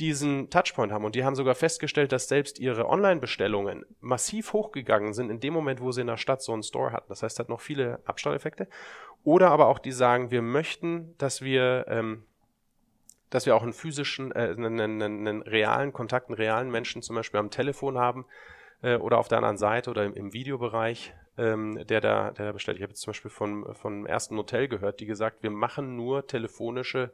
diesen 0.00 0.48
Touchpoint 0.48 0.90
haben. 0.90 1.04
Und 1.04 1.14
die 1.14 1.22
haben 1.22 1.34
sogar 1.34 1.54
festgestellt, 1.54 2.12
dass 2.12 2.28
selbst 2.28 2.58
ihre 2.58 2.88
Online-Bestellungen 2.88 3.84
massiv 4.00 4.54
hochgegangen 4.54 5.12
sind 5.12 5.28
in 5.28 5.38
dem 5.38 5.52
Moment, 5.52 5.82
wo 5.82 5.92
sie 5.92 6.00
in 6.00 6.06
der 6.06 6.16
Stadt 6.16 6.40
so 6.40 6.54
einen 6.54 6.62
Store 6.62 6.92
hatten. 6.92 7.08
Das 7.10 7.22
heißt, 7.22 7.38
hat 7.38 7.50
noch 7.50 7.60
viele 7.60 8.00
Abstrahleffekte. 8.06 8.68
Oder 9.22 9.50
aber 9.50 9.66
auch 9.66 9.78
die 9.78 9.92
sagen, 9.92 10.30
wir 10.30 10.40
möchten, 10.40 11.14
dass 11.18 11.42
wir, 11.42 11.84
ähm, 11.88 12.24
dass 13.28 13.44
wir 13.44 13.54
auch 13.54 13.62
einen 13.62 13.74
physischen, 13.74 14.32
äh, 14.32 14.54
einen, 14.56 14.80
einen, 14.80 15.02
einen 15.02 15.42
realen 15.42 15.92
Kontakt, 15.92 16.28
einen 16.28 16.36
realen 16.36 16.70
Menschen 16.70 17.02
zum 17.02 17.16
Beispiel 17.16 17.38
am 17.38 17.50
Telefon 17.50 17.98
haben 17.98 18.24
äh, 18.80 18.96
oder 18.96 19.18
auf 19.18 19.28
der 19.28 19.38
anderen 19.38 19.58
Seite 19.58 19.90
oder 19.90 20.04
im, 20.04 20.14
im 20.14 20.32
Videobereich 20.32 21.12
ähm, 21.38 21.84
der 21.86 22.00
da, 22.00 22.30
der 22.30 22.46
da 22.46 22.52
bestellt. 22.52 22.76
Ich 22.78 22.82
habe 22.82 22.92
jetzt 22.92 23.02
zum 23.02 23.12
Beispiel 23.12 23.30
von, 23.30 23.74
vom 23.74 24.06
ersten 24.06 24.36
Hotel 24.36 24.68
gehört, 24.68 25.00
die 25.00 25.06
gesagt, 25.06 25.42
wir 25.42 25.50
machen 25.50 25.96
nur 25.96 26.26
telefonische 26.26 27.12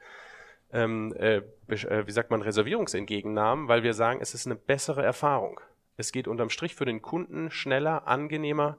ähm, 0.72 1.14
äh, 1.18 1.36
äh, 1.68 2.06
wie 2.06 2.12
sagt 2.12 2.30
man, 2.30 2.42
Reservierungsentgegennahmen, 2.42 3.68
weil 3.68 3.82
wir 3.82 3.94
sagen, 3.94 4.20
es 4.20 4.34
ist 4.34 4.46
eine 4.46 4.56
bessere 4.56 5.02
Erfahrung. 5.02 5.60
Es 5.96 6.12
geht 6.12 6.28
unterm 6.28 6.50
Strich 6.50 6.74
für 6.74 6.84
den 6.84 7.02
Kunden 7.02 7.50
schneller, 7.50 8.06
angenehmer 8.06 8.78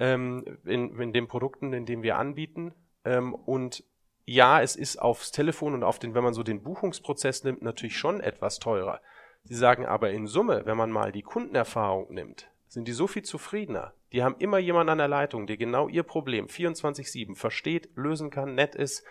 ähm, 0.00 0.58
in, 0.64 0.98
in 0.98 1.12
den 1.12 1.28
Produkten, 1.28 1.72
in 1.72 1.84
denen 1.84 2.02
wir 2.02 2.16
anbieten. 2.16 2.72
Ähm, 3.04 3.34
und 3.34 3.84
ja, 4.24 4.62
es 4.62 4.74
ist 4.74 4.96
aufs 4.96 5.32
Telefon 5.32 5.74
und 5.74 5.82
auf 5.82 5.98
den, 5.98 6.14
wenn 6.14 6.24
man 6.24 6.34
so 6.34 6.42
den 6.42 6.62
Buchungsprozess 6.62 7.44
nimmt, 7.44 7.62
natürlich 7.62 7.98
schon 7.98 8.20
etwas 8.20 8.58
teurer. 8.58 9.00
Sie 9.44 9.54
sagen 9.54 9.86
aber 9.86 10.10
in 10.10 10.26
Summe, 10.26 10.62
wenn 10.64 10.76
man 10.76 10.90
mal 10.90 11.12
die 11.12 11.22
Kundenerfahrung 11.22 12.12
nimmt, 12.12 12.48
sind 12.68 12.88
die 12.88 12.92
so 12.92 13.06
viel 13.06 13.22
zufriedener. 13.22 13.92
Die 14.12 14.22
haben 14.22 14.36
immer 14.38 14.58
jemanden 14.58 14.90
an 14.90 14.98
der 14.98 15.08
Leitung, 15.08 15.46
der 15.46 15.56
genau 15.56 15.88
ihr 15.88 16.02
Problem 16.02 16.46
24-7 16.46 17.34
versteht, 17.34 17.90
lösen 17.96 18.30
kann, 18.30 18.54
nett 18.54 18.74
ist. 18.74 19.04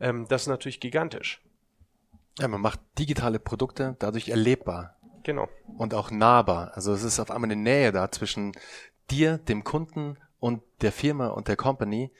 Ähm, 0.00 0.26
das 0.28 0.42
ist 0.42 0.48
natürlich 0.48 0.80
gigantisch. 0.80 1.42
Ja, 2.38 2.48
man 2.48 2.60
macht 2.60 2.80
digitale 2.98 3.38
Produkte 3.38 3.96
dadurch 3.98 4.28
erlebbar. 4.28 4.96
Genau. 5.22 5.48
Und 5.78 5.94
auch 5.94 6.10
nahbar. 6.10 6.72
Also 6.74 6.92
es 6.92 7.02
ist 7.02 7.18
auf 7.18 7.30
einmal 7.30 7.50
eine 7.50 7.60
Nähe 7.60 7.92
da 7.92 8.10
zwischen 8.10 8.52
dir, 9.10 9.38
dem 9.38 9.64
Kunden 9.64 10.18
und 10.38 10.62
der 10.82 10.92
Firma 10.92 11.28
und 11.28 11.48
der 11.48 11.56
Company, 11.56 12.12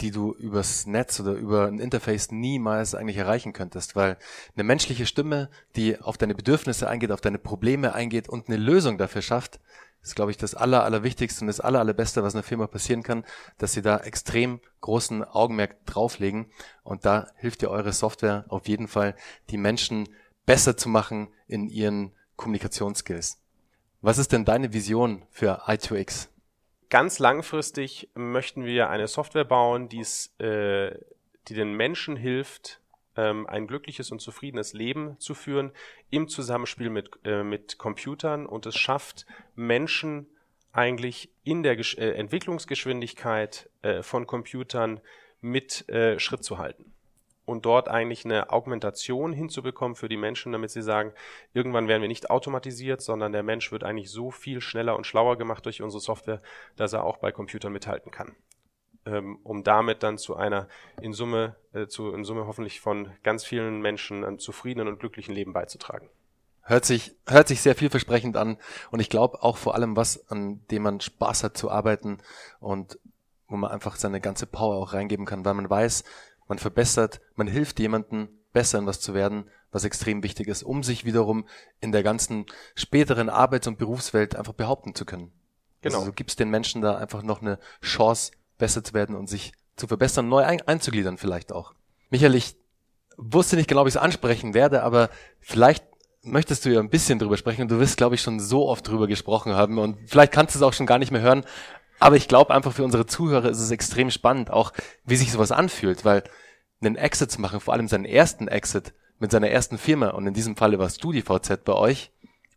die 0.00 0.10
du 0.10 0.32
übers 0.34 0.86
Netz 0.86 1.20
oder 1.20 1.32
über 1.32 1.66
ein 1.66 1.78
Interface 1.78 2.30
niemals 2.30 2.94
eigentlich 2.94 3.16
erreichen 3.16 3.52
könntest, 3.52 3.96
weil 3.96 4.16
eine 4.54 4.64
menschliche 4.64 5.06
Stimme, 5.06 5.50
die 5.76 6.00
auf 6.00 6.16
deine 6.16 6.34
Bedürfnisse 6.34 6.88
eingeht, 6.88 7.12
auf 7.12 7.20
deine 7.20 7.38
Probleme 7.38 7.94
eingeht 7.94 8.28
und 8.28 8.48
eine 8.48 8.56
Lösung 8.56 8.96
dafür 8.96 9.22
schafft, 9.22 9.60
ist, 10.02 10.16
glaube 10.16 10.30
ich, 10.30 10.36
das 10.36 10.54
Aller, 10.54 10.84
Allerwichtigste 10.84 11.42
und 11.42 11.48
das 11.48 11.60
Aller, 11.60 11.80
Allerbeste, 11.80 12.22
was 12.22 12.34
einer 12.34 12.42
Firma 12.42 12.66
passieren 12.66 13.02
kann, 13.02 13.24
dass 13.58 13.72
sie 13.72 13.82
da 13.82 13.98
extrem 13.98 14.60
großen 14.80 15.24
Augenmerk 15.24 15.84
drauflegen. 15.86 16.50
Und 16.82 17.04
da 17.04 17.26
hilft 17.36 17.62
dir 17.62 17.70
eure 17.70 17.92
Software 17.92 18.44
auf 18.48 18.68
jeden 18.68 18.88
Fall, 18.88 19.14
die 19.50 19.58
Menschen 19.58 20.08
besser 20.46 20.76
zu 20.76 20.88
machen 20.88 21.28
in 21.46 21.68
ihren 21.68 22.12
Kommunikationsskills. 22.36 23.38
Was 24.00 24.18
ist 24.18 24.32
denn 24.32 24.46
deine 24.46 24.72
Vision 24.72 25.26
für 25.30 25.68
i2X? 25.68 26.28
Ganz 26.88 27.18
langfristig 27.18 28.08
möchten 28.14 28.64
wir 28.64 28.88
eine 28.88 29.06
Software 29.06 29.44
bauen, 29.44 29.88
die's, 29.88 30.34
äh, 30.38 30.98
die 31.48 31.54
den 31.54 31.74
Menschen 31.74 32.16
hilft, 32.16 32.79
ähm, 33.20 33.46
ein 33.46 33.66
glückliches 33.66 34.10
und 34.10 34.20
zufriedenes 34.20 34.72
Leben 34.72 35.18
zu 35.18 35.34
führen 35.34 35.72
im 36.10 36.28
Zusammenspiel 36.28 36.90
mit, 36.90 37.10
äh, 37.24 37.42
mit 37.42 37.78
Computern. 37.78 38.46
Und 38.46 38.66
es 38.66 38.76
schafft 38.76 39.26
Menschen 39.54 40.26
eigentlich 40.72 41.30
in 41.44 41.62
der 41.62 41.76
Gesch 41.76 41.96
äh, 41.98 42.12
Entwicklungsgeschwindigkeit 42.12 43.68
äh, 43.82 44.02
von 44.02 44.26
Computern 44.26 45.00
mit 45.40 45.88
äh, 45.88 46.18
Schritt 46.18 46.44
zu 46.44 46.58
halten. 46.58 46.92
Und 47.44 47.66
dort 47.66 47.88
eigentlich 47.88 48.24
eine 48.24 48.50
Augmentation 48.50 49.32
hinzubekommen 49.32 49.96
für 49.96 50.08
die 50.08 50.16
Menschen, 50.16 50.52
damit 50.52 50.70
sie 50.70 50.82
sagen, 50.82 51.12
irgendwann 51.52 51.88
werden 51.88 52.02
wir 52.02 52.08
nicht 52.08 52.30
automatisiert, 52.30 53.02
sondern 53.02 53.32
der 53.32 53.42
Mensch 53.42 53.72
wird 53.72 53.82
eigentlich 53.82 54.10
so 54.10 54.30
viel 54.30 54.60
schneller 54.60 54.96
und 54.96 55.06
schlauer 55.06 55.36
gemacht 55.36 55.66
durch 55.66 55.82
unsere 55.82 56.00
Software, 56.00 56.42
dass 56.76 56.92
er 56.92 57.02
auch 57.02 57.18
bei 57.18 57.32
Computern 57.32 57.72
mithalten 57.72 58.12
kann 58.12 58.36
ähm, 59.06 59.38
um 59.42 59.64
damit 59.64 60.02
dann 60.02 60.18
zu 60.18 60.36
einer 60.36 60.68
in 61.00 61.12
Summe, 61.12 61.56
äh, 61.72 61.86
zu 61.86 62.12
in 62.12 62.24
Summe 62.24 62.46
hoffentlich 62.46 62.80
von 62.80 63.10
ganz 63.22 63.44
vielen 63.44 63.80
Menschen 63.80 64.24
einem 64.24 64.38
zufriedenen 64.38 64.88
und 64.88 65.00
glücklichen 65.00 65.34
Leben 65.34 65.52
beizutragen. 65.52 66.08
Hört 66.62 66.84
sich, 66.84 67.16
hört 67.26 67.48
sich 67.48 67.62
sehr 67.62 67.74
vielversprechend 67.74 68.36
an 68.36 68.58
und 68.90 69.00
ich 69.00 69.08
glaube 69.08 69.42
auch 69.42 69.56
vor 69.56 69.74
allem 69.74 69.96
was, 69.96 70.28
an 70.30 70.60
dem 70.70 70.82
man 70.82 71.00
Spaß 71.00 71.42
hat 71.42 71.56
zu 71.56 71.70
arbeiten 71.70 72.18
und 72.60 72.98
wo 73.48 73.56
man 73.56 73.70
einfach 73.70 73.96
seine 73.96 74.20
ganze 74.20 74.46
Power 74.46 74.76
auch 74.76 74.92
reingeben 74.92 75.26
kann, 75.26 75.44
weil 75.44 75.54
man 75.54 75.68
weiß, 75.68 76.04
man 76.46 76.58
verbessert, 76.58 77.20
man 77.34 77.48
hilft 77.48 77.80
jemandem 77.80 78.28
besser 78.52 78.78
in 78.78 78.86
was 78.86 79.00
zu 79.00 79.14
werden, 79.14 79.48
was 79.72 79.84
extrem 79.84 80.22
wichtig 80.22 80.48
ist, 80.48 80.62
um 80.62 80.82
sich 80.82 81.04
wiederum 81.04 81.46
in 81.80 81.92
der 81.92 82.02
ganzen 82.02 82.46
späteren 82.74 83.28
Arbeits- 83.28 83.66
und 83.66 83.78
Berufswelt 83.78 84.36
einfach 84.36 84.52
behaupten 84.52 84.94
zu 84.94 85.04
können. 85.04 85.32
Genau. 85.82 85.98
Also 85.98 86.10
du 86.10 86.12
gibst 86.12 86.40
den 86.40 86.50
Menschen 86.50 86.82
da 86.82 86.96
einfach 86.96 87.22
noch 87.22 87.40
eine 87.40 87.58
Chance, 87.82 88.32
besser 88.60 88.84
zu 88.84 88.94
werden 88.94 89.16
und 89.16 89.28
sich 89.28 89.52
zu 89.76 89.88
verbessern, 89.88 90.28
neu 90.28 90.44
ein 90.44 90.62
einzugliedern 90.62 91.18
vielleicht 91.18 91.52
auch. 91.52 91.74
Michael, 92.10 92.34
ich 92.36 92.56
wusste 93.16 93.56
nicht 93.56 93.68
genau, 93.68 93.84
wie 93.84 93.88
ich 93.88 93.96
es 93.96 94.00
ansprechen 94.00 94.54
werde, 94.54 94.82
aber 94.82 95.10
vielleicht 95.40 95.84
möchtest 96.22 96.64
du 96.64 96.70
ja 96.70 96.80
ein 96.80 96.90
bisschen 96.90 97.18
drüber 97.18 97.36
sprechen 97.36 97.62
und 97.62 97.70
du 97.70 97.80
wirst, 97.80 97.96
glaube 97.96 98.14
ich, 98.14 98.22
schon 98.22 98.40
so 98.40 98.68
oft 98.68 98.86
drüber 98.86 99.06
gesprochen 99.06 99.54
haben 99.54 99.78
und 99.78 99.98
vielleicht 100.06 100.32
kannst 100.32 100.54
du 100.54 100.58
es 100.58 100.62
auch 100.62 100.72
schon 100.72 100.86
gar 100.86 100.98
nicht 100.98 101.10
mehr 101.10 101.22
hören. 101.22 101.44
Aber 101.98 102.16
ich 102.16 102.28
glaube 102.28 102.54
einfach 102.54 102.72
für 102.72 102.84
unsere 102.84 103.06
Zuhörer 103.06 103.50
ist 103.50 103.60
es 103.60 103.70
extrem 103.70 104.10
spannend, 104.10 104.50
auch 104.50 104.72
wie 105.04 105.16
sich 105.16 105.32
sowas 105.32 105.52
anfühlt, 105.52 106.04
weil 106.04 106.24
einen 106.80 106.96
Exit 106.96 107.30
zu 107.30 107.40
machen, 107.40 107.60
vor 107.60 107.74
allem 107.74 107.88
seinen 107.88 108.06
ersten 108.06 108.48
Exit 108.48 108.94
mit 109.18 109.30
seiner 109.30 109.48
ersten 109.48 109.76
Firma 109.76 110.08
und 110.10 110.26
in 110.26 110.34
diesem 110.34 110.56
Falle 110.56 110.78
warst 110.78 111.04
du 111.04 111.12
die 111.12 111.22
VZ 111.22 111.64
bei 111.64 111.74
euch. 111.74 112.10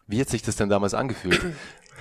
Wie 0.08 0.20
hat 0.20 0.30
sich 0.30 0.42
das 0.42 0.56
denn 0.56 0.70
damals 0.70 0.94
angefühlt? 0.94 1.42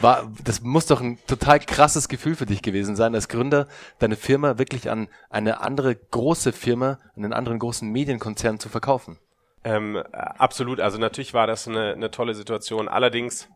War, 0.01 0.31
das 0.43 0.63
muss 0.63 0.87
doch 0.87 1.01
ein 1.01 1.19
total 1.27 1.61
krasses 1.61 2.09
Gefühl 2.09 2.35
für 2.35 2.47
dich 2.47 2.63
gewesen 2.63 2.97
sein, 2.97 3.15
als 3.15 3.29
Gründer 3.29 3.69
deine 3.99 4.17
Firma 4.17 4.59
wirklich 4.59 4.91
an 4.91 5.09
eine 5.31 5.61
andere 5.61 5.95
große 5.95 6.53
Firma, 6.53 6.99
an 7.17 7.25
einen 7.25 7.33
anderen 7.33 7.59
großen 7.59 7.89
Medienkonzern 7.89 8.59
zu 8.59 8.69
verkaufen. 8.69 9.19
Ähm, 9.65 9.97
absolut, 10.13 10.81
also 10.81 10.99
natürlich 10.99 11.35
war 11.35 11.47
das 11.47 11.69
eine, 11.69 11.93
eine 11.93 12.11
tolle 12.11 12.35
Situation. 12.35 12.89
Allerdings, 12.89 13.49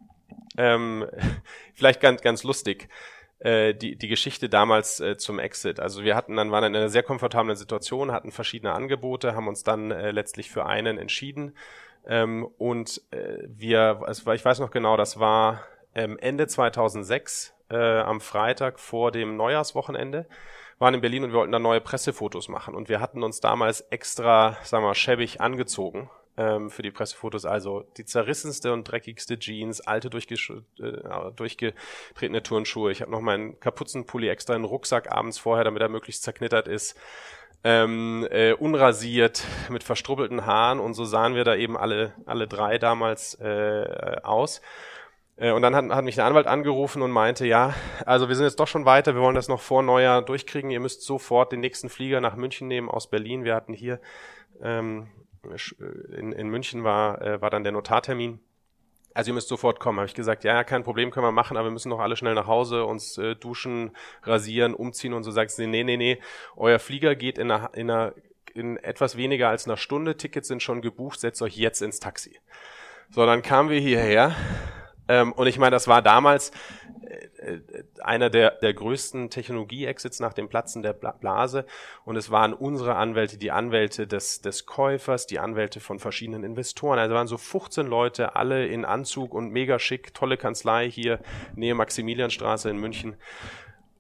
ähm, 0.57 1.07
vielleicht 1.75 2.01
ganz, 2.01 2.23
ganz 2.23 2.45
lustig, 2.45 2.89
äh, 3.39 3.75
die, 3.75 3.97
die 3.97 4.09
Geschichte 4.09 4.49
damals 4.49 5.01
äh, 5.01 5.17
zum 5.17 5.39
Exit. 5.39 5.81
Also 5.81 6.05
wir 6.05 6.17
hatten 6.17 6.37
dann, 6.37 6.51
waren 6.51 6.65
in 6.65 6.77
einer 6.77 6.89
sehr 6.89 7.03
komfortablen 7.03 7.57
Situation, 7.57 8.13
hatten 8.13 8.31
verschiedene 8.31 8.73
Angebote, 8.73 9.35
haben 9.35 9.49
uns 9.49 9.63
dann 9.63 9.91
äh, 9.91 10.11
letztlich 10.11 10.51
für 10.51 10.67
einen 10.67 10.97
entschieden. 10.97 11.57
Ähm, 12.07 12.47
und 12.57 13.03
äh, 13.11 13.39
wir, 13.49 14.01
also 14.07 14.31
ich 14.33 14.45
weiß 14.45 14.61
noch 14.61 14.71
genau, 14.71 14.97
das 14.97 15.19
war 15.19 15.65
ähm, 15.97 16.19
Ende 16.19 16.47
2006 16.47 17.55
äh, 17.71 17.77
am 17.77 18.21
Freitag 18.21 18.79
vor 18.79 19.11
dem 19.11 19.37
Neujahrswochenende 19.37 20.27
waren 20.79 20.95
in 20.95 21.01
Berlin 21.01 21.25
und 21.25 21.31
wir 21.31 21.39
wollten 21.39 21.53
da 21.53 21.59
neue 21.59 21.81
Pressefotos 21.81 22.49
machen. 22.49 22.75
Und 22.75 22.89
wir 22.89 23.01
hatten 23.01 23.23
uns 23.23 23.41
damals 23.41 23.81
extra, 23.81 24.59
sagen 24.63 24.85
wir 24.85 24.89
mal, 24.89 24.95
schäbig 24.95 25.41
angezogen 25.41 26.11
ähm, 26.37 26.69
für 26.71 26.83
die 26.83 26.91
Pressefotos. 26.91 27.47
Also 27.47 27.85
die 27.97 28.05
zerrissenste 28.05 28.75
und 28.75 28.85
dreckigste 28.85 29.39
Jeans, 29.39 29.81
alte 29.81 30.09
äh, 30.09 31.33
durchgetretene 31.35 32.43
Turnschuhe. 32.43 32.93
Ich 32.93 33.01
habe 33.01 33.11
noch 33.11 33.23
meinen 33.23 33.59
Kapuzenpulli 33.59 34.29
extra 34.29 34.55
in 34.55 34.63
den 34.63 34.69
Rucksack 34.69 35.11
abends 35.11 35.39
vorher, 35.39 35.65
damit 35.65 35.81
er 35.81 35.89
möglichst 35.89 36.25
zerknittert 36.25 36.69
ist. 36.69 36.95
Ähm, 37.65 38.29
äh, 38.31 38.53
unrasiert, 38.53 39.45
mit 39.71 39.83
verstrubbelten 39.83 40.45
Haaren 40.45 40.79
und 40.79 40.93
so 40.93 41.07
sahen 41.07 41.35
wir 41.35 41.43
da 41.43 41.57
eben 41.57 41.77
alle, 41.77 42.13
alle 42.27 42.47
drei 42.47 42.77
damals 42.77 43.35
äh, 43.41 44.19
aus. 44.23 44.61
Äh, 45.37 45.53
und 45.53 45.63
dann 45.63 45.75
hat, 45.75 45.89
hat 45.91 46.05
mich 46.05 46.17
der 46.17 46.25
Anwalt 46.25 46.47
angerufen 46.47 47.03
und 47.03 47.11
meinte, 47.11 47.47
ja, 47.47 47.75
also 48.05 48.29
wir 48.29 48.37
sind 48.37 48.45
jetzt 48.45 48.61
doch 48.61 48.69
schon 48.69 48.85
weiter, 48.85 49.15
wir 49.15 49.23
wollen 49.23 49.35
das 49.35 49.49
noch 49.49 49.61
vor 49.61 49.83
Neujahr 49.83 50.23
durchkriegen. 50.23 50.71
Ihr 50.71 50.81
müsst 50.81 51.03
sofort 51.03 51.53
den 51.53 51.61
nächsten 51.61 51.89
Flieger 51.89 52.21
nach 52.21 52.37
München 52.37 52.69
nehmen 52.69 52.89
aus 52.89 53.11
Berlin. 53.11 53.45
Wir 53.45 53.55
hatten 53.55 53.73
hier 53.73 54.01
ähm, 54.63 55.09
äh, 55.45 56.17
in, 56.17 56.33
in 56.33 56.49
München 56.49 56.85
war, 56.85 57.21
äh, 57.23 57.41
war 57.41 57.51
dann 57.51 57.63
der 57.63 57.73
Notartermin. 57.73 58.41
Also 59.15 59.31
ihr 59.31 59.35
müsst 59.35 59.49
sofort 59.49 59.81
kommen. 59.81 59.99
Habe 59.99 60.09
ich 60.09 60.15
gesagt, 60.15 60.45
ja, 60.45 60.63
kein 60.63 60.83
Problem, 60.83 61.11
können 61.11 61.25
wir 61.25 61.33
machen, 61.33 61.57
aber 61.57 61.69
wir 61.69 61.73
müssen 61.73 61.89
doch 61.89 62.01
alle 62.01 62.17
schnell 62.17 62.35
nach 62.35 62.47
Hause, 62.47 62.85
uns 62.85 63.17
äh, 63.17 63.35
duschen, 63.35 63.97
rasieren, 64.23 64.75
umziehen 64.75 65.15
und 65.15 65.23
so. 65.23 65.31
Sagst 65.31 65.59
du, 65.59 65.67
nee, 65.67 65.85
nee, 65.85 65.97
nee, 65.97 66.19
euer 66.55 66.79
Flieger 66.79 67.15
geht 67.15 67.39
in 67.39 67.51
einer, 67.51 67.71
in 67.75 67.91
einer 67.91 68.15
in 68.53 68.79
etwas 68.79 69.17
weniger 69.19 69.51
als 69.51 69.67
einer 69.67 69.77
Stunde. 69.77 70.17
Tickets 70.17 70.49
sind 70.49 70.63
schon 70.63 70.81
gebucht, 70.81 71.21
setzt 71.21 71.43
euch 71.43 71.57
jetzt 71.57 71.83
ins 71.83 72.01
Taxi. 72.01 72.39
So, 73.11 73.27
dann 73.27 73.43
kamen 73.43 73.69
wir 73.69 73.79
hierher 73.79 74.35
ähm, 75.09 75.33
und 75.33 75.47
ich 75.47 75.59
meine, 75.59 75.71
das 75.71 75.89
war 75.89 76.03
damals 76.03 76.51
äh, 77.41 77.55
äh, 77.55 77.85
einer 78.01 78.31
der, 78.31 78.53
der 78.53 78.75
größten 78.75 79.31
Technologie-Exits 79.31 80.21
nach 80.21 80.33
dem 80.33 80.49
Platzen 80.49 80.83
der 80.83 80.93
Blase. 80.93 81.67
Und 82.05 82.17
es 82.17 82.31
waren 82.31 82.53
unsere 82.53 82.97
Anwälte, 82.97 83.39
die 83.39 83.53
Anwälte 83.53 84.07
des, 84.07 84.41
des 84.41 84.67
Käufers, 84.67 85.27
die 85.27 85.39
Anwälte 85.39 85.81
von 85.81 85.99
verschiedenen 85.99 86.45
Investoren. 86.45 86.99
Also 86.99 87.15
waren 87.15 87.27
so 87.27 87.39
15 87.39 87.87
Leute, 87.87 88.37
alle 88.37 88.67
in 88.67 88.85
Anzug 88.85 89.35
und 89.35 89.51
mega 89.51 89.79
schick, 89.79 90.15
tolle 90.15 90.37
Kanzlei 90.37 90.91
hier, 90.91 91.21
Nähe 91.55 91.75
Maximilianstraße 91.75 92.71
in 92.71 92.79
München. 92.79 93.17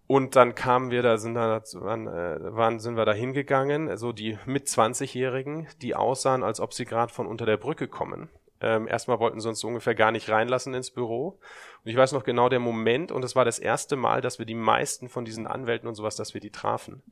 Und 0.08 0.36
dann 0.36 0.54
kamen 0.54 0.92
wir, 0.92 1.02
da 1.02 1.18
sind, 1.18 1.34
da, 1.34 1.60
waren, 1.74 2.06
äh, 2.06 2.38
waren, 2.54 2.78
sind 2.78 2.96
wir 2.96 3.04
da 3.04 3.12
hingegangen, 3.12 3.96
so 3.96 4.12
die 4.12 4.38
mit 4.46 4.68
20-Jährigen, 4.68 5.66
die 5.82 5.96
aussahen, 5.96 6.44
als 6.44 6.60
ob 6.60 6.74
sie 6.74 6.84
gerade 6.84 7.12
von 7.12 7.26
unter 7.26 7.44
der 7.44 7.56
Brücke 7.56 7.88
kommen. 7.88 8.28
Ähm, 8.60 8.88
erstmal 8.88 9.18
wollten 9.18 9.40
sie 9.40 9.48
uns 9.48 9.60
so 9.60 9.68
ungefähr 9.68 9.94
gar 9.94 10.12
nicht 10.12 10.28
reinlassen 10.28 10.74
ins 10.74 10.90
Büro. 10.90 11.38
Und 11.84 11.90
ich 11.90 11.96
weiß 11.96 12.12
noch 12.12 12.24
genau 12.24 12.48
der 12.48 12.60
Moment, 12.60 13.12
und 13.12 13.24
es 13.24 13.36
war 13.36 13.44
das 13.44 13.58
erste 13.58 13.96
Mal, 13.96 14.20
dass 14.20 14.38
wir 14.38 14.46
die 14.46 14.54
meisten 14.54 15.08
von 15.08 15.24
diesen 15.24 15.46
Anwälten 15.46 15.88
und 15.88 15.94
sowas, 15.94 16.16
dass 16.16 16.34
wir 16.34 16.40
die 16.40 16.50
trafen. 16.50 17.02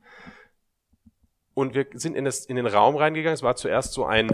Und 1.53 1.73
wir 1.73 1.87
sind 1.93 2.15
in, 2.15 2.25
das, 2.25 2.45
in 2.45 2.55
den 2.55 2.67
Raum 2.67 2.95
reingegangen. 2.95 3.35
Es 3.35 3.43
war 3.43 3.55
zuerst 3.55 3.93
so 3.93 4.05
ein, 4.05 4.29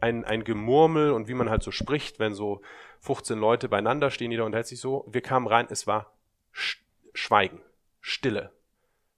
ein, 0.00 0.24
ein 0.24 0.44
Gemurmel 0.44 1.10
und 1.12 1.28
wie 1.28 1.34
man 1.34 1.50
halt 1.50 1.62
so 1.62 1.70
spricht, 1.70 2.18
wenn 2.18 2.34
so 2.34 2.62
15 3.00 3.38
Leute 3.38 3.68
beieinander 3.68 4.10
stehen, 4.10 4.30
jeder 4.30 4.46
unterhält 4.46 4.66
sich 4.66 4.80
so. 4.80 5.04
Wir 5.08 5.20
kamen 5.20 5.46
rein, 5.46 5.66
es 5.68 5.86
war 5.86 6.12
Schweigen, 6.52 7.60
Stille 8.00 8.52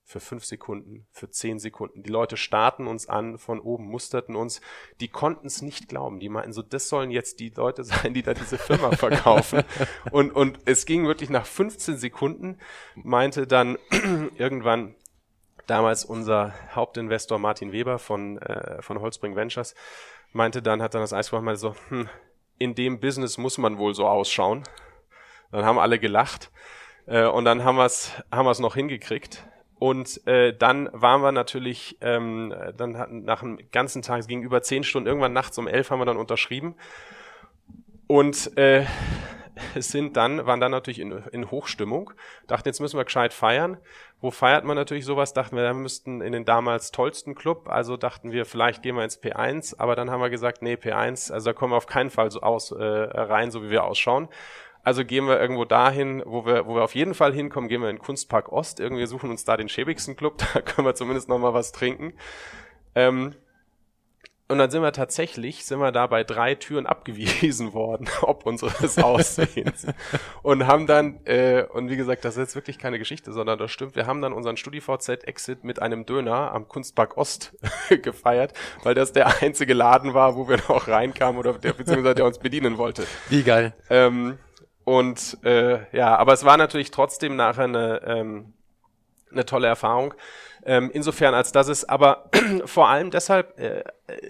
für 0.07 0.21
fünf 0.21 0.45
Sekunden, 0.45 1.05
für 1.11 1.29
zehn 1.31 1.59
Sekunden. 1.59 2.05
Die 2.05 2.11
Leute 2.11 2.37
starten 2.37 2.87
uns 2.87 3.09
an 3.09 3.39
von 3.39 3.59
oben, 3.59 3.89
musterten 3.89 4.37
uns. 4.37 4.61
Die 5.01 5.09
konnten 5.09 5.49
es 5.49 5.63
nicht 5.63 5.89
glauben. 5.89 6.21
Die 6.21 6.29
meinten 6.29 6.53
so, 6.53 6.63
das 6.63 6.89
sollen 6.89 7.11
jetzt 7.11 7.41
die 7.41 7.51
Leute 7.51 7.83
sein, 7.85 8.15
die 8.15 8.23
da 8.23 8.33
diese 8.33 8.57
Firma 8.57 8.93
verkaufen. 8.93 9.65
und, 10.13 10.31
und 10.31 10.61
es 10.65 10.87
ging 10.87 11.09
wirklich 11.09 11.29
nach 11.29 11.45
15 11.45 11.97
Sekunden, 11.97 12.59
meinte 12.95 13.49
dann 13.49 13.79
irgendwann 14.37 14.95
damals 15.67 16.05
unser 16.05 16.55
Hauptinvestor 16.73 17.41
Martin 17.41 17.73
Weber 17.73 17.99
von, 17.99 18.39
äh, 18.39 18.81
von 18.83 19.01
Holzbring 19.01 19.35
Ventures, 19.35 19.75
meinte 20.33 20.63
dann, 20.63 20.83
hat 20.83 20.95
dann 20.95 21.01
das 21.01 21.13
Eis 21.13 21.31
gemacht, 21.31 21.45
meinte 21.45 21.61
so, 21.61 21.75
hm, 21.89 22.09
in 22.59 22.77
dem 22.77 23.01
Business 23.01 23.39
muss 23.39 23.59
man 23.59 23.77
wohl 23.77 23.93
so 23.93 24.07
ausschauen. 24.07 24.63
Dann 25.51 25.65
haben 25.65 25.81
alle 25.81 25.99
gelacht. 25.99 26.53
Äh, 27.07 27.27
und 27.27 27.45
dann 27.45 27.65
haben 27.65 27.77
wir 27.77 27.87
es 27.87 28.13
haben 28.31 28.47
wir's 28.47 28.61
noch 28.61 28.77
hingekriegt. 28.77 29.45
Und 29.79 30.27
äh, 30.27 30.57
dann 30.57 30.89
waren 30.93 31.21
wir 31.21 31.33
natürlich, 31.33 31.99
ähm, 32.01 32.55
dann 32.77 32.97
hatten 32.97 33.25
nach 33.25 33.41
dem 33.41 33.59
ganzen 33.73 34.03
Tag, 34.03 34.21
es 34.21 34.27
ging 34.27 34.43
über 34.43 34.63
zehn 34.63 34.85
Stunden, 34.85 35.07
irgendwann 35.07 35.35
nachts 35.35 35.59
um 35.59 35.69
elf 35.69 35.91
haben 35.91 36.01
wir 36.01 36.07
dann 36.07 36.17
unterschrieben. 36.17 36.77
Und 38.07 38.57
äh, 38.57 38.87
sind 39.77 40.17
dann, 40.17 40.47
waren 40.47 40.61
dann 40.61 40.71
natürlich 40.71 40.99
in, 40.99 41.13
in 41.33 41.51
Hochstimmung, 41.51 42.13
dachten, 42.47 42.69
jetzt 42.69 42.81
müssen 42.81 42.99
wir 42.99 43.05
gescheit 43.05 43.33
feiern. 43.33 43.79
Wo 44.21 44.31
feiert 44.31 44.65
man 44.65 44.77
natürlich 44.77 45.05
sowas? 45.05 45.35
Dachten 45.35 45.57
wir, 45.57 45.65
wir 45.65 45.75
müssten 45.75 46.23
in 46.23 46.33
den 46.33 46.45
damals 46.45 46.91
tollsten 46.91 47.35
Club, 47.35 47.69
also 47.69 47.97
dachten 47.97 48.33
wir, 48.33 48.47
vielleicht 48.47 48.83
gehen 48.83 48.97
wir 48.97 49.05
ins 49.05 49.23
P1, 49.23 49.79
aber 49.79 49.95
dann 49.95 50.11
haben 50.11 50.21
wir 50.21 50.31
gesagt, 50.31 50.63
nee, 50.63 50.75
P1, 50.75 51.33
also 51.33 51.51
da 51.51 51.53
kommen 51.53 51.73
wir 51.73 51.77
auf 51.77 51.87
keinen 51.87 52.11
Fall 52.11 52.31
so 52.31 52.41
aus 52.41 52.71
äh, 52.71 52.83
rein, 52.83 53.51
so 53.51 53.63
wie 53.63 53.71
wir 53.71 53.85
ausschauen. 53.85 54.29
Also 54.87 55.05
gehen 55.05 55.27
wir 55.27 55.41
irgendwo 55.41 55.65
dahin, 55.65 56.23
wo 56.25 56.47
wir, 56.47 56.65
wo 56.69 56.77
wir 56.77 56.85
auf 56.85 56.95
jeden 56.95 57.15
Fall 57.15 57.33
hinkommen, 57.33 57.69
gehen 57.69 57.83
wir 57.83 57.91
in 57.91 57.99
Kunstpark 57.99 58.53
Ost. 58.53 58.79
Irgendwie 58.79 59.05
suchen 59.07 59.31
uns 59.31 59.45
da 59.45 59.57
den 59.57 59.69
schäbigsten 59.69 60.15
Club, 60.15 60.39
da 60.55 60.61
können 60.61 60.87
wir 60.87 60.95
zumindest 60.95 61.29
noch 61.29 61.41
mal 61.41 61.53
was 61.53 61.73
trinken. 61.73 62.13
Ähm, 62.95 63.35
und 64.47 64.59
dann 64.59 64.71
sind 64.71 64.83
wir 64.83 64.93
tatsächlich, 64.93 65.65
sind 65.65 65.81
wir 65.81 65.91
da 65.91 66.07
bei 66.07 66.23
drei 66.23 66.55
Türen 66.55 66.87
abgewiesen 66.87 67.73
worden, 67.73 68.07
ob 68.23 68.47
unseres 68.47 68.97
Aussehens. 69.03 69.89
und 70.45 70.69
haben 70.69 70.87
dann, 70.87 71.19
äh, 71.25 71.65
und 71.65 71.91
wie 71.91 71.97
gesagt, 71.97 72.25
das 72.25 72.37
ist 72.37 72.43
jetzt 72.43 72.55
wirklich 72.55 72.79
keine 72.79 73.01
Geschichte, 73.01 73.33
sondern 73.33 73.59
das 73.59 73.73
stimmt, 73.73 73.97
wir 73.97 74.07
haben 74.07 74.23
dann 74.23 74.33
unseren 74.33 74.57
StudiVZ-Exit 74.57 75.65
mit 75.65 75.83
einem 75.83 76.07
Döner 76.07 76.53
am 76.53 76.69
Kunstpark 76.69 77.17
Ost 77.17 77.59
gefeiert, 78.03 78.53
weil 78.85 78.95
das 78.95 79.13
der 79.13 79.43
einzige 79.43 79.75
Laden 79.75 80.15
war, 80.15 80.37
wo 80.37 80.49
wir 80.49 80.59
noch 80.69 80.87
reinkamen 80.87 81.41
oder 81.41 81.55
der, 81.55 81.73
beziehungsweise 81.73 82.15
der 82.15 82.25
uns 82.25 82.39
bedienen 82.39 82.79
wollte. 82.79 83.05
Wie 83.29 83.43
geil. 83.43 83.75
Ähm, 83.91 84.39
und 84.87 85.39
äh, 85.43 85.81
ja, 85.91 86.17
aber 86.17 86.33
es 86.33 86.45
war 86.45 86.57
natürlich 86.57 86.93
trotzdem 86.93 87.35
nachher 87.35 87.65
eine, 87.65 88.03
ähm, 88.07 88.55
eine 89.33 89.45
tolle 89.45 89.67
Erfahrung. 89.67 90.15
Ähm, 90.65 90.93
insofern, 90.95 91.35
als 91.35 91.51
dass 91.51 91.67
es 91.67 91.89
aber 91.89 92.31
vor 92.67 92.89
allem 92.89 93.11
deshalb, 93.11 93.59
äh, 93.59 93.83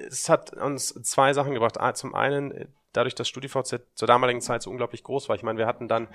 es 0.09 0.30
hat 0.30 0.54
uns 0.54 0.94
zwei 1.02 1.34
Sachen 1.34 1.52
gebracht. 1.52 1.76
Zum 1.98 2.14
einen, 2.14 2.52
äh, 2.52 2.66
dadurch, 2.94 3.14
dass 3.14 3.28
StudiVZ 3.28 3.82
zur 3.94 4.09
damaligen 4.09 4.40
Zeit 4.40 4.62
so 4.62 4.70
unglaublich 4.70 5.02
groß 5.02 5.28
war. 5.28 5.36
Ich 5.36 5.42
meine, 5.42 5.59
wir 5.59 5.66
hatten 5.66 5.88
dann 5.88 6.09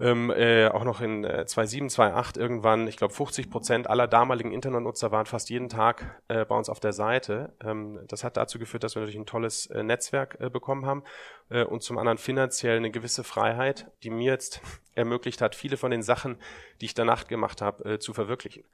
ähm, 0.00 0.30
äh, 0.30 0.68
auch 0.68 0.84
noch 0.84 1.00
in 1.00 1.24
äh, 1.24 1.44
2007, 1.44 1.90
2008 1.90 2.36
irgendwann, 2.38 2.88
ich 2.88 2.96
glaube 2.96 3.12
50 3.12 3.50
Prozent 3.50 3.90
aller 3.90 4.08
damaligen 4.08 4.50
Internetnutzer 4.50 5.12
waren 5.12 5.26
fast 5.26 5.50
jeden 5.50 5.68
Tag 5.68 6.20
äh, 6.28 6.44
bei 6.44 6.56
uns 6.56 6.68
auf 6.70 6.80
der 6.80 6.92
Seite. 6.92 7.52
Ähm, 7.62 8.00
das 8.08 8.24
hat 8.24 8.36
dazu 8.36 8.58
geführt, 8.58 8.82
dass 8.82 8.94
wir 8.94 9.00
natürlich 9.00 9.20
ein 9.20 9.26
tolles 9.26 9.66
äh, 9.66 9.82
Netzwerk 9.82 10.38
äh, 10.40 10.48
bekommen 10.48 10.86
haben 10.86 11.04
äh, 11.50 11.64
und 11.64 11.82
zum 11.82 11.98
anderen 11.98 12.18
finanziell 12.18 12.78
eine 12.78 12.90
gewisse 12.90 13.24
Freiheit, 13.24 13.90
die 14.02 14.10
mir 14.10 14.32
jetzt 14.32 14.62
ermöglicht 14.94 15.42
hat, 15.42 15.54
viele 15.54 15.76
von 15.76 15.90
den 15.90 16.02
Sachen, 16.02 16.38
die 16.80 16.86
ich 16.86 16.94
danach 16.94 17.26
gemacht 17.26 17.60
habe, 17.60 17.94
äh, 17.94 17.98
zu 17.98 18.14
verwirklichen. 18.14 18.64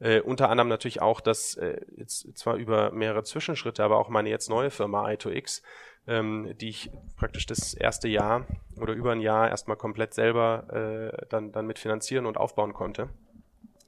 Äh, 0.00 0.20
unter 0.20 0.50
anderem 0.50 0.68
natürlich 0.68 1.00
auch, 1.00 1.20
dass 1.20 1.54
äh, 1.54 1.80
jetzt 1.96 2.36
zwar 2.36 2.56
über 2.56 2.90
mehrere 2.90 3.22
Zwischenschritte, 3.22 3.84
aber 3.84 3.98
auch 3.98 4.08
meine 4.08 4.30
jetzt 4.30 4.50
neue 4.50 4.70
Firma 4.70 5.06
i2X, 5.06 5.62
ähm, 6.06 6.54
die 6.60 6.68
ich 6.68 6.90
praktisch 7.16 7.46
das 7.46 7.74
erste 7.74 8.08
Jahr 8.08 8.46
oder 8.80 8.92
über 8.94 9.12
ein 9.12 9.20
Jahr 9.20 9.48
erstmal 9.48 9.76
komplett 9.76 10.14
selber 10.14 11.12
äh, 11.12 11.26
dann, 11.28 11.52
dann 11.52 11.66
mit 11.66 11.78
finanzieren 11.78 12.26
und 12.26 12.36
aufbauen 12.36 12.72
konnte, 12.72 13.08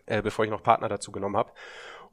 äh, 0.07 0.23
bevor 0.23 0.45
ich 0.45 0.51
noch 0.51 0.63
Partner 0.63 0.89
dazu 0.89 1.13
genommen 1.13 1.37
habe. 1.37 1.53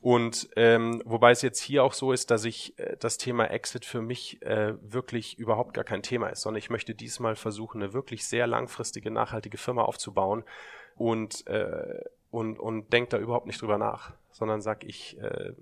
Und 0.01 0.49
ähm, 0.55 1.03
wobei 1.05 1.29
es 1.29 1.43
jetzt 1.43 1.59
hier 1.59 1.83
auch 1.83 1.93
so 1.93 2.11
ist, 2.11 2.31
dass 2.31 2.43
ich 2.43 2.77
äh, 2.79 2.97
das 2.99 3.17
Thema 3.17 3.45
Exit 3.51 3.85
für 3.85 4.01
mich 4.01 4.41
äh, 4.41 4.73
wirklich 4.81 5.37
überhaupt 5.37 5.75
gar 5.75 5.83
kein 5.83 6.01
Thema 6.01 6.29
ist, 6.29 6.41
sondern 6.41 6.57
ich 6.57 6.71
möchte 6.71 6.95
diesmal 6.95 7.35
versuchen, 7.35 7.83
eine 7.83 7.93
wirklich 7.93 8.25
sehr 8.25 8.47
langfristige, 8.47 9.11
nachhaltige 9.11 9.59
Firma 9.59 9.83
aufzubauen 9.83 10.43
und 10.95 11.45
äh, 11.45 12.01
und, 12.31 12.59
und 12.59 12.91
denke 12.93 13.09
da 13.09 13.17
überhaupt 13.17 13.45
nicht 13.45 13.61
drüber 13.61 13.77
nach, 13.77 14.13
sondern 14.31 14.61
sag 14.61 14.85
ich, 14.85 15.19
äh, 15.19 15.53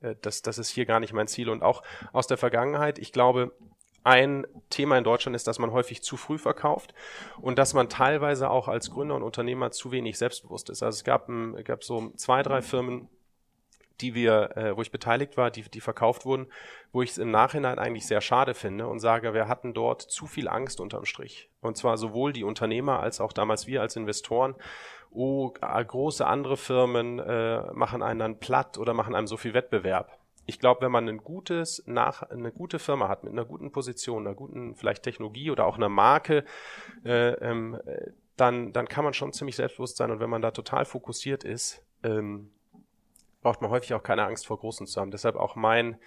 äh, 0.00 0.14
das, 0.20 0.42
das 0.42 0.58
ist 0.58 0.68
hier 0.68 0.86
gar 0.86 1.00
nicht 1.00 1.12
mein 1.12 1.26
Ziel. 1.26 1.48
Und 1.48 1.62
auch 1.62 1.82
aus 2.12 2.26
der 2.26 2.36
Vergangenheit, 2.36 2.98
ich 2.98 3.12
glaube, 3.12 3.52
ein 4.02 4.46
Thema 4.70 4.96
in 4.96 5.04
Deutschland 5.04 5.36
ist, 5.36 5.46
dass 5.46 5.58
man 5.58 5.72
häufig 5.72 6.02
zu 6.02 6.16
früh 6.16 6.38
verkauft 6.38 6.94
und 7.40 7.58
dass 7.58 7.74
man 7.74 7.88
teilweise 7.88 8.50
auch 8.50 8.68
als 8.68 8.90
Gründer 8.90 9.14
und 9.14 9.22
Unternehmer 9.22 9.70
zu 9.70 9.92
wenig 9.92 10.18
selbstbewusst 10.18 10.70
ist. 10.70 10.82
Also 10.82 10.96
es 10.96 11.04
gab, 11.04 11.28
es 11.28 11.64
gab 11.64 11.84
so 11.84 12.10
zwei, 12.16 12.42
drei 12.42 12.62
Firmen, 12.62 13.08
die 14.00 14.14
wir, 14.14 14.56
äh, 14.56 14.76
wo 14.76 14.82
ich 14.82 14.90
beteiligt 14.90 15.36
war, 15.36 15.50
die, 15.50 15.62
die 15.62 15.80
verkauft 15.80 16.24
wurden, 16.24 16.46
wo 16.92 17.02
ich 17.02 17.10
es 17.10 17.18
im 17.18 17.30
Nachhinein 17.30 17.78
eigentlich 17.78 18.06
sehr 18.06 18.20
schade 18.20 18.54
finde 18.54 18.86
und 18.86 18.98
sage, 18.98 19.34
wir 19.34 19.48
hatten 19.48 19.74
dort 19.74 20.02
zu 20.02 20.26
viel 20.26 20.48
Angst 20.48 20.80
unterm 20.80 21.04
Strich. 21.04 21.50
Und 21.60 21.76
zwar 21.76 21.98
sowohl 21.98 22.32
die 22.32 22.44
Unternehmer 22.44 23.00
als 23.00 23.20
auch 23.20 23.32
damals 23.32 23.66
wir 23.66 23.82
als 23.82 23.96
Investoren. 23.96 24.54
Oh, 25.10 25.50
große 25.50 26.26
andere 26.26 26.56
Firmen 26.56 27.18
äh, 27.18 27.72
machen 27.72 28.02
einen 28.02 28.20
dann 28.20 28.38
platt 28.38 28.78
oder 28.78 28.94
machen 28.94 29.14
einem 29.14 29.26
so 29.26 29.36
viel 29.36 29.54
Wettbewerb. 29.54 30.19
Ich 30.46 30.58
glaube, 30.58 30.82
wenn 30.82 30.92
man 30.92 31.08
ein 31.08 31.18
gutes, 31.18 31.82
nach, 31.86 32.22
eine 32.22 32.50
gute 32.50 32.78
Firma 32.78 33.08
hat 33.08 33.24
mit 33.24 33.32
einer 33.32 33.44
guten 33.44 33.70
Position, 33.72 34.26
einer 34.26 34.34
guten 34.34 34.74
vielleicht 34.74 35.02
Technologie 35.02 35.50
oder 35.50 35.66
auch 35.66 35.76
einer 35.76 35.88
Marke, 35.88 36.44
äh, 37.04 37.32
ähm, 37.34 37.78
dann, 38.36 38.72
dann 38.72 38.88
kann 38.88 39.04
man 39.04 39.14
schon 39.14 39.32
ziemlich 39.32 39.56
selbstbewusst 39.56 39.96
sein. 39.96 40.10
Und 40.10 40.20
wenn 40.20 40.30
man 40.30 40.42
da 40.42 40.50
total 40.50 40.84
fokussiert 40.84 41.44
ist, 41.44 41.84
ähm, 42.02 42.50
braucht 43.42 43.60
man 43.62 43.70
häufig 43.70 43.94
auch 43.94 44.02
keine 44.02 44.24
Angst 44.24 44.46
vor 44.46 44.58
Großen 44.58 44.86
zu 44.86 45.00
haben. 45.00 45.10
Deshalb 45.10 45.36
auch 45.36 45.56
mein, 45.56 45.98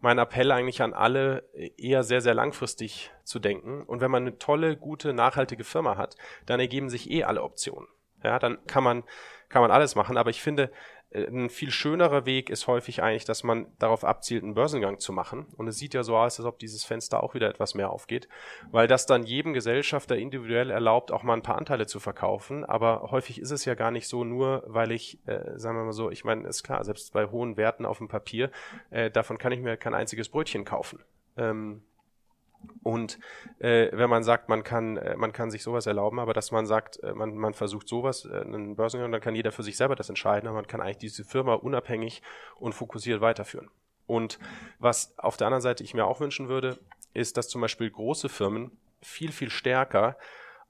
mein 0.00 0.18
Appell 0.18 0.50
eigentlich 0.52 0.82
an 0.82 0.94
alle, 0.94 1.44
eher 1.76 2.02
sehr, 2.02 2.20
sehr 2.20 2.34
langfristig 2.34 3.10
zu 3.24 3.38
denken. 3.38 3.82
Und 3.82 4.00
wenn 4.00 4.10
man 4.10 4.22
eine 4.22 4.38
tolle, 4.38 4.76
gute, 4.76 5.12
nachhaltige 5.12 5.64
Firma 5.64 5.96
hat, 5.96 6.16
dann 6.46 6.60
ergeben 6.60 6.88
sich 6.88 7.10
eh 7.10 7.24
alle 7.24 7.42
Optionen. 7.42 7.88
Ja, 8.22 8.38
dann 8.38 8.64
kann 8.66 8.84
man, 8.84 9.04
kann 9.48 9.62
man 9.62 9.70
alles 9.70 9.94
machen. 9.94 10.16
Aber 10.16 10.30
ich 10.30 10.42
finde, 10.42 10.70
ein 11.14 11.48
viel 11.48 11.70
schönerer 11.70 12.26
Weg 12.26 12.50
ist 12.50 12.66
häufig 12.66 13.02
eigentlich, 13.02 13.24
dass 13.24 13.42
man 13.42 13.66
darauf 13.78 14.04
abzielt, 14.04 14.44
einen 14.44 14.54
Börsengang 14.54 14.98
zu 14.98 15.12
machen. 15.12 15.46
Und 15.56 15.66
es 15.66 15.78
sieht 15.78 15.94
ja 15.94 16.02
so 16.02 16.16
aus, 16.16 16.38
als 16.38 16.46
ob 16.46 16.58
dieses 16.58 16.84
Fenster 16.84 17.22
auch 17.22 17.34
wieder 17.34 17.48
etwas 17.48 17.74
mehr 17.74 17.90
aufgeht, 17.90 18.28
weil 18.70 18.88
das 18.88 19.06
dann 19.06 19.22
jedem 19.22 19.54
Gesellschafter 19.54 20.16
individuell 20.16 20.70
erlaubt, 20.70 21.10
auch 21.10 21.22
mal 21.22 21.32
ein 21.32 21.42
paar 21.42 21.56
Anteile 21.56 21.86
zu 21.86 21.98
verkaufen. 21.98 22.64
Aber 22.64 23.10
häufig 23.10 23.40
ist 23.40 23.50
es 23.50 23.64
ja 23.64 23.74
gar 23.74 23.90
nicht 23.90 24.06
so, 24.06 24.22
nur 24.22 24.62
weil 24.66 24.92
ich, 24.92 25.26
äh, 25.26 25.58
sagen 25.58 25.78
wir 25.78 25.84
mal 25.84 25.92
so, 25.92 26.10
ich 26.10 26.24
meine, 26.24 26.46
ist 26.46 26.62
klar, 26.62 26.84
selbst 26.84 27.12
bei 27.14 27.26
hohen 27.26 27.56
Werten 27.56 27.86
auf 27.86 27.98
dem 27.98 28.08
Papier, 28.08 28.50
äh, 28.90 29.10
davon 29.10 29.38
kann 29.38 29.52
ich 29.52 29.60
mir 29.60 29.78
kein 29.78 29.94
einziges 29.94 30.28
Brötchen 30.28 30.66
kaufen. 30.66 31.02
Ähm, 31.38 31.82
und 32.82 33.18
äh, 33.58 33.88
wenn 33.92 34.10
man 34.10 34.22
sagt, 34.22 34.48
man 34.48 34.62
kann, 34.62 34.96
äh, 34.96 35.16
man 35.16 35.32
kann 35.32 35.50
sich 35.50 35.62
sowas 35.62 35.86
erlauben, 35.86 36.18
aber 36.18 36.32
dass 36.32 36.52
man 36.52 36.66
sagt, 36.66 37.02
äh, 37.02 37.12
man, 37.12 37.36
man 37.36 37.54
versucht 37.54 37.88
sowas, 37.88 38.24
äh, 38.24 38.40
einen 38.40 38.76
Börsengang, 38.76 39.12
dann 39.12 39.20
kann 39.20 39.34
jeder 39.34 39.52
für 39.52 39.62
sich 39.62 39.76
selber 39.76 39.96
das 39.96 40.08
entscheiden, 40.08 40.48
aber 40.48 40.56
man 40.56 40.66
kann 40.66 40.80
eigentlich 40.80 40.98
diese 40.98 41.24
Firma 41.24 41.54
unabhängig 41.54 42.22
und 42.56 42.74
fokussiert 42.74 43.20
weiterführen. 43.20 43.70
Und 44.06 44.38
was 44.78 45.18
auf 45.18 45.36
der 45.36 45.48
anderen 45.48 45.62
Seite 45.62 45.84
ich 45.84 45.94
mir 45.94 46.06
auch 46.06 46.20
wünschen 46.20 46.48
würde, 46.48 46.78
ist, 47.12 47.36
dass 47.36 47.48
zum 47.48 47.60
Beispiel 47.60 47.90
große 47.90 48.28
Firmen 48.28 48.70
viel, 49.02 49.32
viel 49.32 49.50
stärker 49.50 50.16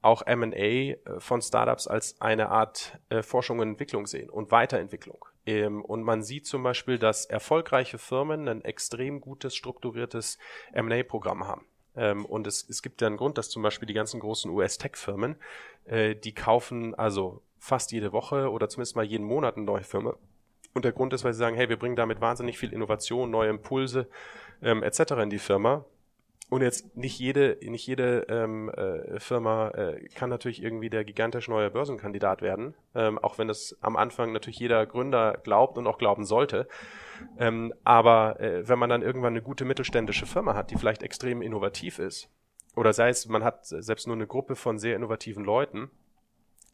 auch 0.00 0.22
M&A 0.22 0.94
von 1.18 1.42
Startups 1.42 1.88
als 1.88 2.20
eine 2.20 2.50
Art 2.50 3.00
Forschung 3.22 3.58
und 3.58 3.68
Entwicklung 3.68 4.06
sehen 4.06 4.30
und 4.30 4.52
Weiterentwicklung. 4.52 5.24
Ähm, 5.48 5.82
und 5.82 6.02
man 6.02 6.22
sieht 6.22 6.46
zum 6.46 6.62
Beispiel, 6.62 6.98
dass 6.98 7.24
erfolgreiche 7.24 7.98
Firmen 7.98 8.48
ein 8.48 8.62
extrem 8.64 9.20
gutes, 9.20 9.56
strukturiertes 9.56 10.38
M&A-Programm 10.72 11.46
haben. 11.46 11.66
Ähm, 11.98 12.24
und 12.24 12.46
es, 12.46 12.66
es 12.68 12.82
gibt 12.82 13.00
ja 13.00 13.08
einen 13.08 13.16
Grund, 13.16 13.36
dass 13.36 13.50
zum 13.50 13.62
Beispiel 13.62 13.86
die 13.86 13.94
ganzen 13.94 14.20
großen 14.20 14.50
US-Tech-Firmen, 14.50 15.36
äh, 15.84 16.14
die 16.14 16.32
kaufen 16.32 16.94
also 16.94 17.42
fast 17.58 17.92
jede 17.92 18.12
Woche 18.12 18.50
oder 18.50 18.68
zumindest 18.68 18.96
mal 18.96 19.04
jeden 19.04 19.26
Monat 19.26 19.56
eine 19.56 19.66
neue 19.66 19.82
Firma. 19.82 20.14
Und 20.74 20.84
der 20.84 20.92
Grund 20.92 21.12
ist, 21.12 21.24
weil 21.24 21.32
sie 21.32 21.40
sagen, 21.40 21.56
hey, 21.56 21.68
wir 21.68 21.78
bringen 21.78 21.96
damit 21.96 22.20
wahnsinnig 22.20 22.56
viel 22.56 22.72
Innovation, 22.72 23.30
neue 23.30 23.50
Impulse 23.50 24.08
ähm, 24.62 24.82
etc. 24.82 25.12
in 25.22 25.30
die 25.30 25.38
Firma. 25.38 25.84
Und 26.50 26.62
jetzt 26.62 26.96
nicht 26.96 27.18
jede, 27.18 27.58
nicht 27.60 27.86
jede 27.86 28.26
ähm, 28.30 28.70
äh, 28.70 29.20
Firma 29.20 29.68
äh, 29.70 30.08
kann 30.14 30.30
natürlich 30.30 30.62
irgendwie 30.62 30.88
der 30.88 31.04
gigantisch 31.04 31.48
neue 31.48 31.70
Börsenkandidat 31.70 32.40
werden, 32.40 32.74
ähm, 32.94 33.18
auch 33.18 33.36
wenn 33.36 33.48
das 33.48 33.76
am 33.82 33.96
Anfang 33.96 34.32
natürlich 34.32 34.58
jeder 34.58 34.86
Gründer 34.86 35.38
glaubt 35.42 35.76
und 35.76 35.86
auch 35.86 35.98
glauben 35.98 36.24
sollte. 36.24 36.66
Ähm, 37.38 37.72
aber 37.84 38.40
äh, 38.40 38.68
wenn 38.68 38.78
man 38.78 38.90
dann 38.90 39.02
irgendwann 39.02 39.32
eine 39.32 39.42
gute 39.42 39.64
mittelständische 39.64 40.26
Firma 40.26 40.54
hat, 40.54 40.70
die 40.70 40.76
vielleicht 40.76 41.02
extrem 41.02 41.42
innovativ 41.42 41.98
ist, 41.98 42.30
oder 42.76 42.92
sei 42.92 43.08
es, 43.08 43.26
man 43.26 43.44
hat 43.44 43.66
selbst 43.66 44.06
nur 44.06 44.16
eine 44.16 44.26
Gruppe 44.26 44.54
von 44.54 44.78
sehr 44.78 44.96
innovativen 44.96 45.44
Leuten, 45.44 45.90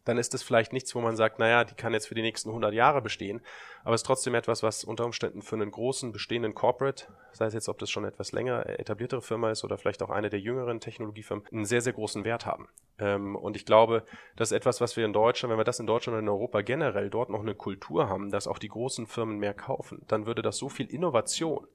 dann 0.05 0.19
ist 0.19 0.35
es 0.35 0.43
vielleicht 0.43 0.73
nichts, 0.73 0.95
wo 0.95 1.01
man 1.01 1.17
sagt, 1.17 1.39
naja, 1.39 1.65
die 1.65 1.75
kann 1.75 1.93
jetzt 1.93 2.07
für 2.07 2.15
die 2.15 2.23
nächsten 2.23 2.51
100 2.51 2.75
Jahre 2.75 3.01
bestehen, 3.01 3.41
aber 3.85 3.95
es 3.95 4.03
ist 4.03 4.07
trotzdem 4.07 4.35
etwas, 4.35 4.63
was 4.63 4.85
unter 4.85 5.05
Umständen 5.05 5.43
für 5.43 5.57
einen 5.57 5.71
großen 5.71 6.13
bestehenden 6.13 6.55
Corporate, 6.55 7.07
sei 7.33 7.47
es 7.47 7.55
jetzt, 7.55 7.69
ob 7.69 7.79
das 7.79 7.91
schon 7.91 8.05
etwas 8.05 8.33
länger 8.33 8.67
äh, 8.67 8.75
etabliertere 8.79 9.23
Firma 9.23 9.51
ist 9.51 9.65
oder 9.65 9.79
vielleicht 9.79 10.03
auch 10.03 10.11
eine 10.11 10.31
der 10.31 10.41
jüngeren 10.41 10.81
Technologiefirmen, 10.81 11.47
einen 11.53 11.65
sehr, 11.65 11.81
sehr 11.81 11.93
großen 11.93 12.25
Wert 12.25 12.47
haben. 12.47 12.69
Ähm, 12.99 13.37
und 13.37 13.57
ich 13.57 13.67
glaube, 13.67 14.05
das 14.37 14.51
ist 14.53 14.57
etwas, 14.57 14.81
was 14.81 14.97
wir 14.97 15.05
in 15.05 15.13
Deutschland, 15.13 15.51
wenn 15.51 15.59
wir 15.59 15.65
das 15.65 15.81
in 15.81 15.87
Deutschland 15.87 16.17
und 16.17 16.25
in 16.25 16.29
Europa 16.29 16.63
generell 16.63 17.11
dort 17.11 17.31
noch 17.31 17.41
eine 17.41 17.55
Kultur 17.55 18.09
haben, 18.09 18.31
dass 18.31 18.47
auch 18.47 18.59
die 18.59 18.69
großen 18.69 19.07
Firmen 19.07 19.39
mehr 19.39 19.55
kaufen, 19.55 20.03
dann 20.09 20.27
würde 20.27 20.43
das 20.43 20.57
so 20.57 20.69
viel 20.69 20.87
Innovation 20.87 21.67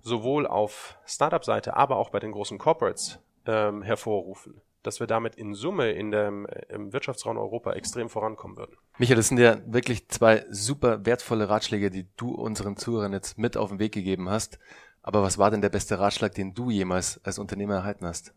sowohl 0.00 0.46
auf 0.46 0.98
Startup-Seite, 1.04 1.76
aber 1.76 1.96
auch 1.96 2.10
bei 2.10 2.20
den 2.20 2.32
großen 2.32 2.58
Corporates 2.58 3.18
ähm, 3.46 3.82
hervorrufen, 3.82 4.60
dass 4.86 5.00
wir 5.00 5.06
damit 5.06 5.34
in 5.34 5.54
Summe 5.54 5.90
in 5.90 6.10
dem, 6.10 6.46
im 6.68 6.92
Wirtschaftsraum 6.92 7.36
Europa 7.36 7.72
extrem 7.72 8.08
vorankommen 8.08 8.56
würden. 8.56 8.76
Michael, 8.98 9.16
das 9.16 9.28
sind 9.28 9.38
ja 9.38 9.58
wirklich 9.66 10.08
zwei 10.08 10.44
super 10.50 11.04
wertvolle 11.04 11.48
Ratschläge, 11.48 11.90
die 11.90 12.06
du 12.16 12.34
unseren 12.34 12.76
Zuhörern 12.76 13.12
jetzt 13.12 13.38
mit 13.38 13.56
auf 13.56 13.70
den 13.70 13.78
Weg 13.78 13.92
gegeben 13.92 14.30
hast. 14.30 14.58
Aber 15.02 15.22
was 15.22 15.38
war 15.38 15.50
denn 15.50 15.60
der 15.60 15.68
beste 15.68 15.98
Ratschlag, 15.98 16.34
den 16.34 16.54
du 16.54 16.70
jemals 16.70 17.20
als 17.24 17.38
Unternehmer 17.38 17.76
erhalten 17.76 18.06
hast? 18.06 18.34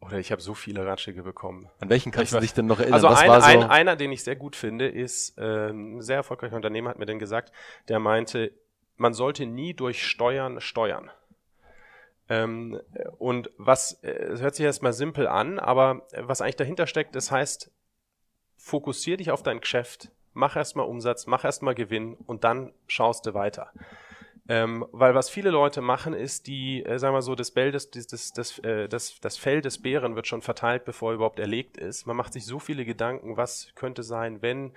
Oder 0.00 0.18
ich 0.18 0.30
habe 0.30 0.40
so 0.40 0.54
viele 0.54 0.86
Ratschläge 0.86 1.22
bekommen. 1.22 1.68
An 1.80 1.90
welchen 1.90 2.12
kannst 2.12 2.32
ich 2.32 2.36
du 2.36 2.40
dich 2.40 2.54
denn 2.54 2.66
noch 2.66 2.78
erinnern? 2.78 2.94
Also 2.94 3.08
ein, 3.08 3.40
so? 3.40 3.46
ein, 3.46 3.62
einer, 3.64 3.96
den 3.96 4.12
ich 4.12 4.22
sehr 4.22 4.36
gut 4.36 4.54
finde, 4.54 4.88
ist 4.88 5.36
äh, 5.38 5.70
ein 5.70 6.00
sehr 6.00 6.16
erfolgreicher 6.16 6.56
Unternehmer 6.56 6.90
hat 6.90 6.98
mir 6.98 7.06
denn 7.06 7.18
gesagt, 7.18 7.52
der 7.88 7.98
meinte, 7.98 8.52
man 8.96 9.12
sollte 9.12 9.44
nie 9.44 9.74
durch 9.74 10.06
Steuern 10.06 10.60
steuern. 10.60 11.10
Ähm, 12.28 12.80
und 13.18 13.50
was, 13.56 13.92
äh, 14.02 14.10
es 14.10 14.42
hört 14.42 14.54
sich 14.54 14.64
erstmal 14.64 14.92
simpel 14.92 15.26
an, 15.26 15.58
aber 15.58 16.06
was 16.16 16.40
eigentlich 16.40 16.56
dahinter 16.56 16.86
steckt, 16.86 17.14
das 17.14 17.30
heißt, 17.30 17.70
fokussier 18.56 19.16
dich 19.16 19.30
auf 19.30 19.42
dein 19.42 19.60
Geschäft, 19.60 20.10
mach 20.34 20.56
erstmal 20.56 20.86
Umsatz, 20.86 21.26
mach 21.26 21.44
erstmal 21.44 21.74
Gewinn 21.74 22.14
und 22.14 22.44
dann 22.44 22.72
schaust 22.86 23.26
du 23.26 23.34
weiter. 23.34 23.72
Ähm, 24.50 24.86
weil 24.92 25.14
was 25.14 25.28
viele 25.28 25.50
Leute 25.50 25.82
machen, 25.82 26.14
ist 26.14 26.46
die, 26.46 26.82
äh, 26.82 26.98
sagen 26.98 27.14
wir 27.14 27.20
so, 27.20 27.34
das, 27.34 27.50
Bell 27.50 27.70
des, 27.70 27.90
das, 27.90 28.32
das, 28.32 28.58
äh, 28.60 28.88
das, 28.88 29.20
das 29.20 29.36
Fell 29.36 29.60
des 29.60 29.82
Bären 29.82 30.16
wird 30.16 30.26
schon 30.26 30.40
verteilt, 30.40 30.86
bevor 30.86 31.10
er 31.10 31.16
überhaupt 31.16 31.38
erlegt 31.38 31.76
ist. 31.76 32.06
Man 32.06 32.16
macht 32.16 32.32
sich 32.32 32.46
so 32.46 32.58
viele 32.58 32.86
Gedanken, 32.86 33.36
was 33.36 33.72
könnte 33.74 34.02
sein, 34.02 34.40
wenn 34.40 34.72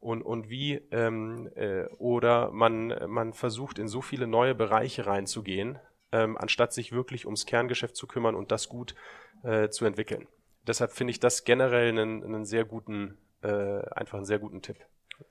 und, 0.00 0.22
und 0.22 0.50
wie, 0.50 0.82
ähm, 0.90 1.48
äh, 1.54 1.84
oder 1.98 2.50
man, 2.50 2.92
man 3.06 3.32
versucht 3.32 3.78
in 3.78 3.86
so 3.86 4.02
viele 4.02 4.26
neue 4.26 4.56
Bereiche 4.56 5.06
reinzugehen, 5.06 5.78
ähm, 6.12 6.36
anstatt 6.36 6.72
sich 6.72 6.92
wirklich 6.92 7.26
ums 7.26 7.46
Kerngeschäft 7.46 7.96
zu 7.96 8.06
kümmern 8.06 8.34
und 8.34 8.52
das 8.52 8.68
gut 8.68 8.94
äh, 9.42 9.68
zu 9.68 9.84
entwickeln. 9.84 10.28
Deshalb 10.66 10.92
finde 10.92 11.10
ich 11.10 11.20
das 11.20 11.44
generell 11.44 11.88
einen, 11.88 12.22
einen 12.22 12.44
sehr 12.44 12.64
guten, 12.64 13.18
äh, 13.42 13.48
einfach 13.90 14.18
einen 14.18 14.26
sehr 14.26 14.38
guten 14.38 14.62
Tipp. 14.62 14.76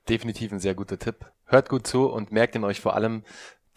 Definitiv 0.09 0.51
ein 0.51 0.59
sehr 0.59 0.75
guter 0.75 0.99
Tipp. 0.99 1.31
Hört 1.45 1.69
gut 1.69 1.87
zu 1.87 2.09
und 2.09 2.31
merkt 2.31 2.55
ihn 2.55 2.63
euch 2.63 2.81
vor 2.81 2.95
allem, 2.95 3.23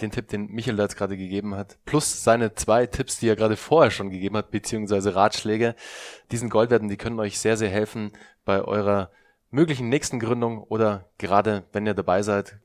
den 0.00 0.10
Tipp, 0.10 0.28
den 0.28 0.46
Michael 0.46 0.76
da 0.76 0.84
jetzt 0.84 0.96
gerade 0.96 1.16
gegeben 1.16 1.54
hat, 1.54 1.78
plus 1.84 2.24
seine 2.24 2.54
zwei 2.54 2.86
Tipps, 2.86 3.18
die 3.18 3.28
er 3.28 3.36
gerade 3.36 3.56
vorher 3.56 3.90
schon 3.90 4.10
gegeben 4.10 4.36
hat, 4.36 4.50
beziehungsweise 4.50 5.14
Ratschläge, 5.14 5.76
die 6.32 6.36
sind 6.36 6.50
Gold 6.50 6.70
werden, 6.70 6.88
die 6.88 6.96
können 6.96 7.20
euch 7.20 7.38
sehr, 7.38 7.56
sehr 7.56 7.68
helfen 7.70 8.12
bei 8.44 8.62
eurer 8.62 9.10
möglichen 9.50 9.88
nächsten 9.88 10.18
Gründung 10.18 10.64
oder 10.64 11.08
gerade 11.18 11.64
wenn 11.72 11.86
ihr 11.86 11.94
dabei 11.94 12.22
seid. 12.22 12.58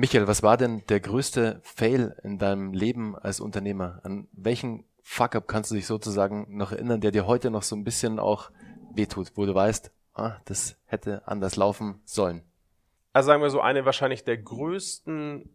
Michael, 0.00 0.26
was 0.26 0.42
war 0.42 0.56
denn 0.56 0.82
der 0.88 0.98
größte 0.98 1.60
Fail 1.62 2.16
in 2.22 2.38
deinem 2.38 2.72
Leben 2.72 3.18
als 3.18 3.38
Unternehmer? 3.38 4.00
An 4.02 4.28
welchen 4.32 4.86
Fuck-up 5.02 5.46
kannst 5.46 5.70
du 5.70 5.74
dich 5.74 5.86
sozusagen 5.86 6.56
noch 6.56 6.72
erinnern, 6.72 7.02
der 7.02 7.10
dir 7.10 7.26
heute 7.26 7.50
noch 7.50 7.62
so 7.62 7.76
ein 7.76 7.84
bisschen 7.84 8.18
auch 8.18 8.50
wehtut, 8.94 9.32
wo 9.34 9.44
du 9.44 9.54
weißt, 9.54 9.92
ah, 10.14 10.38
das 10.46 10.78
hätte 10.86 11.28
anders 11.28 11.56
laufen 11.56 12.00
sollen? 12.06 12.40
Also 13.12 13.26
sagen 13.26 13.42
wir 13.42 13.50
so, 13.50 13.60
eine 13.60 13.84
wahrscheinlich 13.84 14.24
der 14.24 14.38
größten 14.38 15.50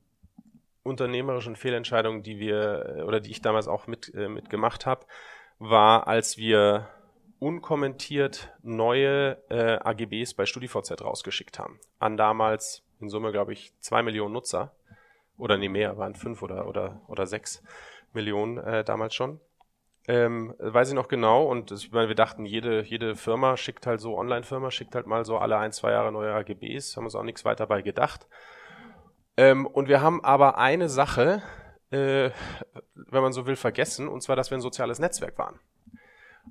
unternehmerischen 0.84 1.56
Fehlentscheidungen, 1.56 2.22
die 2.22 2.38
wir 2.38 2.98
äh, 2.98 3.02
oder 3.02 3.22
die 3.22 3.32
ich 3.32 3.42
damals 3.42 3.68
auch 3.68 3.88
mit, 3.88 4.14
äh, 4.14 4.30
mit 4.30 4.52
gemacht 4.52 4.86
habe, 4.86 5.08
war, 5.58 6.08
als 6.08 6.38
wir 6.38 6.88
unkommentiert 7.40 8.56
neue 8.62 9.42
äh, 9.50 9.80
AGBs 9.80 10.36
bei 10.36 10.46
StudiVZ 10.46 11.02
rausgeschickt 11.02 11.58
haben. 11.58 11.80
An 11.98 12.16
damals 12.16 12.85
in 13.00 13.10
Summe, 13.10 13.32
glaube 13.32 13.54
ich, 13.54 13.74
zwei 13.80 14.04
Millionen 14.04 14.34
Nutzer. 14.34 14.72
Oder 15.38 15.58
nee, 15.58 15.70
mehr, 15.70 15.98
waren 15.98 16.16
fünf 16.16 16.42
oder, 16.42 16.68
oder, 16.68 17.02
oder 17.08 17.28
sechs 17.28 17.62
Millionen 18.14 18.58
äh, 18.58 18.84
damals 18.84 19.14
schon. 19.14 19.40
Ähm, 20.08 20.54
weiß 20.60 20.90
ich 20.90 20.94
noch 20.94 21.08
genau 21.08 21.46
und 21.46 21.72
ich 21.72 21.92
meine, 21.92 22.08
wir 22.08 22.16
dachten, 22.16 22.46
jede, 22.46 22.84
jede 22.84 23.16
Firma 23.16 23.58
schickt 23.58 23.88
halt 23.88 24.00
so, 24.00 24.16
Online-Firma 24.18 24.70
schickt 24.70 24.94
halt 24.94 25.08
mal 25.08 25.26
so 25.26 25.40
alle 25.40 25.58
ein, 25.58 25.72
zwei 25.72 25.92
Jahre 25.92 26.12
neue 26.12 26.32
AGBs, 26.32 26.96
haben 26.96 27.06
uns 27.06 27.16
auch 27.16 27.24
nichts 27.24 27.44
weiter 27.44 27.66
bei 27.66 27.82
gedacht. 27.82 28.28
Ähm, 29.36 29.66
und 29.66 29.88
wir 29.88 30.02
haben 30.02 30.24
aber 30.24 30.60
eine 30.60 30.90
Sache, 30.90 31.42
äh, 31.90 32.30
wenn 32.94 33.24
man 33.24 33.34
so 33.34 33.48
will, 33.48 33.56
vergessen, 33.56 34.08
und 34.08 34.22
zwar, 34.22 34.36
dass 34.36 34.52
wir 34.52 34.58
ein 34.58 34.62
soziales 34.62 35.00
Netzwerk 35.00 35.38
waren. 35.40 35.60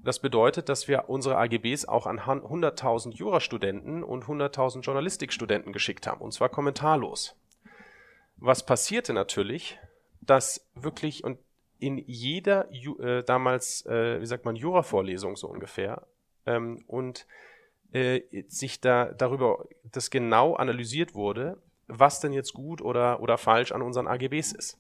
Das 0.03 0.19
bedeutet, 0.19 0.69
dass 0.69 0.89
wir 0.89 1.09
unsere 1.09 1.39
AGBs 1.39 1.87
auch 1.87 2.07
an 2.07 2.21
100.000 2.21 3.13
Jurastudenten 3.13 4.03
und 4.03 4.25
100.000 4.25 4.81
Journalistikstudenten 4.81 5.73
geschickt 5.73 6.07
haben, 6.07 6.21
und 6.21 6.33
zwar 6.33 6.49
kommentarlos. 6.49 7.37
Was 8.37 8.67
passierte 8.67 9.13
natürlich, 9.13 9.79
dass 10.21 10.69
wirklich 10.75 11.25
und 11.25 11.39
in 11.79 11.99
jeder 11.99 12.71
äh, 12.73 13.23
damals, 13.23 13.85
äh, 13.87 14.21
wie 14.21 14.27
sagt 14.27 14.45
man, 14.45 14.57
Jura-Vorlesung 14.57 15.37
so 15.37 15.49
ungefähr 15.49 16.07
ähm, 16.47 16.83
und 16.87 17.27
äh, 17.93 18.23
sich 18.49 18.81
da 18.81 19.07
darüber 19.07 19.67
das 19.85 20.11
genau 20.11 20.55
analysiert 20.55 21.15
wurde, 21.15 21.63
was 21.87 22.21
denn 22.21 22.33
jetzt 22.33 22.55
gut 22.55 22.81
oder, 22.81 23.21
oder 23.21 23.39
falsch 23.39 23.73
an 23.73 23.83
unseren 23.83 24.07
AGBs 24.07 24.53
ist. 24.53 24.79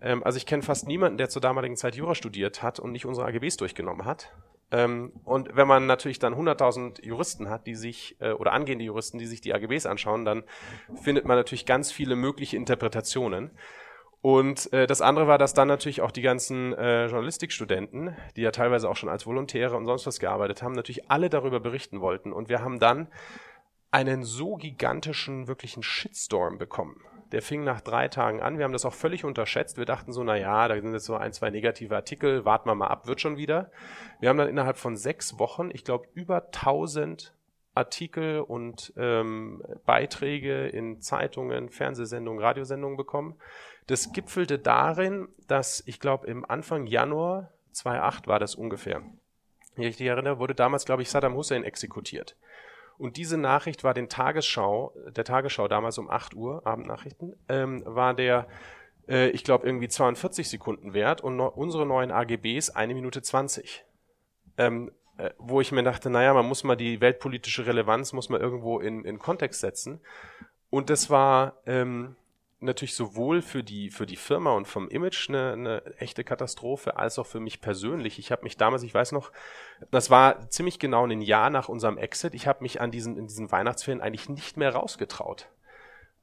Ähm, 0.00 0.22
also 0.24 0.36
ich 0.36 0.46
kenne 0.46 0.62
fast 0.62 0.86
niemanden, 0.86 1.18
der 1.18 1.28
zur 1.28 1.42
damaligen 1.42 1.76
Zeit 1.76 1.96
Jura 1.96 2.14
studiert 2.14 2.62
hat 2.62 2.80
und 2.80 2.92
nicht 2.92 3.06
unsere 3.06 3.26
AGBs 3.26 3.56
durchgenommen 3.56 4.04
hat. 4.04 4.32
Ähm, 4.70 5.12
und 5.24 5.56
wenn 5.56 5.66
man 5.66 5.86
natürlich 5.86 6.18
dann 6.18 6.34
100.000 6.34 7.04
Juristen 7.04 7.48
hat, 7.48 7.66
die 7.66 7.74
sich, 7.74 8.16
äh, 8.20 8.32
oder 8.32 8.52
angehende 8.52 8.84
Juristen, 8.84 9.18
die 9.18 9.26
sich 9.26 9.40
die 9.40 9.54
AGBs 9.54 9.86
anschauen, 9.86 10.24
dann 10.24 10.44
findet 11.02 11.24
man 11.24 11.36
natürlich 11.36 11.64
ganz 11.64 11.90
viele 11.90 12.16
mögliche 12.16 12.56
Interpretationen. 12.56 13.50
Und 14.20 14.72
äh, 14.72 14.86
das 14.86 15.00
andere 15.00 15.28
war, 15.28 15.38
dass 15.38 15.54
dann 15.54 15.68
natürlich 15.68 16.02
auch 16.02 16.10
die 16.10 16.22
ganzen 16.22 16.74
äh, 16.74 17.06
Journalistikstudenten, 17.06 18.16
die 18.36 18.42
ja 18.42 18.50
teilweise 18.50 18.90
auch 18.90 18.96
schon 18.96 19.08
als 19.08 19.26
Volontäre 19.26 19.76
und 19.76 19.86
sonst 19.86 20.06
was 20.06 20.18
gearbeitet 20.18 20.62
haben, 20.62 20.72
natürlich 20.74 21.10
alle 21.10 21.30
darüber 21.30 21.60
berichten 21.60 22.00
wollten. 22.00 22.32
Und 22.32 22.48
wir 22.48 22.60
haben 22.60 22.80
dann 22.80 23.08
einen 23.90 24.24
so 24.24 24.56
gigantischen, 24.56 25.46
wirklichen 25.46 25.82
Shitstorm 25.82 26.58
bekommen. 26.58 27.00
Der 27.32 27.42
fing 27.42 27.62
nach 27.62 27.80
drei 27.80 28.08
Tagen 28.08 28.40
an. 28.40 28.58
Wir 28.58 28.64
haben 28.64 28.72
das 28.72 28.84
auch 28.84 28.94
völlig 28.94 29.24
unterschätzt. 29.24 29.76
Wir 29.76 29.84
dachten 29.84 30.12
so, 30.12 30.24
na 30.24 30.36
ja, 30.36 30.66
da 30.68 30.80
sind 30.80 30.92
jetzt 30.92 31.04
so 31.04 31.16
ein, 31.16 31.32
zwei 31.32 31.50
negative 31.50 31.94
Artikel. 31.94 32.44
Warten 32.44 32.68
wir 32.68 32.74
mal 32.74 32.86
ab, 32.86 33.06
wird 33.06 33.20
schon 33.20 33.36
wieder. 33.36 33.70
Wir 34.20 34.28
haben 34.30 34.38
dann 34.38 34.48
innerhalb 34.48 34.78
von 34.78 34.96
sechs 34.96 35.38
Wochen, 35.38 35.70
ich 35.72 35.84
glaube, 35.84 36.06
über 36.14 36.46
1000 36.46 37.34
Artikel 37.74 38.40
und 38.40 38.92
ähm, 38.96 39.62
Beiträge 39.86 40.66
in 40.66 41.00
Zeitungen, 41.00 41.70
Fernsehsendungen, 41.70 42.42
Radiosendungen 42.42 42.96
bekommen. 42.96 43.36
Das 43.86 44.12
gipfelte 44.12 44.58
darin, 44.58 45.28
dass 45.46 45.82
ich 45.86 46.00
glaube, 46.00 46.26
im 46.26 46.44
Anfang 46.44 46.86
Januar 46.86 47.52
2008 47.72 48.26
war 48.26 48.38
das 48.38 48.54
ungefähr. 48.54 49.02
Wenn 49.76 49.84
ich 49.84 49.98
mich 49.98 50.08
erinnere, 50.08 50.40
wurde 50.40 50.56
damals, 50.56 50.84
glaube 50.84 51.02
ich, 51.02 51.10
Saddam 51.10 51.34
Hussein 51.34 51.62
exekutiert. 51.62 52.36
Und 52.98 53.16
diese 53.16 53.38
Nachricht 53.38 53.84
war 53.84 53.94
den 53.94 54.08
Tagesschau, 54.08 54.92
der 55.16 55.24
Tagesschau 55.24 55.68
damals 55.68 55.98
um 55.98 56.10
8 56.10 56.34
Uhr, 56.34 56.66
Abendnachrichten, 56.66 57.36
ähm, 57.48 57.82
war 57.86 58.12
der, 58.12 58.48
äh, 59.08 59.28
ich 59.28 59.44
glaube, 59.44 59.66
irgendwie 59.66 59.88
42 59.88 60.50
Sekunden 60.50 60.94
wert 60.94 61.20
und 61.20 61.36
no 61.36 61.46
unsere 61.46 61.86
neuen 61.86 62.10
AGBs 62.10 62.70
eine 62.70 62.94
Minute 62.94 63.22
20. 63.22 63.84
Ähm, 64.56 64.90
äh, 65.16 65.30
wo 65.38 65.60
ich 65.60 65.70
mir 65.70 65.84
dachte, 65.84 66.10
naja, 66.10 66.34
man 66.34 66.46
muss 66.46 66.64
mal 66.64 66.76
die 66.76 67.00
weltpolitische 67.00 67.66
Relevanz, 67.66 68.12
muss 68.12 68.28
man 68.28 68.40
irgendwo 68.40 68.80
in, 68.80 69.04
in 69.04 69.20
Kontext 69.20 69.60
setzen. 69.60 70.00
Und 70.70 70.90
das 70.90 71.08
war, 71.08 71.62
ähm, 71.66 72.16
natürlich 72.60 72.94
sowohl 72.94 73.40
für 73.40 73.62
die, 73.62 73.90
für 73.90 74.06
die 74.06 74.16
Firma 74.16 74.52
und 74.52 74.66
vom 74.66 74.88
Image 74.88 75.28
eine, 75.28 75.52
eine 75.52 75.82
echte 75.98 76.24
Katastrophe, 76.24 76.96
als 76.96 77.18
auch 77.18 77.26
für 77.26 77.40
mich 77.40 77.60
persönlich. 77.60 78.18
Ich 78.18 78.32
habe 78.32 78.42
mich 78.42 78.56
damals, 78.56 78.82
ich 78.82 78.94
weiß 78.94 79.12
noch, 79.12 79.30
das 79.90 80.10
war 80.10 80.50
ziemlich 80.50 80.78
genau 80.78 81.06
ein 81.06 81.20
Jahr 81.20 81.50
nach 81.50 81.68
unserem 81.68 81.98
Exit, 81.98 82.34
ich 82.34 82.46
habe 82.46 82.62
mich 82.62 82.80
an 82.80 82.90
diesen, 82.90 83.16
in 83.16 83.28
diesen 83.28 83.52
Weihnachtsferien 83.52 84.00
eigentlich 84.00 84.28
nicht 84.28 84.56
mehr 84.56 84.74
rausgetraut. 84.74 85.48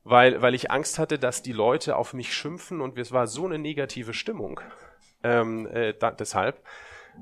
Weil, 0.03 0.41
weil 0.41 0.53
ich 0.53 0.69
Angst 0.69 0.99
hatte, 0.99 1.17
dass 1.17 1.41
die 1.41 1.53
Leute 1.53 1.95
auf 1.95 2.13
mich 2.13 2.33
schimpfen 2.33 2.79
und 2.79 2.97
es 2.99 3.11
war 3.11 3.25
so 3.25 3.45
eine 3.45 3.57
negative 3.57 4.13
Stimmung. 4.13 4.59
Ähm, 5.23 5.65
äh, 5.67 5.93
da, 5.97 6.11
deshalb. 6.11 6.63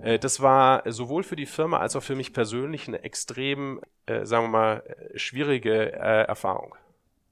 Äh, 0.01 0.19
das 0.19 0.41
war 0.41 0.83
sowohl 0.91 1.23
für 1.23 1.37
die 1.37 1.45
Firma 1.45 1.77
als 1.77 1.95
auch 1.95 2.03
für 2.03 2.15
mich 2.15 2.33
persönlich 2.33 2.89
eine 2.89 3.01
extrem, 3.03 3.79
äh, 4.05 4.25
sagen 4.25 4.45
wir 4.45 4.49
mal, 4.49 4.95
schwierige 5.15 5.93
äh, 5.93 6.23
Erfahrung 6.25 6.75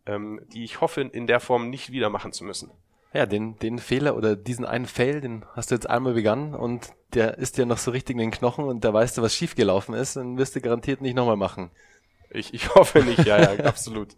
ähm, 0.06 0.41
die 0.54 0.64
ich 0.64 0.82
hoffe, 0.82 1.02
in 1.02 1.28
der 1.28 1.39
Form 1.39 1.70
nicht 1.70 1.91
wieder 1.91 2.10
machen 2.10 2.32
zu 2.32 2.43
müssen. 2.43 2.72
Ja, 3.14 3.26
den, 3.26 3.58
den 3.60 3.80
Fehler 3.80 4.16
oder 4.16 4.36
diesen 4.36 4.66
einen 4.66 4.86
Fail, 4.86 5.20
den 5.20 5.45
hast 5.54 5.70
du 5.70 5.76
jetzt 5.76 5.89
einmal 5.89 6.14
begangen 6.14 6.56
und 6.56 6.93
der 7.14 7.38
ist 7.38 7.58
dir 7.58 7.66
noch 7.66 7.78
so 7.78 7.91
richtig 7.91 8.14
in 8.14 8.20
den 8.20 8.32
Knochen 8.32 8.66
und 8.66 8.86
da 8.86 8.93
weißt 8.93 9.18
du, 9.18 9.22
was 9.22 9.36
schiefgelaufen 9.36 9.93
ist, 9.93 10.16
dann 10.16 10.38
wirst 10.38 10.56
du 10.56 10.62
garantiert 10.62 11.02
nicht 11.02 11.16
nochmal 11.16 11.36
machen. 11.36 11.72
Ich, 12.30 12.54
ich 12.54 12.74
hoffe 12.74 12.99
nicht, 12.99 13.26
ja, 13.26 13.54
ja, 13.54 13.66
absolut. 13.66 14.16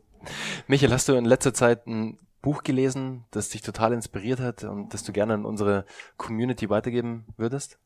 Michael, 0.68 0.92
hast 0.92 1.10
du 1.10 1.14
in 1.14 1.26
letzter 1.26 1.56
Zeit 1.56 1.88
ein 1.88 2.20
Buch 2.44 2.62
gelesen, 2.64 3.26
das 3.32 3.50
dich 3.50 3.62
total 3.62 3.94
inspiriert 3.94 4.40
hat 4.40 4.64
und 4.64 4.94
das 4.94 5.04
du 5.04 5.12
gerne 5.12 5.34
an 5.34 5.46
unsere 5.46 5.86
Community 6.18 6.70
weitergeben 6.70 7.26
würdest? 7.36 7.80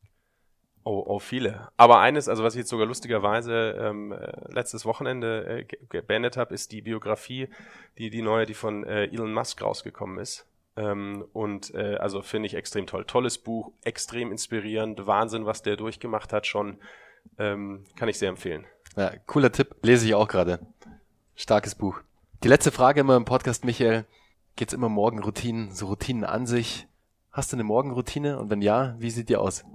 Oh, 0.90 1.04
oh, 1.06 1.20
viele. 1.20 1.68
Aber 1.76 2.00
eines, 2.00 2.30
also 2.30 2.46
was 2.46 2.56
ich 2.56 2.60
jetzt 2.60 2.70
sogar 2.70 2.86
lustigerweise 2.86 3.76
ähm, 3.78 4.14
äh, 4.14 4.32
letztes 4.54 4.86
Wochenende 4.86 5.66
äh, 5.70 6.02
beendet 6.02 6.38
habe, 6.38 6.54
ist 6.54 6.72
die 6.72 6.82
Biografie, 6.82 7.50
die 7.98 8.10
die 8.10 8.22
neue, 8.22 8.46
die 8.46 8.54
von 8.54 8.86
äh, 8.86 9.04
Elon 9.08 9.34
Musk 9.34 9.62
rausgekommen 9.62 10.18
ist. 10.18 10.46
Ähm, 10.78 11.26
und 11.34 11.74
äh, 11.76 11.98
also 11.98 12.22
finde 12.22 12.48
ich 12.48 12.54
extrem 12.54 12.88
toll. 12.88 13.04
Tolles 13.04 13.38
Buch, 13.38 13.74
extrem 13.84 14.32
inspirierend, 14.32 15.06
Wahnsinn, 15.06 15.46
was 15.46 15.62
der 15.62 15.76
durchgemacht 15.76 16.32
hat 16.32 16.48
schon. 16.48 16.78
Ähm, 17.38 17.84
kann 17.98 18.08
ich 18.08 18.18
sehr 18.18 18.30
empfehlen. 18.30 18.66
Ja, 18.96 19.12
cooler 19.26 19.52
Tipp, 19.52 19.76
lese 19.82 20.08
ich 20.08 20.16
auch 20.16 20.30
gerade. 20.30 20.60
Starkes 21.36 21.76
Buch. 21.76 22.00
Die 22.46 22.48
letzte 22.48 22.72
Frage 22.72 23.02
immer 23.02 23.18
im 23.18 23.26
Podcast, 23.26 23.66
Michael. 23.66 24.06
Geht's 24.56 24.72
immer 24.72 24.88
Morgenroutinen, 24.88 25.70
so 25.72 25.88
Routinen 25.88 26.24
an 26.24 26.48
sich? 26.48 26.88
Hast 27.34 27.52
du 27.52 27.58
eine 27.58 27.66
Morgenroutine? 27.66 28.40
Und 28.40 28.50
wenn 28.50 28.62
ja, 28.62 28.96
wie 29.00 29.10
sieht 29.10 29.28
die 29.28 29.36
aus? 29.36 29.66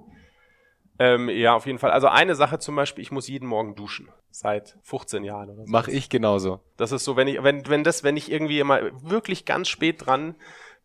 Ähm, 0.99 1.29
ja, 1.29 1.55
auf 1.55 1.65
jeden 1.65 1.79
Fall. 1.79 1.91
Also 1.91 2.07
eine 2.07 2.35
Sache 2.35 2.59
zum 2.59 2.75
Beispiel, 2.75 3.01
ich 3.01 3.11
muss 3.11 3.27
jeden 3.27 3.47
Morgen 3.47 3.75
duschen. 3.75 4.09
Seit 4.29 4.77
15 4.83 5.23
Jahren 5.23 5.49
oder 5.49 5.65
so. 5.65 5.71
Mach 5.71 5.87
ich 5.87 6.09
genauso. 6.09 6.59
Das 6.77 6.91
ist 6.91 7.03
so, 7.03 7.15
wenn 7.15 7.27
ich, 7.27 7.43
wenn, 7.43 7.67
wenn 7.67 7.83
das, 7.83 8.03
wenn 8.03 8.17
ich 8.17 8.31
irgendwie 8.31 8.59
immer 8.59 8.79
wirklich 9.01 9.45
ganz 9.45 9.69
spät 9.69 10.05
dran 10.05 10.35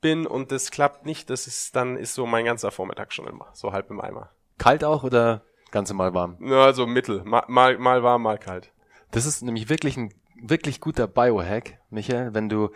bin 0.01 0.27
und 0.27 0.53
das 0.53 0.71
klappt 0.71 1.07
nicht, 1.07 1.31
das 1.31 1.47
ist 1.47 1.75
dann 1.75 1.97
ist 1.97 2.15
so 2.15 2.27
mein 2.27 2.45
ganzer 2.45 2.71
Vormittag 2.71 3.13
schon 3.13 3.27
immer 3.27 3.49
so 3.53 3.73
halb 3.73 3.91
im 3.91 4.01
Eimer. 4.01 4.31
Kalt 4.59 4.85
auch 4.85 5.03
oder 5.03 5.43
ganz 5.71 5.89
normal 5.91 6.15
warm? 6.15 6.37
Ja, 6.41 6.73
so 6.73 6.87
mittel, 6.87 7.23
mal, 7.25 7.45
mal, 7.49 7.79
mal 7.79 8.03
warm, 8.03 8.23
mal 8.23 8.39
kalt. 8.39 8.73
Das 9.11 9.27
ist 9.27 9.43
nämlich 9.43 9.69
wirklich 9.69 9.97
ein 9.97 10.13
wirklich 10.41 10.81
guter 10.81 11.07
Biohack, 11.07 11.81
Michael, 11.91 12.35
wenn 12.35 12.49
du 12.49 12.71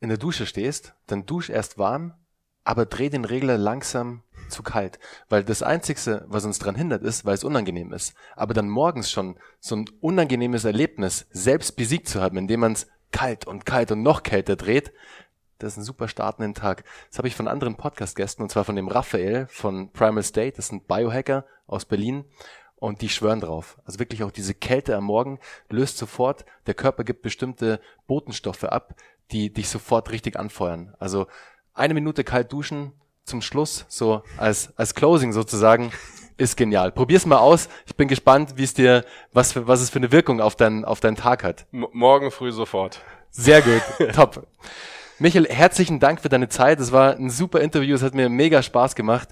in 0.00 0.08
der 0.08 0.18
Dusche 0.18 0.46
stehst, 0.46 0.94
dann 1.06 1.26
dusch 1.26 1.50
erst 1.50 1.78
warm, 1.78 2.14
aber 2.64 2.86
dreh 2.86 3.08
den 3.08 3.24
Regler 3.24 3.56
langsam 3.56 4.22
zu 4.50 4.62
kalt. 4.62 4.98
Weil 5.28 5.44
das 5.44 5.62
Einzigste, 5.62 6.24
was 6.28 6.44
uns 6.44 6.58
dran 6.58 6.74
hindert, 6.74 7.02
ist, 7.02 7.24
weil 7.24 7.34
es 7.34 7.44
unangenehm 7.44 7.92
ist. 7.92 8.14
Aber 8.36 8.54
dann 8.54 8.68
morgens 8.68 9.10
schon 9.10 9.36
so 9.60 9.76
ein 9.76 9.84
unangenehmes 10.00 10.64
Erlebnis 10.64 11.26
selbst 11.30 11.76
besiegt 11.76 12.08
zu 12.08 12.20
haben, 12.20 12.36
indem 12.36 12.60
man 12.60 12.72
es 12.72 12.86
kalt 13.12 13.46
und 13.46 13.66
kalt 13.66 13.90
und 13.92 14.02
noch 14.02 14.22
kälter 14.22 14.56
dreht, 14.56 14.92
das 15.58 15.72
ist 15.72 15.78
ein 15.78 15.84
super 15.84 16.06
Start 16.06 16.38
in 16.38 16.44
den 16.44 16.54
Tag. 16.54 16.84
Das 17.10 17.18
habe 17.18 17.26
ich 17.26 17.34
von 17.34 17.48
anderen 17.48 17.74
Podcast-Gästen, 17.74 18.42
und 18.42 18.50
zwar 18.50 18.64
von 18.64 18.76
dem 18.76 18.86
Raphael 18.86 19.48
von 19.48 19.90
Primal 19.90 20.22
State, 20.22 20.56
das 20.56 20.70
ein 20.70 20.84
Biohacker 20.84 21.44
aus 21.66 21.84
Berlin. 21.84 22.24
Und 22.76 23.02
die 23.02 23.08
schwören 23.08 23.40
drauf. 23.40 23.76
Also 23.84 23.98
wirklich 23.98 24.22
auch 24.22 24.30
diese 24.30 24.54
Kälte 24.54 24.96
am 24.96 25.02
Morgen 25.02 25.40
löst 25.68 25.98
sofort, 25.98 26.44
der 26.68 26.74
Körper 26.74 27.02
gibt 27.02 27.22
bestimmte 27.22 27.80
Botenstoffe 28.06 28.62
ab, 28.62 28.94
die 29.32 29.52
dich 29.52 29.68
sofort 29.68 30.12
richtig 30.12 30.38
anfeuern. 30.38 30.94
Also 31.00 31.26
eine 31.74 31.94
Minute 31.94 32.22
kalt 32.22 32.52
duschen 32.52 32.92
zum 33.28 33.42
Schluss, 33.42 33.84
so 33.88 34.22
als, 34.36 34.72
als 34.76 34.94
Closing 34.94 35.32
sozusagen, 35.32 35.92
ist 36.36 36.56
genial. 36.56 36.92
Probier's 36.92 37.26
mal 37.26 37.38
aus. 37.38 37.68
Ich 37.86 37.96
bin 37.96 38.08
gespannt, 38.08 38.54
wie 38.56 38.64
es 38.64 38.72
dir, 38.72 39.04
was 39.32 39.52
für, 39.52 39.66
was 39.66 39.80
es 39.80 39.90
für 39.90 39.98
eine 39.98 40.12
Wirkung 40.12 40.40
auf 40.40 40.56
deinen, 40.56 40.84
auf 40.84 41.00
deinen 41.00 41.16
Tag 41.16 41.44
hat. 41.44 41.66
M 41.72 41.86
morgen 41.92 42.30
früh 42.30 42.52
sofort. 42.52 43.00
Sehr 43.30 43.60
gut. 43.60 43.82
Top. 44.14 44.46
Michael, 45.18 45.48
herzlichen 45.48 45.98
Dank 45.98 46.20
für 46.20 46.28
deine 46.28 46.48
Zeit. 46.48 46.80
Es 46.80 46.92
war 46.92 47.16
ein 47.16 47.28
super 47.28 47.60
Interview. 47.60 47.94
Es 47.94 48.02
hat 48.02 48.14
mir 48.14 48.28
mega 48.28 48.62
Spaß 48.62 48.94
gemacht. 48.94 49.28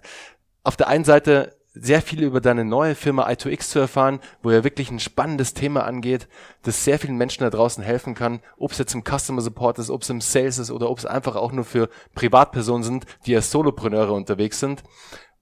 Auf 0.65 0.77
der 0.77 0.89
einen 0.89 1.05
Seite 1.05 1.56
sehr 1.79 2.01
viel 2.01 2.23
über 2.23 2.41
deine 2.41 2.65
neue 2.65 2.95
Firma 2.95 3.27
i2X 3.29 3.69
zu 3.69 3.79
erfahren, 3.79 4.21
wo 4.43 4.51
ja 4.51 4.65
wirklich 4.65 4.91
ein 4.91 5.01
spannendes 5.01 5.53
Thema 5.55 5.85
angeht, 5.85 6.27
das 6.63 6.85
sehr 6.85 6.99
vielen 6.99 7.17
Menschen 7.17 7.43
da 7.43 7.51
draußen 7.51 7.85
helfen 7.85 8.15
kann, 8.15 8.41
ob 8.57 8.73
es 8.73 8.79
jetzt 8.79 8.95
im 8.95 9.05
Customer 9.05 9.43
Support 9.43 9.79
ist, 9.79 9.91
ob 9.91 10.03
es 10.03 10.11
im 10.11 10.21
Sales 10.21 10.59
ist 10.59 10.71
oder 10.71 10.89
ob 10.89 10.99
es 10.99 11.07
einfach 11.07 11.37
auch 11.37 11.53
nur 11.53 11.65
für 11.65 11.89
Privatpersonen 12.15 12.83
sind, 12.83 13.07
die 13.27 13.37
als 13.37 13.51
Solopreneure 13.51 14.13
unterwegs 14.13 14.59
sind. 14.59 14.83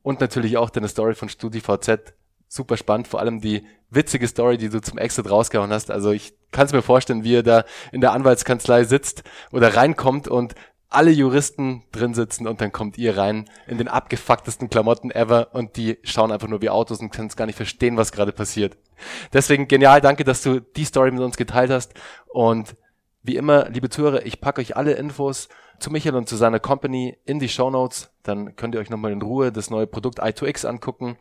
Und 0.03 0.21
natürlich 0.21 0.57
auch 0.59 0.71
deine 0.71 0.89
Story 0.89 1.15
von 1.15 1.29
StudiVZ. 1.29 2.15
Super 2.49 2.77
spannend, 2.77 3.09
vor 3.09 3.21
allem 3.21 3.41
die 3.41 3.67
witzige 3.91 4.29
Story, 4.29 4.59
die 4.59 4.69
du 4.69 4.81
zum 4.81 4.99
Exit 4.99 5.31
rausgehauen 5.31 5.73
hast. 5.73 5.91
Also 5.91 6.11
ich 6.11 6.35
kann 6.51 6.67
es 6.67 6.73
mir 6.73 6.83
vorstellen, 6.83 7.25
wie 7.25 7.37
er 7.37 7.43
da 7.43 7.65
in 7.91 8.01
der 8.01 8.13
Anwaltskanzlei 8.13 8.85
sitzt 8.85 9.23
oder 9.51 9.77
reinkommt 9.77 10.29
und 10.29 10.55
alle 10.95 11.11
Juristen 11.11 11.83
drin 11.93 12.15
sitzen 12.15 12.47
und 12.47 12.61
dann 12.61 12.73
kommt 12.73 12.99
ihr 12.99 13.17
rein 13.17 13.49
in 13.67 13.79
den 13.79 13.89
abgefucktesten 13.89 14.71
Klamotten 14.71 15.11
ever 15.11 15.55
und 15.55 15.77
die 15.77 15.99
schauen 16.03 16.33
einfach 16.33 16.49
nur 16.49 16.63
wie 16.63 16.71
Autos 16.71 17.01
und 17.01 17.11
können 17.11 17.29
es 17.29 17.37
gar 17.37 17.47
nicht 17.47 17.57
verstehen, 17.57 17.97
was 17.97 18.13
gerade 18.13 18.33
passiert. 18.33 18.77
Deswegen 19.33 19.69
genial, 19.69 20.01
danke, 20.01 20.25
dass 20.25 20.43
du 20.43 20.61
die 20.61 20.85
Story 20.85 21.11
mit 21.11 21.21
uns 21.21 21.37
geteilt 21.37 21.71
hast 21.71 21.95
und 22.29 22.77
wie 23.23 23.37
immer, 23.37 23.71
liebe 23.71 23.89
Zuhörer, 23.89 24.27
ich 24.27 24.41
packe 24.41 24.61
euch 24.61 24.77
alle 24.77 24.93
Infos 24.93 25.49
zu 25.79 25.91
Michael 25.91 26.15
und 26.15 26.29
zu 26.29 26.37
seiner 26.37 26.61
Company 26.61 27.17
in 27.25 27.39
die 27.39 27.49
Show 27.49 27.71
Notes. 27.71 28.11
Dann 28.23 28.55
könnt 28.55 28.75
ihr 28.75 28.81
euch 28.81 28.91
nochmal 28.91 29.13
in 29.13 29.23
Ruhe 29.23 29.51
das 29.51 29.71
neue 29.71 29.87
Produkt 29.87 30.23
i2X 30.23 30.67
angucken 30.67 31.17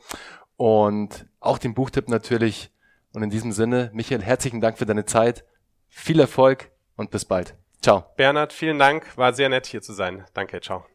und 0.58 1.26
auch 1.40 1.58
den 1.58 1.74
Buchtipp 1.74 2.10
natürlich. 2.10 2.72
Und 3.14 3.24
in 3.24 3.30
diesem 3.30 3.52
Sinne, 3.52 3.90
Michael, 3.94 4.22
herzlichen 4.22 4.60
Dank 4.60 4.78
für 4.78 4.86
deine 4.86 5.06
Zeit. 5.06 5.46
Viel 5.88 6.20
Erfolg 6.20 6.72
und 6.96 7.10
bis 7.10 7.26
bald. 7.26 7.56
Ciao. 7.84 8.06
Bernhard, 8.16 8.54
vielen 8.54 8.80
Dank. 8.80 9.18
War 9.18 9.34
sehr 9.34 9.50
nett 9.50 9.66
hier 9.66 9.82
zu 9.82 9.92
sein. 9.92 10.26
Danke, 10.34 10.62
ciao. 10.62 10.86